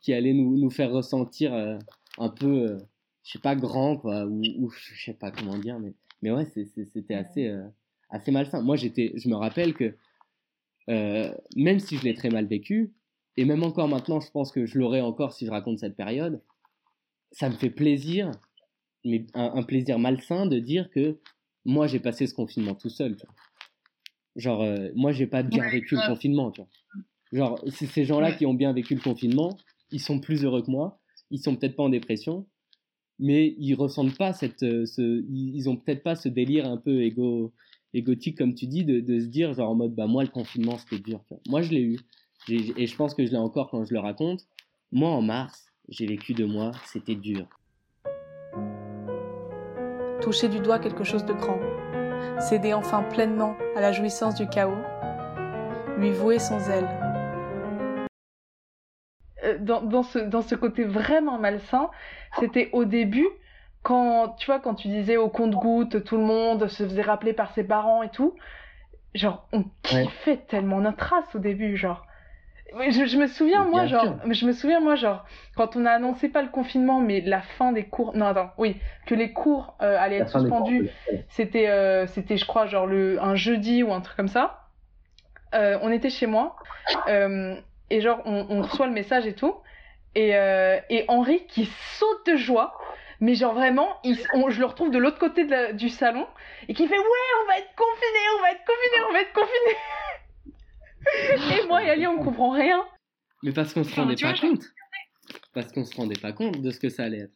qui 0.00 0.12
allait 0.12 0.32
nous, 0.32 0.58
nous 0.58 0.70
faire 0.70 0.90
ressentir 0.90 1.54
euh, 1.54 1.78
un 2.18 2.28
peu, 2.28 2.78
je 3.26 3.32
sais 3.32 3.38
pas, 3.38 3.56
grand, 3.56 3.96
quoi, 3.96 4.24
ou, 4.24 4.40
ou, 4.58 4.70
je 4.70 5.04
sais 5.04 5.14
pas 5.14 5.30
comment 5.30 5.58
dire, 5.58 5.78
mais, 5.80 5.92
mais 6.22 6.30
ouais, 6.30 6.46
c'était 6.46 7.14
assez, 7.14 7.54
assez 8.08 8.30
malsain. 8.30 8.62
Moi, 8.62 8.76
j'étais, 8.76 9.12
je 9.16 9.28
me 9.28 9.34
rappelle 9.34 9.74
que 9.74 9.96
même 10.88 11.80
si 11.80 11.98
je 11.98 12.04
l'ai 12.04 12.14
très 12.14 12.30
mal 12.30 12.46
vécu, 12.46 12.94
et 13.36 13.44
même 13.44 13.62
encore 13.62 13.88
maintenant, 13.88 14.20
je 14.20 14.30
pense 14.30 14.50
que 14.50 14.66
je 14.66 14.78
l'aurais 14.78 15.00
encore 15.00 15.32
si 15.32 15.46
je 15.46 15.50
raconte 15.50 15.78
cette 15.78 15.96
période, 15.96 16.42
ça 17.32 17.48
me 17.48 17.54
fait 17.54 17.70
plaisir, 17.70 18.30
mais 19.04 19.26
un, 19.34 19.62
plaisir 19.62 19.98
malsain 19.98 20.46
de 20.46 20.58
dire 20.58 20.90
que 20.90 21.18
moi 21.64 21.86
j'ai 21.86 22.00
passé 22.00 22.26
ce 22.26 22.34
confinement 22.34 22.74
tout 22.74 22.88
seul. 22.88 23.16
Tu 23.16 23.26
vois. 23.26 23.34
Genre, 24.36 24.62
euh, 24.62 24.88
moi 24.94 25.12
j'ai 25.12 25.26
pas 25.26 25.42
bien 25.42 25.68
vécu 25.68 25.96
le 25.96 26.06
confinement. 26.06 26.50
Tu 26.50 26.62
vois. 26.62 26.70
Genre, 27.32 27.64
ces 27.68 28.04
gens-là 28.04 28.32
qui 28.32 28.46
ont 28.46 28.54
bien 28.54 28.72
vécu 28.72 28.94
le 28.94 29.00
confinement, 29.00 29.58
ils 29.90 30.00
sont 30.00 30.20
plus 30.20 30.44
heureux 30.44 30.62
que 30.62 30.70
moi, 30.70 30.98
ils 31.30 31.40
sont 31.40 31.56
peut-être 31.56 31.76
pas 31.76 31.82
en 31.82 31.88
dépression, 31.88 32.46
mais 33.18 33.54
ils 33.58 33.74
ressentent 33.74 34.16
pas 34.16 34.32
cette, 34.32 34.60
ce, 34.60 35.24
ils, 35.28 35.68
ont 35.68 35.76
peut-être 35.76 36.02
pas 36.02 36.16
ce 36.16 36.28
délire 36.28 36.66
un 36.66 36.76
peu 36.76 37.02
égo, 37.02 37.52
égotique 37.94 38.36
comme 38.36 38.54
tu 38.54 38.66
dis 38.66 38.84
de, 38.84 39.00
de, 39.00 39.20
se 39.20 39.26
dire 39.26 39.54
genre 39.54 39.70
en 39.70 39.74
mode 39.74 39.94
bah 39.94 40.06
moi 40.06 40.22
le 40.22 40.28
confinement 40.28 40.76
c'était 40.78 41.02
dur. 41.02 41.24
Moi 41.48 41.62
je 41.62 41.70
l'ai 41.70 41.80
eu 41.80 41.98
et 42.48 42.86
je 42.86 42.96
pense 42.96 43.14
que 43.14 43.24
je 43.24 43.30
l'ai 43.30 43.38
encore 43.38 43.70
quand 43.70 43.84
je 43.84 43.94
le 43.94 44.00
raconte. 44.00 44.46
Moi 44.92 45.10
en 45.10 45.22
mars 45.22 45.66
j'ai 45.88 46.06
vécu 46.06 46.34
deux 46.34 46.46
mois, 46.46 46.72
c'était 46.84 47.14
dur. 47.14 47.48
Toucher 50.20 50.48
du 50.48 50.58
doigt 50.58 50.78
quelque 50.78 51.04
chose 51.04 51.24
de 51.24 51.32
grand, 51.32 51.60
céder 52.40 52.72
enfin 52.74 53.02
pleinement 53.04 53.56
à 53.76 53.80
la 53.80 53.92
jouissance 53.92 54.34
du 54.34 54.48
chaos, 54.48 54.82
lui 55.98 56.10
vouer 56.10 56.38
son 56.38 56.58
zèle. 56.58 56.88
Dans, 59.66 59.82
dans, 59.82 60.02
ce, 60.02 60.18
dans 60.18 60.42
ce 60.42 60.54
côté 60.54 60.84
vraiment 60.84 61.38
malsain, 61.38 61.90
c'était 62.40 62.70
au 62.72 62.84
début, 62.84 63.28
quand 63.82 64.30
tu 64.38 64.46
vois, 64.46 64.60
quand 64.60 64.74
tu 64.74 64.88
disais 64.88 65.16
au 65.16 65.28
compte-goutte, 65.28 66.04
tout 66.04 66.16
le 66.16 66.24
monde 66.24 66.68
se 66.68 66.84
faisait 66.84 67.02
rappeler 67.02 67.32
par 67.32 67.52
ses 67.52 67.64
parents 67.64 68.02
et 68.02 68.10
tout, 68.10 68.34
genre, 69.14 69.46
on 69.52 69.64
kiffait 69.82 70.38
tellement 70.48 70.80
notre 70.80 71.04
race 71.04 71.34
au 71.34 71.38
début, 71.38 71.76
genre. 71.76 72.04
Je, 72.90 73.06
je 73.06 73.16
me 73.16 73.26
souviens, 73.28 73.64
moi, 73.64 73.86
genre, 73.86 74.04
je 74.28 74.44
me 74.46 74.52
souviens, 74.52 74.80
moi, 74.80 74.96
genre, 74.96 75.24
quand 75.56 75.76
on 75.76 75.86
a 75.86 75.90
annoncé 75.92 76.28
pas 76.28 76.42
le 76.42 76.48
confinement, 76.48 77.00
mais 77.00 77.20
la 77.20 77.40
fin 77.40 77.72
des 77.72 77.84
cours, 77.84 78.14
non, 78.16 78.26
attends, 78.26 78.50
oui, 78.58 78.76
que 79.06 79.14
les 79.14 79.32
cours 79.32 79.76
euh, 79.82 79.96
allaient 79.98 80.16
être 80.18 80.30
suspendus, 80.30 80.90
c'était, 81.28 81.68
euh, 81.68 82.06
c'était, 82.08 82.36
je 82.36 82.44
crois, 82.44 82.66
genre, 82.66 82.86
le, 82.86 83.22
un 83.22 83.36
jeudi 83.36 83.82
ou 83.82 83.92
un 83.92 84.00
truc 84.00 84.16
comme 84.16 84.28
ça. 84.28 84.62
Euh, 85.54 85.78
on 85.82 85.90
était 85.92 86.10
chez 86.10 86.26
moi, 86.26 86.56
et 87.90 88.00
genre, 88.00 88.22
on, 88.24 88.46
on, 88.50 88.62
reçoit 88.68 88.86
le 88.86 88.92
message 88.92 89.26
et 89.26 89.34
tout, 89.34 89.54
et, 90.14 90.30
et 90.88 91.04
Henri 91.08 91.46
qui 91.46 91.68
saute 91.98 92.26
de 92.26 92.36
joie, 92.36 92.78
mais 93.20 93.34
genre 93.34 93.54
vraiment, 93.54 93.98
il, 94.04 94.16
je 94.16 94.58
le 94.58 94.66
retrouve 94.66 94.90
de 94.90 94.98
l'autre 94.98 95.18
côté 95.18 95.44
de 95.44 95.72
du 95.72 95.88
salon, 95.88 96.26
et 96.68 96.74
qui 96.74 96.86
fait, 96.86 96.98
ouais, 96.98 97.26
on 97.42 97.46
va 97.46 97.58
être 97.58 97.74
confiné, 97.76 98.18
on 98.38 98.42
va 98.42 98.50
être 98.52 98.64
confiné, 98.64 99.04
on 99.08 99.12
va 99.12 99.20
être 99.20 99.32
confiné. 99.32 99.76
Et 101.62 101.66
moi 101.66 101.84
et 101.84 101.90
Ali, 101.90 102.06
on 102.06 102.18
comprend 102.18 102.50
rien. 102.50 102.84
Mais 103.42 103.52
parce 103.52 103.72
qu'on 103.72 103.84
se 103.84 103.94
rendait 103.94 104.16
pas 104.16 104.34
compte. 104.34 104.64
Parce 105.52 105.72
qu'on 105.72 105.84
se 105.84 105.96
rendait 105.96 106.18
pas 106.20 106.32
compte 106.32 106.60
de 106.60 106.70
ce 106.70 106.80
que 106.80 106.88
ça 106.88 107.04
allait 107.04 107.18
être. 107.18 107.34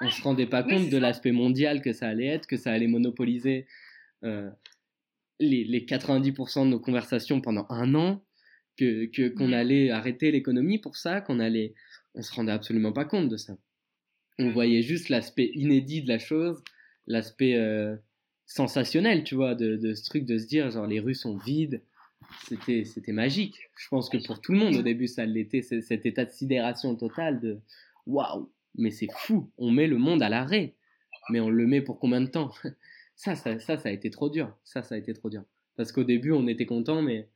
On 0.00 0.10
se 0.10 0.22
rendait 0.22 0.46
pas 0.46 0.62
compte 0.62 0.88
de 0.88 0.98
l'aspect 0.98 1.32
mondial 1.32 1.82
que 1.82 1.92
ça 1.92 2.06
allait 2.06 2.26
être, 2.26 2.46
que 2.46 2.56
ça 2.56 2.70
allait 2.70 2.86
monopoliser 2.86 3.66
euh, 4.22 4.48
les, 5.40 5.64
les 5.64 5.80
90% 5.84 6.64
de 6.64 6.70
nos 6.70 6.78
conversations 6.78 7.40
pendant 7.40 7.66
un 7.70 7.94
an, 7.96 8.22
que 8.78 9.28
qu'on 9.28 9.52
allait 9.52 9.90
arrêter 9.90 10.30
l'économie 10.30 10.78
pour 10.78 10.96
ça, 10.96 11.20
qu'on 11.20 11.40
allait. 11.40 11.74
On 12.14 12.22
se 12.22 12.32
rendait 12.32 12.52
absolument 12.52 12.92
pas 12.92 13.04
compte 13.04 13.28
de 13.28 13.36
ça. 13.36 13.56
On 14.38 14.50
voyait 14.50 14.82
juste 14.82 15.08
l'aspect 15.08 15.50
inédit 15.54 16.02
de 16.02 16.08
la 16.08 16.18
chose, 16.18 16.62
l'aspect 17.06 17.56
euh, 17.56 17.96
sensationnel, 18.46 19.24
tu 19.24 19.34
vois, 19.34 19.54
de, 19.54 19.76
de 19.76 19.94
ce 19.94 20.04
truc 20.04 20.24
de 20.24 20.38
se 20.38 20.46
dire 20.46 20.70
genre 20.70 20.86
les 20.86 21.00
rues 21.00 21.14
sont 21.14 21.36
vides, 21.36 21.82
c'était 22.46 22.84
c'était 22.84 23.12
magique. 23.12 23.58
Je 23.76 23.88
pense 23.88 24.08
que 24.08 24.18
pour 24.24 24.40
tout 24.40 24.52
le 24.52 24.58
monde 24.58 24.76
au 24.76 24.82
début 24.82 25.08
ça 25.08 25.26
l'était, 25.26 25.62
cet 25.62 26.06
état 26.06 26.24
de 26.24 26.30
sidération 26.30 26.94
totale 26.96 27.40
de 27.40 27.58
waouh, 28.06 28.50
mais 28.76 28.90
c'est 28.90 29.08
fou, 29.16 29.50
on 29.58 29.70
met 29.70 29.86
le 29.86 29.98
monde 29.98 30.22
à 30.22 30.28
l'arrêt, 30.28 30.74
mais 31.30 31.40
on 31.40 31.50
le 31.50 31.66
met 31.66 31.80
pour 31.80 31.98
combien 31.98 32.20
de 32.20 32.26
temps? 32.26 32.52
Ça, 33.18 33.34
ça, 33.34 33.58
ça, 33.58 33.76
ça 33.76 33.88
a 33.88 33.92
été 33.92 34.10
trop 34.10 34.30
dur. 34.30 34.56
Ça, 34.62 34.84
ça 34.84 34.94
a 34.94 34.98
été 34.98 35.12
trop 35.12 35.28
dur. 35.28 35.42
Parce 35.74 35.90
qu'au 35.90 36.04
début, 36.04 36.30
on 36.30 36.46
était 36.46 36.66
content, 36.66 37.02
mais, 37.02 37.28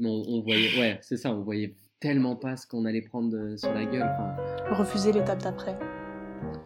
on, 0.00 0.42
voyait, 0.42 0.78
ouais, 0.78 0.98
c'est 1.02 1.16
ça, 1.16 1.32
on 1.32 1.42
voyait 1.42 1.76
tellement 2.00 2.36
pas 2.36 2.56
ce 2.56 2.66
qu'on 2.66 2.84
allait 2.84 3.02
prendre 3.02 3.56
sur 3.56 3.72
la 3.72 3.84
gueule. 3.84 4.10
Refuser 4.70 5.12
l'étape 5.12 5.42
d'après. 5.42 5.78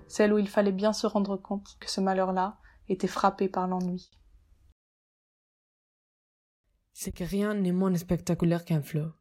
Celle 0.07 0.33
où 0.33 0.38
il 0.38 0.49
fallait 0.49 0.73
bien 0.73 0.93
se 0.93 1.07
rendre 1.07 1.37
compte 1.37 1.77
que 1.81 1.91
ce 1.91 2.01
malheur-là 2.01 2.59
était 2.88 3.07
frappé 3.07 3.49
par 3.49 3.69
l'ennui 3.69 4.11
c'est 7.01 7.12
que 7.12 7.23
rien 7.23 7.55
n'est 7.55 7.71
moins 7.71 7.95
spectaculaire 7.95 8.64
qu'un 8.64 8.83
flot, 8.83 9.12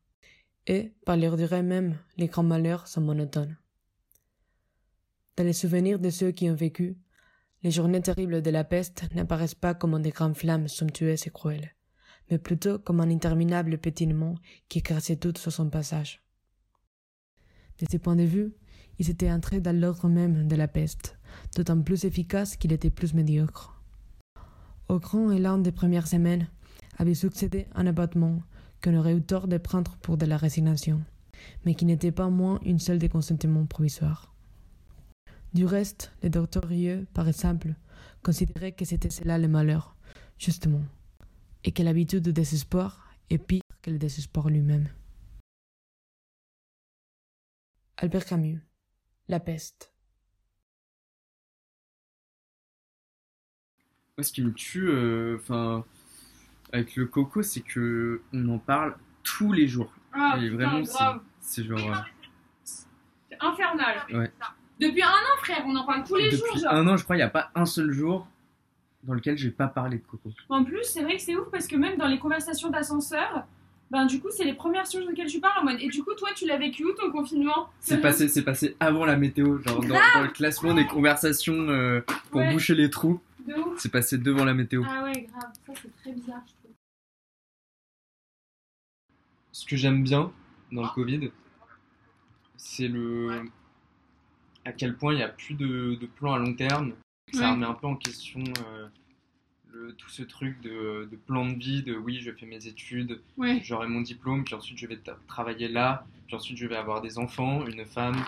et, 0.65 0.95
par 1.05 1.15
leur 1.15 1.37
durée 1.37 1.61
même, 1.61 1.99
les 2.17 2.25
grands 2.25 2.41
malheurs 2.41 2.87
sont 2.87 3.01
monotones. 3.01 3.55
Dans 5.35 5.43
les 5.43 5.53
souvenirs 5.53 5.99
de 5.99 6.09
ceux 6.09 6.31
qui 6.31 6.49
ont 6.49 6.55
vécu, 6.55 6.97
les 7.61 7.69
journées 7.69 8.01
terribles 8.01 8.41
de 8.41 8.49
la 8.49 8.63
peste 8.63 9.05
n'apparaissent 9.13 9.53
pas 9.53 9.75
comme 9.75 10.01
des 10.01 10.09
grandes 10.09 10.35
flammes 10.35 10.67
somptueuses 10.67 11.27
et 11.27 11.29
cruelles, 11.29 11.75
mais 12.29 12.37
plutôt 12.37 12.79
comme 12.79 12.99
un 12.99 13.09
interminable 13.09 13.77
pétillement 13.77 14.35
qui 14.69 14.79
écrasait 14.79 15.15
tout 15.15 15.33
sur 15.37 15.51
son 15.51 15.69
passage. 15.69 16.21
De 17.79 17.85
ce 17.89 17.97
point 17.97 18.15
de 18.15 18.23
vue, 18.23 18.53
ils 18.99 19.09
étaient 19.09 19.31
entrés 19.31 19.61
dans 19.61 19.75
l'ordre 19.75 20.09
même 20.09 20.47
de 20.47 20.55
la 20.55 20.67
peste, 20.67 21.17
d'autant 21.55 21.79
plus 21.81 22.05
efficace 22.05 22.55
qu'il 22.55 22.73
était 22.73 22.89
plus 22.89 23.13
médiocre. 23.13 23.81
Au 24.89 24.99
grand 24.99 25.31
élan 25.31 25.57
des 25.57 25.71
premières 25.71 26.07
semaines, 26.07 26.47
avait 26.97 27.13
succédé 27.13 27.67
un 27.75 27.85
abattement 27.85 28.41
qu'on 28.83 28.97
aurait 28.97 29.15
eu 29.15 29.21
tort 29.21 29.47
de 29.47 29.57
prendre 29.57 29.97
pour 29.97 30.17
de 30.17 30.25
la 30.25 30.37
résignation, 30.37 31.01
mais 31.65 31.75
qui 31.75 31.85
n'était 31.85 32.11
pas 32.11 32.29
moins 32.29 32.59
une 32.63 32.79
seule 32.79 32.97
des 32.97 33.09
consentiments 33.09 33.65
provisoires. 33.65 34.33
Du 35.53 35.65
reste, 35.65 36.11
le 36.23 36.29
docteur 36.29 36.63
Rieux, 36.63 37.07
par 37.13 37.27
exemple, 37.27 37.73
considérait 38.23 38.71
que 38.71 38.85
c'était 38.85 39.09
cela 39.09 39.37
le 39.37 39.47
malheur, 39.47 39.95
justement, 40.37 40.81
et 41.67 41.73
que 41.73 41.83
l'habitude 41.83 42.23
du 42.23 42.31
désespoir 42.31 43.11
est 43.29 43.37
pire 43.37 43.61
que 43.81 43.91
le 43.91 43.97
désespoir 43.97 44.47
lui-même. 44.47 44.87
Albert 47.97 48.23
Camus, 48.23 48.61
La 49.27 49.41
peste. 49.41 49.93
ce 54.19 54.31
qui 54.31 54.41
me 54.41 54.53
tue, 54.53 54.87
euh, 54.87 55.37
enfin, 55.39 55.85
avec 56.71 56.95
le 56.95 57.05
coco, 57.05 57.43
c'est 57.43 57.61
que 57.61 58.21
on 58.31 58.47
en 58.47 58.59
parle 58.59 58.97
tous 59.21 59.51
les 59.51 59.67
jours. 59.67 59.93
Ah, 60.13 60.39
et 60.41 60.49
vraiment, 60.49 60.83
c'est 61.41 61.65
genre. 61.65 61.77
Euh, 61.79 61.97
c'est 62.63 63.37
infernal. 63.41 64.05
Ouais. 64.11 64.31
Depuis 64.79 65.03
un 65.03 65.09
an, 65.09 65.37
frère, 65.39 65.63
on 65.67 65.75
en 65.75 65.85
parle 65.85 66.03
tous 66.05 66.15
les 66.15 66.31
jours. 66.31 66.47
Un 66.67 66.87
an, 66.87 66.95
je 66.95 67.03
crois, 67.03 67.17
il 67.17 67.19
n'y 67.19 67.23
a 67.23 67.29
pas 67.29 67.51
un 67.53 67.65
seul 67.65 67.91
jour 67.91 68.25
dans 69.07 69.13
lequel 69.13 69.37
j'ai 69.37 69.51
pas 69.51 69.67
parlé 69.67 69.97
de 69.97 70.03
coco. 70.03 70.29
En 70.49 70.63
plus, 70.63 70.83
c'est 70.83 71.01
vrai 71.01 71.15
que 71.15 71.21
c'est 71.21 71.35
ouf 71.35 71.49
parce 71.49 71.65
que 71.65 71.75
même 71.75 71.97
dans 71.97 72.07
les 72.07 72.19
conversations 72.19 72.69
d'ascenseur, 72.69 73.47
ben 73.89 74.05
du 74.05 74.19
coup, 74.19 74.27
c'est 74.29 74.43
les 74.43 74.53
premières 74.53 74.85
choses 74.85 75.07
auxquelles 75.09 75.29
tu 75.29 75.39
parles 75.39 75.59
en 75.61 75.63
mode. 75.63 75.79
Et 75.79 75.87
du 75.87 76.03
coup, 76.03 76.13
toi, 76.13 76.29
tu 76.35 76.45
l'as 76.45 76.57
vécu 76.57 76.83
où 76.83 76.91
ton 76.91 77.09
confinement? 77.09 77.69
C'est 77.79 78.01
passé, 78.01 78.27
c'est 78.27 78.43
passé 78.43 78.75
avant 78.79 79.05
la 79.05 79.15
météo, 79.15 79.59
genre 79.59 79.79
dans, 79.79 80.21
le 80.21 80.31
classement 80.31 80.73
des 80.73 80.85
conversations 80.85 81.69
euh, 81.69 82.01
pour 82.29 82.43
boucher 82.51 82.75
les 82.75 82.89
trous. 82.89 83.21
C'est 83.77 83.91
passé 83.91 84.17
devant 84.17 84.43
la 84.43 84.53
météo. 84.53 84.83
Ah 84.85 85.03
ouais, 85.03 85.27
grave. 85.31 85.51
Ça, 85.65 85.73
c'est 85.81 85.95
très 85.95 86.11
bizarre, 86.11 86.43
je 86.45 86.53
trouve. 86.53 86.71
Ce 89.53 89.65
que 89.65 89.77
j'aime 89.77 90.03
bien 90.03 90.31
dans 90.71 90.83
le 90.83 90.89
Covid, 90.89 91.31
c'est 92.57 92.89
le. 92.89 93.45
à 94.65 94.73
quel 94.73 94.97
point 94.97 95.13
il 95.13 95.17
n'y 95.17 95.23
a 95.23 95.29
plus 95.29 95.53
de, 95.53 95.95
de, 95.95 96.05
plan 96.05 96.33
à 96.33 96.39
long 96.39 96.53
terme. 96.53 96.93
Ça 97.33 97.51
remet 97.51 97.65
un 97.65 97.73
peu 97.73 97.87
en 97.87 97.95
question 97.95 98.41
euh, 98.41 98.87
le, 99.71 99.93
tout 99.93 100.09
ce 100.09 100.23
truc 100.23 100.61
de, 100.61 101.07
de, 101.11 101.15
plan 101.17 101.45
de 101.45 101.55
vie, 101.55 101.83
de 101.83 101.95
oui, 101.95 102.19
je 102.21 102.31
fais 102.31 102.45
mes 102.45 102.67
études, 102.67 103.21
j'aurai 103.61 103.87
mon 103.87 104.01
diplôme, 104.01 104.43
puis 104.43 104.55
ensuite 104.55 104.77
je 104.77 104.87
vais 104.87 104.99
travailler 105.27 105.67
là, 105.67 106.05
puis 106.25 106.35
ensuite 106.35 106.57
je 106.57 106.65
vais 106.65 106.77
avoir 106.77 107.01
des 107.01 107.17
enfants, 107.17 107.65
une 107.65 107.85
femme, 107.85 108.23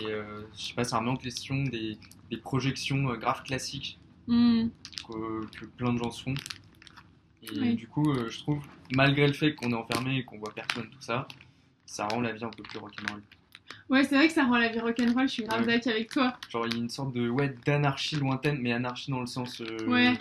et 0.00 0.06
euh, 0.06 0.42
je 0.56 0.62
sais 0.62 0.74
pas, 0.74 0.84
ça 0.84 0.98
remet 0.98 1.10
en 1.10 1.16
question 1.16 1.62
des, 1.64 1.98
des 2.30 2.38
projections 2.38 3.10
euh, 3.10 3.16
graves 3.16 3.42
classiques 3.42 3.98
Hmm. 4.28 4.68
Que, 5.08 5.64
plein 5.78 5.94
de 5.94 5.98
gens 5.98 6.10
sont. 6.10 6.34
Et 7.42 7.72
du 7.72 7.88
coup, 7.88 8.12
euh, 8.12 8.28
je 8.28 8.38
trouve, 8.40 8.62
malgré 8.94 9.26
le 9.26 9.32
fait 9.32 9.54
qu'on 9.54 9.70
est 9.70 9.74
enfermé 9.74 10.18
et 10.18 10.24
qu'on 10.24 10.38
voit 10.38 10.52
personne, 10.54 10.88
tout 10.90 11.00
ça, 11.00 11.26
ça 11.86 12.06
rend 12.06 12.20
la 12.20 12.32
vie 12.32 12.44
un 12.44 12.50
peu 12.50 12.62
plus 12.62 12.78
rock'n'roll. 12.78 13.22
Ouais, 13.90 14.04
c'est 14.04 14.16
vrai 14.16 14.28
que 14.28 14.34
ça 14.34 14.44
rend 14.44 14.58
la 14.58 14.68
vie 14.68 14.80
rock'n'roll, 14.80 15.28
je 15.28 15.32
suis 15.32 15.44
grave 15.44 15.66
d'accord 15.66 15.92
avec 15.92 16.10
toi. 16.10 16.36
Genre, 16.50 16.66
il 16.66 16.74
y 16.74 16.76
a 16.76 16.80
une 16.80 16.90
sorte 16.90 17.12
de 17.14 17.28
ouais, 17.28 17.54
d'anarchie 17.64 18.16
lointaine, 18.16 18.58
mais 18.60 18.72
anarchie 18.72 19.10
dans 19.10 19.20
le 19.20 19.26
sens, 19.26 19.60
euh, 19.60 19.66
euh, 19.90 20.14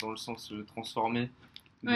dans 0.00 0.10
le 0.10 0.16
sens 0.16 0.52
transformé. 0.66 1.30
De, 1.82 1.92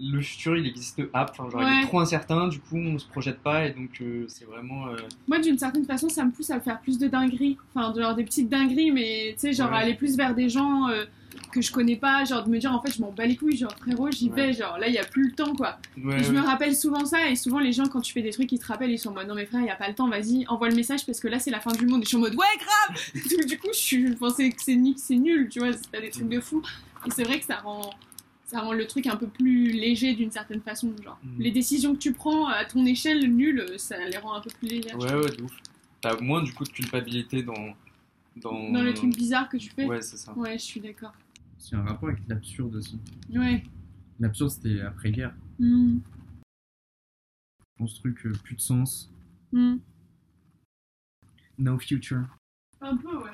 le 0.00 0.20
futur 0.20 0.56
il 0.56 0.66
existe 0.66 1.04
pas, 1.04 1.26
enfin, 1.28 1.50
genre 1.50 1.62
il 1.62 1.82
est 1.82 1.86
trop 1.86 2.00
incertain, 2.00 2.48
du 2.48 2.60
coup 2.60 2.76
on 2.76 2.98
se 2.98 3.06
projette 3.06 3.40
pas 3.40 3.66
et 3.66 3.70
donc 3.70 4.00
euh, 4.00 4.24
c'est 4.28 4.44
vraiment. 4.44 4.88
Euh, 4.88 4.96
Moi 5.26 5.38
d'une 5.40 5.58
certaine 5.58 5.84
façon 5.84 6.08
ça 6.08 6.24
me 6.24 6.30
pousse 6.30 6.50
à 6.50 6.60
faire 6.60 6.80
plus 6.80 6.98
de 6.98 7.08
dingueries, 7.08 7.58
enfin 7.74 7.92
genre 7.98 8.14
des 8.14 8.24
petites 8.24 8.48
dingueries, 8.48 8.92
mais 8.92 9.32
tu 9.34 9.40
sais, 9.40 9.52
genre 9.52 9.72
aller 9.72 9.94
plus 9.94 10.16
vers 10.16 10.34
des 10.34 10.48
gens 10.48 10.88
euh, 10.88 11.04
que 11.50 11.60
je 11.60 11.72
connais 11.72 11.96
pas, 11.96 12.24
genre 12.24 12.44
de 12.44 12.50
me 12.50 12.58
dire 12.58 12.72
en 12.72 12.80
fait 12.80 12.92
je 12.92 13.00
m'en 13.00 13.12
bats 13.12 13.26
les 13.26 13.36
couilles, 13.36 13.56
genre 13.56 13.74
frérot 13.80 14.10
j'y 14.10 14.28
vais, 14.28 14.52
genre 14.52 14.78
là 14.78 14.88
il 14.88 14.94
y 14.94 14.98
a 14.98 15.04
plus 15.04 15.28
le 15.28 15.32
temps 15.32 15.54
quoi. 15.54 15.78
je 15.96 16.32
me 16.32 16.40
rappelle 16.40 16.74
souvent 16.74 17.04
ça 17.04 17.28
et 17.28 17.36
souvent 17.36 17.58
les 17.58 17.72
gens 17.72 17.86
quand 17.86 18.00
tu 18.00 18.12
fais 18.12 18.22
des 18.22 18.30
trucs 18.30 18.50
ils 18.52 18.58
te 18.58 18.66
rappellent, 18.66 18.90
ils 18.90 18.98
sont 18.98 19.10
en 19.10 19.14
mode 19.14 19.28
non 19.28 19.34
mais 19.34 19.46
frère 19.46 19.60
il 19.60 19.66
y 19.66 19.70
a 19.70 19.76
pas 19.76 19.88
le 19.88 19.94
temps, 19.94 20.08
vas-y 20.08 20.46
envoie 20.48 20.68
le 20.68 20.76
message 20.76 21.06
parce 21.06 21.20
que 21.20 21.28
là 21.28 21.38
c'est 21.38 21.50
la 21.50 21.60
fin 21.60 21.72
du 21.72 21.86
monde 21.86 22.02
et 22.02 22.04
je 22.04 22.08
suis 22.08 22.16
en 22.16 22.20
mode 22.20 22.34
ouais 22.34 22.46
grave 22.58 22.98
Du 23.46 23.58
coup 23.58 23.68
je 23.72 23.78
suis, 23.78 24.14
pensais 24.14 24.50
que 24.50 24.60
c'est 24.60 24.76
nul, 25.16 25.48
tu 25.48 25.60
vois, 25.60 25.72
c'est 25.72 25.90
pas 25.90 26.00
des 26.00 26.10
trucs 26.10 26.28
de 26.28 26.40
fou. 26.40 26.62
Et 27.06 27.10
c'est 27.10 27.24
vrai 27.24 27.38
que 27.38 27.46
ça 27.46 27.56
rend 27.56 27.90
ça 28.48 28.60
rend 28.60 28.72
le 28.72 28.86
truc 28.86 29.06
un 29.06 29.16
peu 29.16 29.26
plus 29.26 29.72
léger 29.72 30.14
d'une 30.14 30.30
certaine 30.30 30.62
façon. 30.62 30.94
Genre, 31.04 31.18
mm. 31.22 31.40
les 31.42 31.50
décisions 31.50 31.92
que 31.92 31.98
tu 31.98 32.14
prends 32.14 32.46
à 32.46 32.64
ton 32.64 32.84
échelle 32.86 33.30
nulle, 33.30 33.66
ça 33.76 33.96
les 33.98 34.16
rend 34.16 34.34
un 34.34 34.40
peu 34.40 34.50
plus 34.58 34.68
légères. 34.68 34.98
Ouais, 34.98 35.12
ouais, 35.12 35.36
de 35.36 35.42
ouf. 35.42 35.52
T'as 36.00 36.18
moins 36.20 36.42
du 36.42 36.52
coup 36.54 36.64
de 36.64 36.70
culpabilité 36.70 37.42
dans, 37.42 37.74
dans... 38.36 38.70
Dans 38.70 38.82
le 38.82 38.94
truc 38.94 39.14
bizarre 39.14 39.50
que 39.50 39.58
tu 39.58 39.68
fais 39.68 39.84
Ouais, 39.84 40.00
c'est 40.00 40.16
ça. 40.16 40.32
Ouais, 40.32 40.54
je 40.54 40.64
suis 40.64 40.80
d'accord. 40.80 41.12
C'est 41.58 41.76
un 41.76 41.82
rapport 41.82 42.08
avec 42.08 42.20
l'absurde 42.28 42.76
aussi. 42.76 42.98
Ouais. 43.34 43.62
L'absurde, 44.20 44.50
c'était 44.50 44.80
après-guerre. 44.82 45.34
Dans 47.78 47.86
ce 47.86 47.96
truc, 48.00 48.26
euh, 48.26 48.32
plus 48.42 48.56
de 48.56 48.60
sens. 48.60 49.10
Hmm. 49.52 49.76
No 51.58 51.78
future. 51.78 52.24
Un 52.80 52.96
peu, 52.96 53.16
ouais. 53.18 53.30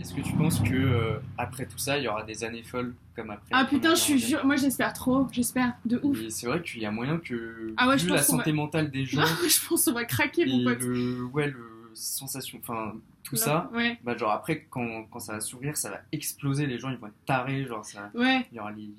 Est-ce 0.00 0.12
que 0.14 0.20
tu 0.22 0.32
penses 0.34 0.58
que 0.60 0.74
euh, 0.74 1.18
après 1.38 1.66
tout 1.66 1.78
ça, 1.78 1.98
il 1.98 2.04
y 2.04 2.08
aura 2.08 2.24
des 2.24 2.42
années 2.42 2.64
folles 2.64 2.94
comme 3.14 3.30
après 3.30 3.48
Ah 3.52 3.64
putain, 3.64 3.94
je 3.94 4.00
suis 4.00 4.18
jure, 4.18 4.44
moi 4.44 4.56
j'espère 4.56 4.92
trop, 4.92 5.28
j'espère, 5.30 5.76
de 5.84 6.00
ouf. 6.02 6.20
Et 6.20 6.30
c'est 6.30 6.48
vrai 6.48 6.60
qu'il 6.62 6.80
y 6.80 6.86
a 6.86 6.90
moyen 6.90 7.18
que 7.18 7.72
Ah 7.76 7.88
ouais, 7.88 7.96
je 7.96 8.02
vu 8.04 8.08
pense 8.10 8.18
la 8.18 8.24
qu'on 8.24 8.32
santé 8.38 8.50
va- 8.50 8.56
mentale 8.56 8.90
des 8.90 9.04
gens 9.06 9.24
je 9.24 9.68
pense 9.68 9.84
qu'on 9.84 9.92
va 9.92 10.04
craquer, 10.04 10.46
mon 10.46 10.64
pote. 10.64 10.80
le 10.82 11.22
ouais 11.26 11.48
le 11.48 11.64
sensation, 11.94 12.58
enfin 12.62 12.94
tout 13.22 13.36
ça, 13.36 13.70
ouais. 13.74 13.98
bah 14.04 14.16
genre 14.16 14.30
après 14.32 14.66
quand, 14.70 15.04
quand 15.10 15.20
ça 15.20 15.32
va 15.34 15.40
s'ouvrir, 15.40 15.76
ça 15.76 15.90
va 15.90 16.00
exploser, 16.12 16.66
les 16.66 16.78
gens 16.78 16.90
ils 16.90 16.96
vont 16.98 17.06
être 17.08 17.24
tarés, 17.26 17.64
genre 17.66 17.84
ça, 17.84 18.10
Ouais. 18.14 18.46
il 18.52 18.56
y 18.56 18.60
aura 18.60 18.72
les- 18.72 18.94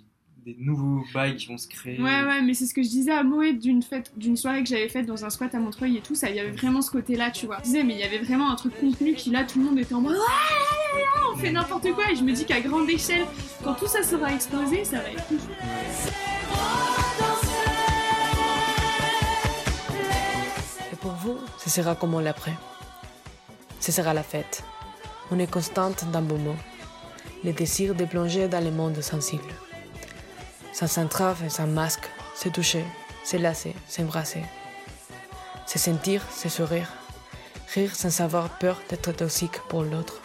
des 0.45 0.55
nouveaux 0.59 1.03
bails 1.11 1.35
qui 1.37 1.47
vont 1.47 1.57
se 1.57 1.67
créer. 1.67 1.99
Ouais, 1.99 2.21
ouais, 2.23 2.41
mais 2.43 2.53
c'est 2.53 2.67
ce 2.67 2.73
que 2.75 2.83
je 2.83 2.87
disais 2.89 3.11
à 3.11 3.23
Moé 3.23 3.53
d'une 3.53 3.81
fête, 3.81 4.11
d'une 4.15 4.37
soirée 4.37 4.61
que 4.61 4.69
j'avais 4.69 4.89
faite 4.89 5.07
dans 5.07 5.25
un 5.25 5.31
squat 5.31 5.55
à 5.55 5.59
Montreuil 5.59 5.97
et 5.97 6.01
tout, 6.01 6.13
ça, 6.13 6.29
il 6.29 6.35
y 6.35 6.39
avait 6.39 6.51
vraiment 6.51 6.83
ce 6.83 6.91
côté-là, 6.91 7.31
tu 7.31 7.47
vois. 7.47 7.57
Je 7.59 7.63
disais, 7.63 7.83
mais 7.83 7.93
il 7.95 7.99
y 7.99 8.03
avait 8.03 8.19
vraiment 8.19 8.51
un 8.51 8.55
truc 8.55 8.79
contenu 8.79 9.15
qui 9.15 9.31
là, 9.31 9.43
tout 9.43 9.57
le 9.57 9.65
monde 9.65 9.79
était 9.79 9.95
en 9.95 10.01
mode, 10.01 10.15
ouais, 10.17 11.01
on 11.33 11.35
fait 11.37 11.51
n'importe 11.51 11.91
quoi, 11.93 12.11
et 12.11 12.15
je 12.15 12.21
me 12.23 12.31
dis 12.31 12.45
qu'à 12.45 12.61
grande 12.61 12.87
échelle, 12.87 13.25
quand 13.63 13.73
tout 13.73 13.87
ça 13.87 14.03
sera 14.03 14.31
explosé, 14.31 14.85
ça 14.85 14.97
va 14.99 15.09
être. 15.09 15.23
Et 20.91 20.95
pour 20.97 21.11
vous, 21.13 21.37
ce 21.57 21.69
sera 21.69 21.95
comment 21.95 22.19
l'après? 22.19 22.53
Ce 23.85 23.91
sera 23.91 24.15
la 24.15 24.23
fête. 24.23 24.63
On 25.29 25.37
est 25.37 25.45
constante 25.45 26.09
d'un 26.09 26.21
mot. 26.21 26.55
Le 27.43 27.53
désir 27.53 27.93
de 27.93 28.03
plonger 28.03 28.47
dans 28.47 28.63
le 28.63 28.71
monde 28.71 28.99
sensible. 28.99 29.53
Sans 30.73 30.97
entrave 30.97 31.43
et 31.45 31.49
sans 31.49 31.67
masque, 31.67 32.09
se 32.35 32.49
toucher, 32.49 32.83
se 33.23 33.37
lasser, 33.37 33.75
s'embrasser. 33.87 34.41
Se 35.67 35.77
sentir, 35.77 36.23
se 36.31 36.49
sourire. 36.49 36.91
Rire 37.75 37.95
sans 37.95 38.21
avoir 38.21 38.57
peur 38.57 38.81
d'être 38.89 39.11
toxique 39.11 39.59
pour 39.69 39.83
l'autre. 39.83 40.19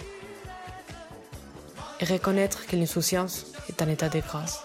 Et 2.01 2.07
reconnaître 2.07 2.65
que 2.67 2.77
l'insouciance 2.77 3.45
est 3.69 3.83
un 3.83 3.91
état 3.91 4.09
de 4.09 4.21
grâce. 4.21 4.65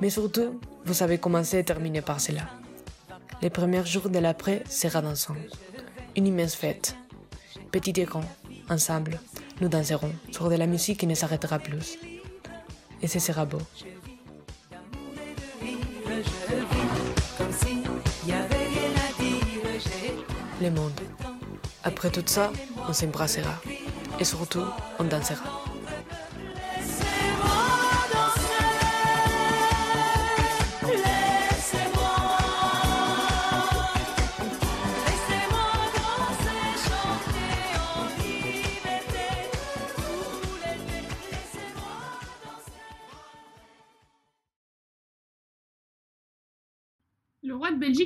Mais 0.00 0.10
surtout, 0.10 0.60
vous 0.84 0.94
savez 0.94 1.18
commencer 1.18 1.58
et 1.58 1.64
terminer 1.64 2.02
par 2.02 2.20
cela. 2.20 2.42
Les 3.42 3.50
premiers 3.50 3.84
jours 3.84 4.08
de 4.08 4.18
l'après 4.18 4.62
sera 4.68 5.00
dansant. 5.02 5.36
Une 6.16 6.26
immense 6.26 6.54
fête. 6.54 6.96
Petit 7.70 8.00
et 8.00 8.04
grand, 8.04 8.24
ensemble, 8.68 9.20
nous 9.60 9.68
danserons 9.68 10.12
sur 10.30 10.48
de 10.48 10.56
la 10.56 10.66
musique 10.66 11.00
qui 11.00 11.06
ne 11.06 11.14
s'arrêtera 11.14 11.58
plus. 11.58 11.98
Et 13.02 13.06
ce 13.06 13.18
sera 13.18 13.44
beau. 13.44 13.58
Le 20.62 20.70
monde. 20.70 21.00
Après 21.82 22.10
tout 22.10 22.22
ça, 22.24 22.52
on 22.88 22.92
s'embrassera. 22.92 23.60
Et 24.18 24.24
surtout, 24.24 24.64
on 24.98 25.04
dansera. 25.04 25.73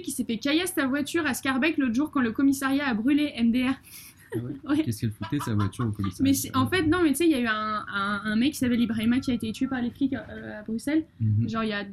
Il 0.09 0.13
s'est 0.13 0.25
fait 0.25 0.39
caillasse 0.39 0.73
sa 0.75 0.87
voiture 0.87 1.25
à 1.27 1.35
Scarbeck 1.35 1.79
l'autre 1.79 1.95
jour 1.95 2.11
quand 2.11 2.21
le 2.21 2.33
commissariat 2.33 2.87
a 2.89 2.95
brûlé 2.95 3.33
MDR. 3.43 3.75
Ah 4.35 4.39
ouais 4.39 4.53
Ouais. 4.77 4.83
Qu'est-ce 4.83 5.01
qu'elle 5.01 5.11
foutait 5.13 5.39
sa 5.39 5.55
voiture 5.55 5.87
au 5.87 5.91
commissariat 5.91 6.33
Mais 6.33 6.57
en 6.57 6.67
fait, 6.69 6.83
non, 6.83 6.99
mais 7.03 7.11
tu 7.11 7.15
sais, 7.17 7.25
il 7.27 7.31
y 7.31 7.35
a 7.35 7.41
eu 7.41 7.47
un, 7.47 7.85
un- 7.93 8.21
un 8.25 8.37
mec 8.37 8.53
qui 8.53 8.59
s'appelle 8.59 8.81
Ibrahima 8.81 9.21
qui 9.21 9.31
a 9.31 9.35
été 9.35 9.51
tué 9.53 9.67
par 9.69 9.81
les 9.81 9.91
flics 9.91 10.13
euh, 10.15 10.59
à 10.61 10.63
Bruxelles, 10.63 11.05
Mhm. 11.21 11.49
genre 11.49 11.63
il 11.65 11.71
y 11.71 11.73
a 11.73 11.85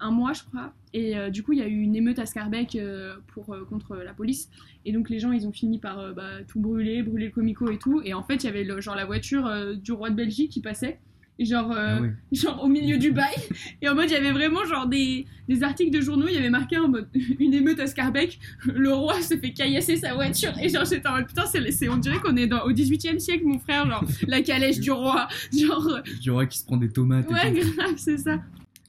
un 0.00 0.10
mois, 0.10 0.32
je 0.32 0.42
crois. 0.44 0.72
Et 0.94 1.16
euh, 1.18 1.28
du 1.30 1.42
coup, 1.42 1.52
il 1.52 1.58
y 1.58 1.62
a 1.62 1.66
eu 1.66 1.80
une 1.80 1.94
émeute 1.96 2.18
à 2.18 2.24
Scarbeck 2.26 2.76
euh, 2.76 3.16
pour, 3.28 3.54
contre 3.68 3.96
la 3.96 4.12
police. 4.14 4.48
Et 4.86 4.92
donc, 4.92 5.10
les 5.10 5.18
gens, 5.18 5.32
ils 5.32 5.46
ont 5.46 5.52
fini 5.52 5.78
par 5.78 6.14
bah, 6.14 6.42
tout 6.48 6.60
brûler, 6.60 7.02
brûler 7.02 7.26
le 7.26 7.32
comico 7.32 7.70
et 7.70 7.78
tout. 7.78 8.00
Et 8.04 8.14
en 8.14 8.22
fait, 8.22 8.36
il 8.36 8.44
y 8.44 8.48
avait 8.48 8.64
le, 8.64 8.80
genre 8.80 8.96
la 8.96 9.04
voiture 9.06 9.50
du 9.76 9.92
roi 9.92 10.08
de 10.10 10.14
Belgique 10.16 10.50
qui 10.50 10.60
passait. 10.60 10.98
Genre, 11.38 11.72
euh, 11.72 11.98
Ah 12.02 12.06
genre 12.32 12.62
au 12.62 12.68
milieu 12.68 12.98
du 12.98 13.10
bail. 13.10 13.34
Et 13.80 13.88
en 13.88 13.94
mode, 13.94 14.04
il 14.08 14.12
y 14.12 14.16
avait 14.16 14.30
vraiment 14.32 14.64
genre 14.64 14.86
des, 14.86 15.26
des 15.48 15.62
articles 15.62 15.90
de 15.90 16.00
journaux, 16.00 16.26
il 16.28 16.34
y 16.34 16.38
avait 16.38 16.50
marqué 16.50 16.78
en 16.78 16.88
mode 16.88 17.08
une 17.40 17.54
émeute 17.54 17.80
à 17.80 17.86
Scarbeck, 17.86 18.38
le 18.66 18.92
roi 18.92 19.20
se 19.20 19.36
fait 19.36 19.52
caillasser 19.52 19.96
sa 19.96 20.14
voiture. 20.14 20.52
Et 20.62 20.68
genre, 20.68 20.84
j'étais 20.84 21.08
en 21.08 21.16
mode 21.16 21.26
putain, 21.26 21.44
c'est, 21.46 21.88
on 21.88 21.96
dirait 21.96 22.18
qu'on 22.20 22.36
est 22.36 22.46
dans, 22.46 22.62
au 22.64 22.72
18 22.72 23.14
e 23.14 23.18
siècle, 23.18 23.44
mon 23.44 23.58
frère, 23.58 23.88
genre 23.88 24.04
la 24.28 24.42
calèche 24.42 24.78
du 24.78 24.90
roi. 24.92 25.26
Genre, 25.52 26.00
Du 26.20 26.30
roi 26.30 26.46
qui 26.46 26.58
se 26.58 26.64
prend 26.64 26.76
des 26.76 26.88
tomates 26.90 27.28
et 27.30 27.34
ouais, 27.34 27.60
tout. 27.60 27.74
grave, 27.76 27.94
c'est 27.96 28.18
ça. 28.18 28.40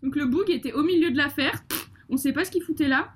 Donc 0.03 0.15
le 0.15 0.25
boug 0.25 0.49
était 0.49 0.73
au 0.73 0.83
milieu 0.83 1.11
de 1.11 1.17
l'affaire, 1.17 1.63
on 2.09 2.17
sait 2.17 2.33
pas 2.33 2.45
ce 2.45 2.51
qu'il 2.51 2.61
foutait 2.61 2.87
là. 2.87 3.13